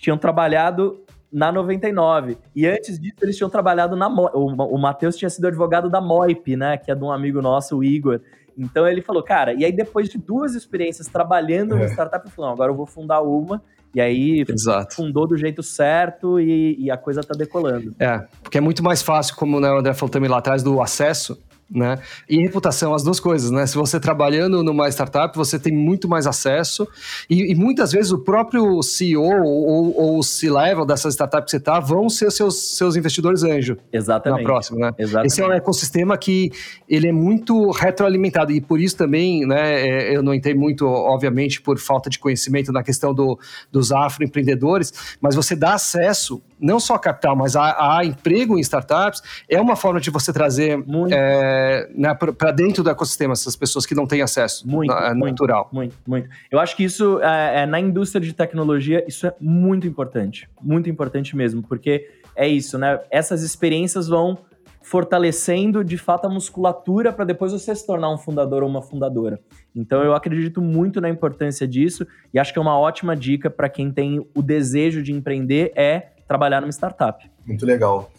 tinham 0.05 0.19
trabalhado 0.19 1.03
na 1.33 1.51
99. 1.51 2.37
E 2.55 2.67
antes 2.67 3.01
disso, 3.01 3.17
eles 3.23 3.37
tinham 3.37 3.49
trabalhado 3.49 3.97
na 3.97 4.09
Mo 4.09 4.31
o, 4.35 4.47
o 4.47 4.79
Matheus 4.79 5.17
tinha 5.17 5.31
sido 5.31 5.47
advogado 5.47 5.89
da 5.89 6.01
Moip, 6.01 6.57
né? 6.57 6.77
Que 6.77 6.91
é 6.91 6.95
de 6.95 7.03
um 7.03 7.11
amigo 7.11 7.41
nosso, 7.41 7.79
o 7.79 7.83
Igor. 7.83 8.21
Então 8.57 8.87
ele 8.87 9.01
falou, 9.01 9.23
cara, 9.23 9.55
e 9.55 9.65
aí 9.65 9.73
depois 9.73 10.09
de 10.09 10.19
duas 10.19 10.55
experiências 10.55 11.09
trabalhando 11.09 11.77
é. 11.77 11.87
startup, 11.87 12.25
ele 12.25 12.35
falou, 12.35 12.53
agora 12.53 12.71
eu 12.71 12.77
vou 12.77 12.87
fundar 12.87 13.23
uma. 13.23 13.63
E 13.95 14.01
aí 14.01 14.45
Exato. 14.49 14.95
fundou 14.95 15.27
do 15.27 15.37
jeito 15.37 15.63
certo 15.63 16.39
e, 16.39 16.77
e, 16.79 16.91
a 16.91 16.97
coisa 16.97 17.23
tá 17.23 17.33
decolando. 17.33 17.95
É, 17.99 18.27
porque 18.43 18.59
é 18.59 18.61
muito 18.61 18.83
mais 18.83 19.03
fácil, 19.03 19.37
como 19.37 19.59
né, 19.61 19.71
o 19.73 19.79
André 19.79 19.95
falou 19.95 20.11
também 20.11 20.29
lá 20.29 20.39
atrás, 20.39 20.63
do 20.63 20.83
acesso 20.83 21.41
né? 21.71 21.99
E 22.29 22.39
reputação, 22.39 22.95
as 22.95 23.03
duas 23.03 23.19
coisas, 23.19 23.51
né? 23.51 23.67
Se 23.67 23.75
você 23.75 23.99
trabalhando 23.99 24.63
numa 24.63 24.89
startup, 24.89 25.37
você 25.37 25.59
tem 25.59 25.73
muito 25.73 26.09
mais 26.09 26.27
acesso 26.27 26.87
e, 27.29 27.53
e 27.53 27.55
muitas 27.55 27.93
vezes 27.93 28.13
o 28.13 28.19
próprio 28.19 28.83
CEO 28.83 29.23
ou, 29.23 29.97
ou 29.97 30.19
o 30.19 30.23
C-level 30.23 30.85
dessa 30.85 31.09
startup 31.11 31.45
que 31.45 31.51
você 31.51 31.57
está 31.57 31.81
vão 31.81 32.09
ser 32.09 32.31
seus, 32.31 32.77
seus 32.77 32.97
investidores 32.97 33.43
anjo. 33.43 33.77
Exatamente. 33.93 34.43
Na 34.43 34.45
próxima, 34.45 34.79
né? 34.79 34.95
Exatamente. 34.99 35.33
Esse 35.33 35.43
é 35.43 35.47
um 35.47 35.53
ecossistema 35.53 36.17
que 36.17 36.53
ele 36.89 37.09
é 37.09 37.13
muito 37.13 37.71
retroalimentado 37.71 38.53
e 38.53 38.61
por 38.61 38.81
isso 38.81 38.97
também, 38.97 39.47
né? 39.47 39.81
É, 39.81 40.17
eu 40.17 40.23
não 40.23 40.35
entrei 40.35 40.55
muito, 40.55 40.87
obviamente, 40.87 41.61
por 41.61 41.79
falta 41.79 42.11
de 42.11 42.19
conhecimento 42.19 42.73
na 42.73 42.83
questão 42.83 43.15
do, 43.15 43.39
dos 43.71 43.91
afroempreendedores, 43.91 45.17
mas 45.21 45.35
você 45.35 45.57
dá 45.57 45.75
acesso 45.75 46.43
não 46.65 46.81
só 46.81 46.97
capital, 46.97 47.37
mas 47.37 47.55
a, 47.55 47.99
a 47.99 48.05
emprego 48.05 48.57
em 48.57 48.61
startups 48.61 49.23
é 49.49 49.61
uma 49.61 49.77
forma 49.77 50.01
de 50.01 50.11
você 50.11 50.33
trazer 50.33 50.83
é, 51.13 51.91
né, 51.95 52.15
para 52.15 52.51
dentro 52.51 52.83
do 52.83 52.89
ecossistema 52.89 53.35
essas 53.35 53.55
pessoas 53.55 53.85
que 53.85 53.95
não 53.95 54.07
têm 54.07 54.23
acesso 54.23 54.67
muito, 54.67 54.93
na, 54.93 55.15
muito, 55.15 55.31
natural. 55.31 55.69
Muito, 55.71 55.95
muito. 56.07 56.29
Eu 56.51 56.59
acho 56.59 56.75
que 56.75 56.83
isso, 56.83 57.21
é, 57.21 57.63
é, 57.63 57.67
na 57.67 57.79
indústria 57.79 58.21
de 58.21 58.33
tecnologia, 58.33 59.05
isso 59.07 59.27
é 59.27 59.35
muito 59.39 59.87
importante. 59.87 60.49
Muito 60.61 60.89
importante 60.89 61.37
mesmo, 61.37 61.63
porque 61.63 62.09
é 62.35 62.49
isso, 62.49 62.79
né? 62.79 62.99
Essas 63.11 63.43
experiências 63.43 64.09
vão 64.09 64.39
fortalecendo 64.81 65.83
de 65.83 65.97
fato 65.97 66.27
a 66.27 66.31
musculatura 66.31 67.13
para 67.13 67.25
depois 67.25 67.53
você 67.53 67.75
se 67.75 67.87
tornar 67.87 68.11
um 68.11 68.19
fundador 68.19 68.63
ou 68.63 68.69
uma 68.69 68.83
fundadora. 68.83 69.41
Então 69.75 70.03
eu 70.03 70.15
acredito 70.15 70.61
muito 70.61 71.01
na 71.01 71.09
importância 71.09 71.67
disso 71.67 72.07
e 72.33 72.39
acho 72.39 72.53
que 72.53 72.59
é 72.59 72.63
uma 72.63 72.79
ótima 72.79 73.17
dica 73.17 73.49
para 73.49 73.69
quem 73.69 73.91
tem 73.91 74.27
o 74.35 74.43
desejo 74.43 75.03
de 75.03 75.11
empreender 75.11 75.73
é 75.75 76.14
trabalhar 76.35 76.61
numa 76.61 76.73
startup. 76.73 77.31
Muito 77.47 77.65
legal. 77.65 78.11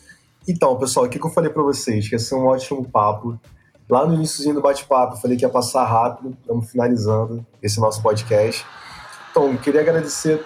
Então, 0.47 0.77
pessoal, 0.77 1.05
o 1.05 1.09
que, 1.09 1.19
eu 1.19 1.29
falei 1.29 1.49
para 1.49 1.63
vocês? 1.63 2.07
Que 2.07 2.15
ia 2.15 2.19
ser 2.19 2.35
um 2.35 2.45
ótimo 2.45 2.87
papo. 2.87 3.39
Lá 3.89 4.05
no 4.05 4.15
iníciozinho 4.15 4.55
do 4.55 4.61
bate-papo, 4.61 5.15
eu 5.15 5.17
falei 5.17 5.37
que 5.37 5.43
ia 5.43 5.49
passar 5.49 5.83
rápido. 5.85 6.35
Estamos 6.39 6.71
finalizando 6.71 7.45
esse 7.61 7.79
nosso 7.79 8.01
podcast. 8.01 8.65
Então, 9.31 9.55
queria 9.57 9.81
agradecer 9.81 10.43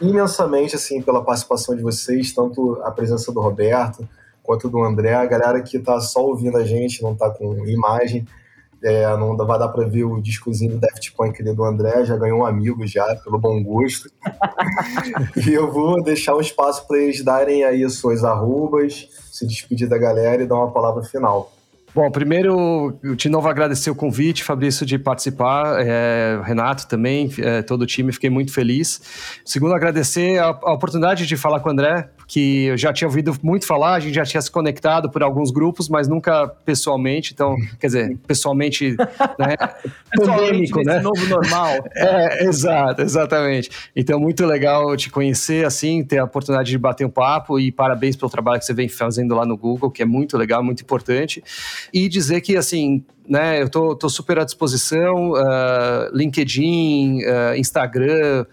imensamente 0.00 0.74
assim 0.74 1.00
pela 1.00 1.22
participação 1.22 1.76
de 1.76 1.82
vocês, 1.82 2.32
tanto 2.32 2.80
a 2.82 2.90
presença 2.90 3.30
do 3.30 3.40
Roberto 3.40 4.06
quanto 4.42 4.68
do 4.68 4.82
André, 4.82 5.14
a 5.14 5.24
galera 5.24 5.62
que 5.62 5.76
está 5.76 6.00
só 6.00 6.20
ouvindo 6.20 6.56
a 6.58 6.64
gente, 6.64 7.00
não 7.00 7.12
está 7.12 7.30
com 7.30 7.64
imagem. 7.68 8.26
É, 8.82 9.16
não 9.16 9.36
vai 9.36 9.58
dar 9.58 9.68
para 9.68 9.86
ver 9.86 10.04
o 10.04 10.20
discozinho 10.20 10.72
do 10.72 10.78
Daft 10.78 11.12
Punk 11.12 11.40
ali 11.40 11.54
do 11.54 11.64
André, 11.64 12.04
já 12.04 12.16
ganhou 12.16 12.40
um 12.40 12.46
amigo 12.46 12.86
já, 12.86 13.14
pelo 13.16 13.38
bom 13.38 13.62
gosto. 13.62 14.10
e 15.46 15.52
eu 15.52 15.70
vou 15.70 16.02
deixar 16.02 16.34
um 16.34 16.40
espaço 16.40 16.86
para 16.86 16.98
eles 16.98 17.22
darem 17.22 17.64
aí 17.64 17.88
suas 17.88 18.24
arrobas, 18.24 19.08
se 19.30 19.46
despedir 19.46 19.88
da 19.88 19.98
galera 19.98 20.42
e 20.42 20.46
dar 20.46 20.56
uma 20.56 20.72
palavra 20.72 21.02
final. 21.04 21.52
Bom, 21.94 22.10
primeiro, 22.10 22.98
de 23.16 23.28
novo 23.28 23.46
agradecer 23.48 23.90
o 23.90 23.94
convite, 23.94 24.42
Fabrício, 24.42 24.86
de 24.86 24.98
participar, 24.98 25.76
é, 25.78 26.40
Renato 26.42 26.88
também, 26.88 27.30
é, 27.38 27.60
todo 27.60 27.82
o 27.82 27.86
time, 27.86 28.10
fiquei 28.12 28.30
muito 28.30 28.50
feliz. 28.50 29.02
Segundo, 29.44 29.74
agradecer 29.74 30.38
a, 30.38 30.46
a, 30.46 30.72
oportunidade 30.72 31.26
de 31.26 31.36
falar 31.36 31.60
com 31.60 31.68
o 31.68 31.72
André, 31.72 32.08
que 32.32 32.64
eu 32.64 32.78
já 32.78 32.94
tinha 32.94 33.06
ouvido 33.06 33.36
muito 33.42 33.66
falar, 33.66 33.92
a 33.92 34.00
gente 34.00 34.14
já 34.14 34.24
tinha 34.24 34.40
se 34.40 34.50
conectado 34.50 35.10
por 35.10 35.22
alguns 35.22 35.50
grupos, 35.50 35.86
mas 35.90 36.08
nunca 36.08 36.48
pessoalmente, 36.48 37.34
então, 37.34 37.54
quer 37.78 37.88
dizer, 37.88 38.16
pessoalmente, 38.26 38.96
né, 39.38 39.54
pandêmico, 40.16 40.82
né? 40.82 40.98
novo 41.00 41.26
normal. 41.26 41.72
É, 41.94 42.44
exato, 42.44 43.02
exatamente. 43.02 43.70
Então, 43.94 44.18
muito 44.18 44.46
legal 44.46 44.96
te 44.96 45.10
conhecer, 45.10 45.66
assim, 45.66 46.02
ter 46.02 46.18
a 46.18 46.24
oportunidade 46.24 46.70
de 46.70 46.78
bater 46.78 47.06
um 47.06 47.10
papo 47.10 47.60
e 47.60 47.70
parabéns 47.70 48.16
pelo 48.16 48.30
trabalho 48.30 48.58
que 48.58 48.64
você 48.64 48.72
vem 48.72 48.88
fazendo 48.88 49.34
lá 49.34 49.44
no 49.44 49.56
Google, 49.56 49.90
que 49.90 50.02
é 50.02 50.06
muito 50.06 50.38
legal, 50.38 50.64
muito 50.64 50.82
importante 50.82 51.44
e 51.92 52.08
dizer 52.08 52.40
que, 52.40 52.56
assim, 52.56 53.04
né, 53.28 53.60
eu 53.60 53.68
tô, 53.68 53.94
tô 53.94 54.08
super 54.08 54.38
à 54.38 54.44
disposição, 54.44 55.32
uh, 55.32 56.14
LinkedIn, 56.14 57.24
uh, 57.24 57.56
Instagram, 57.56 58.46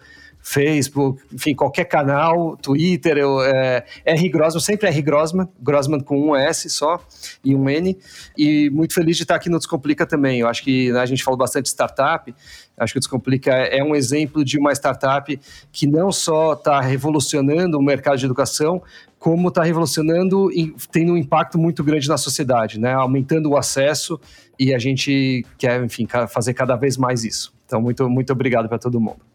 Facebook, 0.50 1.22
enfim, 1.32 1.54
qualquer 1.54 1.86
canal, 1.86 2.58
Twitter, 2.58 3.20
eu, 3.20 3.40
é, 3.44 3.86
R 4.04 4.30
Grossman, 4.30 4.60
sempre 4.60 4.88
R 4.88 5.02
Grossman, 5.04 5.48
Grossman 5.62 6.00
com 6.00 6.20
um 6.20 6.36
S 6.36 6.68
só 6.72 7.00
e 7.46 7.56
um 7.56 7.70
N, 7.70 7.96
e 8.36 8.68
muito 8.72 8.96
feliz 8.96 9.16
de 9.16 9.22
estar 9.22 9.36
aqui 9.36 9.48
no 9.48 9.60
Descomplica 9.60 10.08
também. 10.08 10.40
Eu 10.40 10.48
acho 10.48 10.64
que 10.64 10.92
né, 10.92 11.02
a 11.02 11.06
gente 11.06 11.24
falou 11.24 11.38
bastante 11.38 11.66
de 11.66 11.70
startup, 11.70 12.34
acho 12.76 12.94
que 12.94 12.98
o 12.98 13.00
Descomplica 13.00 13.52
é 13.52 13.84
um 13.84 13.96
exemplo 13.96 14.44
de 14.44 14.58
uma 14.58 14.72
startup 14.74 15.40
que 15.72 15.86
não 15.86 16.12
só 16.12 16.54
está 16.54 16.82
revolucionando 16.82 17.78
o 17.78 17.84
mercado 17.84 18.18
de 18.18 18.26
educação, 18.26 18.82
como 19.20 19.50
está 19.50 19.62
revolucionando 19.62 20.52
e 20.52 20.74
tendo 20.92 21.14
um 21.14 21.18
impacto 21.18 21.60
muito 21.60 21.84
grande 21.84 22.10
na 22.10 22.18
sociedade, 22.18 22.80
né? 22.80 22.94
aumentando 22.94 23.52
o 23.52 23.56
acesso 23.56 24.20
e 24.58 24.74
a 24.74 24.80
gente 24.80 25.46
quer, 25.60 25.84
enfim, 25.84 26.08
fazer 26.28 26.56
cada 26.56 26.76
vez 26.76 26.98
mais 26.98 27.24
isso. 27.24 27.54
Então, 27.68 27.80
muito, 27.80 28.10
muito 28.10 28.34
obrigado 28.34 28.68
para 28.68 28.80
todo 28.80 29.00
mundo. 29.00 29.29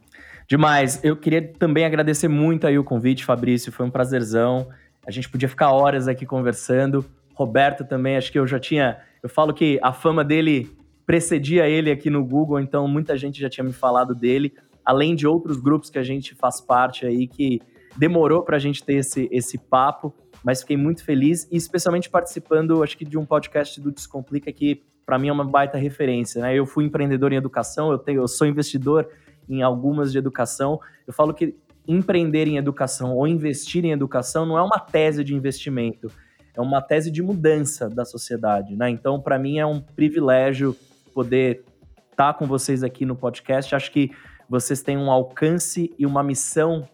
Demais. 0.47 1.03
Eu 1.03 1.17
queria 1.17 1.43
também 1.43 1.85
agradecer 1.85 2.29
muito 2.29 2.67
aí 2.67 2.79
o 2.79 2.85
convite, 2.85 3.25
Fabrício. 3.25 3.73
Foi 3.73 3.87
um 3.87 3.91
prazerzão. 3.91 4.69
A 5.07 5.11
gente 5.11 5.29
podia 5.29 5.49
ficar 5.49 5.71
horas 5.73 6.09
aqui 6.09 6.27
conversando. 6.27 7.05
Roberto 7.35 7.85
também, 7.85 8.17
acho 8.17 8.31
que 8.31 8.39
eu 8.39 8.47
já 8.47 8.59
tinha. 8.59 8.99
Eu 9.23 9.29
falo 9.29 9.53
que 9.53 9.79
a 9.83 9.93
fama 9.93 10.25
dele 10.25 10.71
precedia 11.07 11.69
ele 11.69 11.91
aqui 11.91 12.09
no 12.09 12.25
Google, 12.25 12.61
então 12.61 12.87
muita 12.89 13.17
gente 13.17 13.41
já 13.41 13.49
tinha 13.49 13.65
me 13.65 13.73
falado 13.73 14.15
dele, 14.15 14.55
além 14.85 15.15
de 15.15 15.27
outros 15.27 15.59
grupos 15.61 15.91
que 15.91 15.99
a 15.99 16.03
gente 16.03 16.35
faz 16.35 16.61
parte 16.61 17.05
aí 17.05 17.27
que 17.27 17.61
demorou 17.97 18.43
para 18.43 18.57
a 18.57 18.59
gente 18.59 18.83
ter 18.83 18.95
esse, 18.95 19.29
esse 19.31 19.59
papo, 19.59 20.15
mas 20.43 20.61
fiquei 20.61 20.77
muito 20.77 21.05
feliz 21.05 21.47
e 21.51 21.57
especialmente 21.57 22.09
participando, 22.09 22.83
acho 22.83 22.97
que 22.97 23.05
de 23.05 23.19
um 23.19 23.25
podcast 23.25 23.81
do 23.81 23.93
Descomplica 23.93 24.53
que 24.53 24.83
para 25.05 25.19
mim 25.19 25.29
é 25.29 25.33
uma 25.33 25.45
baita 25.45 25.77
referência, 25.77 26.41
né? 26.41 26.55
Eu 26.59 26.65
fui 26.65 26.85
empreendedor 26.85 27.33
em 27.33 27.37
educação, 27.37 27.93
eu 27.93 27.99
tenho, 27.99 28.23
eu 28.23 28.29
sou 28.29 28.47
investidor 28.47 29.07
em 29.49 29.63
algumas 29.63 30.13
de 30.13 30.19
educação. 30.19 30.81
Eu 31.07 31.13
falo 31.13 31.35
que 31.35 31.57
empreender 31.87 32.49
em 32.49 32.57
educação 32.57 33.15
ou 33.15 33.27
investir 33.27 33.85
em 33.85 33.93
educação 33.93 34.47
não 34.47 34.59
é 34.59 34.63
uma 34.63 34.79
tese 34.79 35.23
de 35.23 35.35
investimento, 35.35 36.11
é 36.55 36.61
uma 36.61 36.81
tese 36.81 37.11
de 37.11 37.23
mudança 37.23 37.89
da 37.89 38.05
sociedade, 38.05 38.77
né? 38.77 38.89
Então, 38.89 39.21
para 39.21 39.39
mim 39.39 39.59
é 39.59 39.67
um 39.67 39.81
privilégio 39.81 40.77
poder 41.13 41.65
estar 42.11 42.33
tá 42.33 42.35
com 42.35 42.47
vocês 42.47 42.83
aqui 42.83 43.05
no 43.05 43.17
podcast. 43.17 43.75
Acho 43.75 43.91
que 43.91 44.11
vocês 44.49 44.83
têm 44.83 44.97
um 44.97 45.11
alcance 45.11 45.93
e 45.99 46.07
uma 46.07 46.23
missão, 46.23 46.89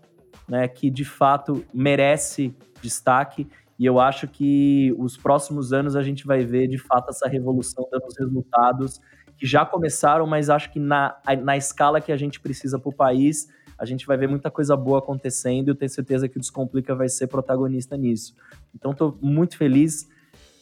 né, 0.49 0.67
que 0.67 0.91
de 0.91 1.05
fato 1.05 1.65
merece 1.73 2.55
destaque. 2.81 3.47
E 3.79 3.87
eu 3.87 3.99
acho 3.99 4.29
que 4.29 4.95
os 4.99 5.17
próximos 5.17 5.73
anos 5.73 5.97
a 5.97 6.03
gente 6.03 6.27
vai 6.27 6.45
ver 6.45 6.69
de 6.69 6.79
fato 6.79 7.11
essa 7.11 7.29
revolução 7.29 7.89
dando 7.91 8.07
os 8.07 8.19
resultados 8.19 9.01
que 9.41 9.47
já 9.47 9.64
começaram, 9.64 10.26
mas 10.26 10.51
acho 10.51 10.70
que 10.70 10.78
na, 10.78 11.16
na 11.43 11.57
escala 11.57 11.99
que 11.99 12.12
a 12.12 12.16
gente 12.16 12.38
precisa 12.38 12.78
para 12.78 12.91
o 12.91 12.93
país, 12.93 13.49
a 13.78 13.86
gente 13.86 14.07
vai 14.07 14.18
ver 14.18 14.28
muita 14.28 14.51
coisa 14.51 14.76
boa 14.76 14.99
acontecendo 14.99 15.68
e 15.68 15.70
eu 15.70 15.74
tenho 15.74 15.88
certeza 15.88 16.28
que 16.28 16.36
o 16.36 16.41
Descomplica 16.41 16.95
vai 16.95 17.09
ser 17.09 17.26
protagonista 17.26 17.97
nisso. 17.97 18.34
Então, 18.74 18.91
estou 18.91 19.16
muito 19.22 19.57
feliz. 19.57 20.07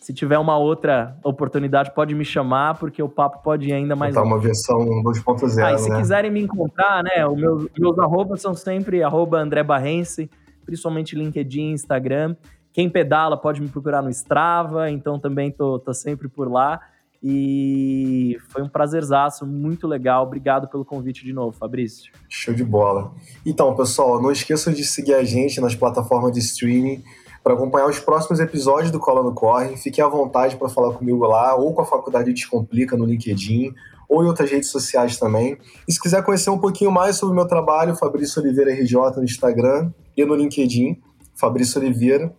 Se 0.00 0.14
tiver 0.14 0.38
uma 0.38 0.56
outra 0.56 1.18
oportunidade, 1.24 1.92
pode 1.92 2.14
me 2.14 2.24
chamar, 2.24 2.78
porque 2.78 3.02
o 3.02 3.08
papo 3.08 3.42
pode 3.42 3.68
ir 3.68 3.72
ainda 3.72 3.96
mais. 3.96 4.14
Tá 4.14 4.22
uma 4.22 4.38
versão 4.38 4.78
2.0. 4.78 5.60
Ah, 5.60 5.76
se 5.76 5.90
né? 5.90 5.98
quiserem 5.98 6.30
me 6.30 6.40
encontrar, 6.40 7.02
né? 7.02 7.26
Os 7.26 7.36
meus, 7.36 7.66
meus 7.76 7.98
arrobas 7.98 8.40
são 8.40 8.54
sempre 8.54 9.02
arroba 9.02 9.40
André 9.40 9.64
Barrense, 9.64 10.30
principalmente 10.64 11.16
LinkedIn, 11.16 11.72
Instagram. 11.72 12.36
Quem 12.72 12.88
pedala 12.88 13.36
pode 13.36 13.60
me 13.60 13.68
procurar 13.68 14.00
no 14.00 14.08
Strava, 14.10 14.88
então 14.88 15.18
também 15.18 15.50
tô, 15.50 15.80
tô 15.80 15.92
sempre 15.92 16.28
por 16.28 16.48
lá. 16.48 16.80
E 17.22 18.38
foi 18.48 18.62
um 18.62 18.68
prazerzaço, 18.68 19.44
muito 19.44 19.86
legal. 19.86 20.24
Obrigado 20.24 20.68
pelo 20.68 20.84
convite 20.84 21.24
de 21.24 21.32
novo, 21.32 21.56
Fabrício. 21.56 22.12
Show 22.28 22.54
de 22.54 22.64
bola. 22.64 23.12
Então, 23.44 23.74
pessoal, 23.74 24.22
não 24.22 24.30
esqueçam 24.30 24.72
de 24.72 24.84
seguir 24.84 25.14
a 25.14 25.24
gente 25.24 25.60
nas 25.60 25.74
plataformas 25.74 26.32
de 26.32 26.38
streaming 26.38 27.02
para 27.42 27.54
acompanhar 27.54 27.88
os 27.88 27.98
próximos 27.98 28.40
episódios 28.40 28.90
do 28.90 29.00
Cola 29.00 29.22
no 29.22 29.34
Corre. 29.34 29.76
Fiquem 29.76 30.04
à 30.04 30.08
vontade 30.08 30.56
para 30.56 30.68
falar 30.68 30.92
comigo 30.94 31.24
lá 31.26 31.56
ou 31.56 31.74
com 31.74 31.82
a 31.82 31.84
Faculdade 31.84 32.32
Descomplica 32.32 32.96
no 32.96 33.04
LinkedIn 33.04 33.74
ou 34.08 34.22
em 34.22 34.26
outras 34.26 34.50
redes 34.50 34.70
sociais 34.70 35.18
também. 35.18 35.58
E 35.86 35.92
se 35.92 36.00
quiser 36.00 36.22
conhecer 36.22 36.50
um 36.50 36.58
pouquinho 36.58 36.90
mais 36.90 37.16
sobre 37.16 37.32
o 37.32 37.36
meu 37.36 37.46
trabalho, 37.46 37.96
Fabrício 37.96 38.40
Oliveira 38.40 38.72
RJ 38.72 39.16
no 39.16 39.24
Instagram 39.24 39.92
e 40.16 40.24
no 40.24 40.34
LinkedIn, 40.34 41.00
Fabrício 41.34 41.80
Oliveira. 41.80 42.34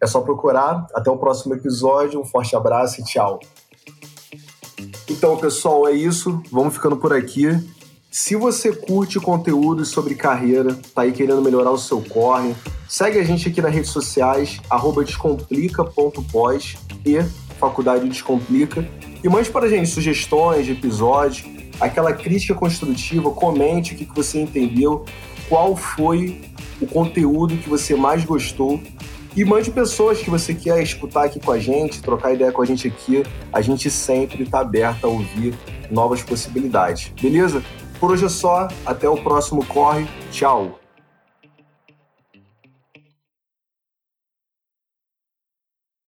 É 0.00 0.06
só 0.06 0.20
procurar. 0.20 0.86
Até 0.94 1.10
o 1.10 1.16
próximo 1.16 1.54
episódio. 1.54 2.20
Um 2.20 2.24
forte 2.24 2.54
abraço 2.54 3.00
e 3.00 3.04
tchau. 3.04 3.40
Então, 5.16 5.36
pessoal, 5.36 5.86
é 5.86 5.92
isso. 5.92 6.42
Vamos 6.50 6.74
ficando 6.74 6.96
por 6.96 7.12
aqui. 7.12 7.46
Se 8.10 8.34
você 8.34 8.72
curte 8.72 9.20
conteúdos 9.20 9.88
sobre 9.88 10.16
carreira, 10.16 10.76
tá 10.92 11.02
aí 11.02 11.12
querendo 11.12 11.40
melhorar 11.40 11.70
o 11.70 11.78
seu 11.78 12.00
corre, 12.00 12.52
segue 12.88 13.20
a 13.20 13.22
gente 13.22 13.48
aqui 13.48 13.62
nas 13.62 13.72
redes 13.72 13.90
sociais, 13.90 14.60
descomplica.pós 15.04 16.76
e 17.06 17.22
Faculdade 17.60 18.08
Descomplica. 18.08 18.88
E 19.22 19.28
mande 19.28 19.50
para 19.50 19.66
a 19.66 19.68
gente 19.68 19.88
sugestões 19.88 20.66
de 20.66 20.72
episódios, 20.72 21.46
aquela 21.80 22.12
crítica 22.12 22.54
construtiva, 22.54 23.30
comente 23.30 23.94
o 23.94 23.96
que 23.96 24.08
você 24.12 24.40
entendeu, 24.40 25.04
qual 25.48 25.76
foi 25.76 26.42
o 26.80 26.88
conteúdo 26.88 27.56
que 27.56 27.68
você 27.68 27.94
mais 27.94 28.24
gostou 28.24 28.80
e 29.36 29.44
mande 29.44 29.70
pessoas 29.70 30.20
que 30.20 30.30
você 30.30 30.54
quer 30.54 30.82
escutar 30.82 31.24
aqui 31.24 31.40
com 31.40 31.52
a 31.52 31.58
gente, 31.58 32.00
trocar 32.00 32.32
ideia 32.32 32.52
com 32.52 32.62
a 32.62 32.64
gente 32.64 32.86
aqui. 32.86 33.22
A 33.52 33.60
gente 33.60 33.90
sempre 33.90 34.44
está 34.44 34.60
aberto 34.60 35.04
a 35.04 35.08
ouvir 35.08 35.54
novas 35.90 36.22
possibilidades. 36.22 37.12
Beleza? 37.20 37.62
Por 37.98 38.12
hoje 38.12 38.26
é 38.26 38.28
só. 38.28 38.68
Até 38.86 39.08
o 39.08 39.16
próximo 39.16 39.64
Corre. 39.66 40.06
Tchau. 40.30 40.83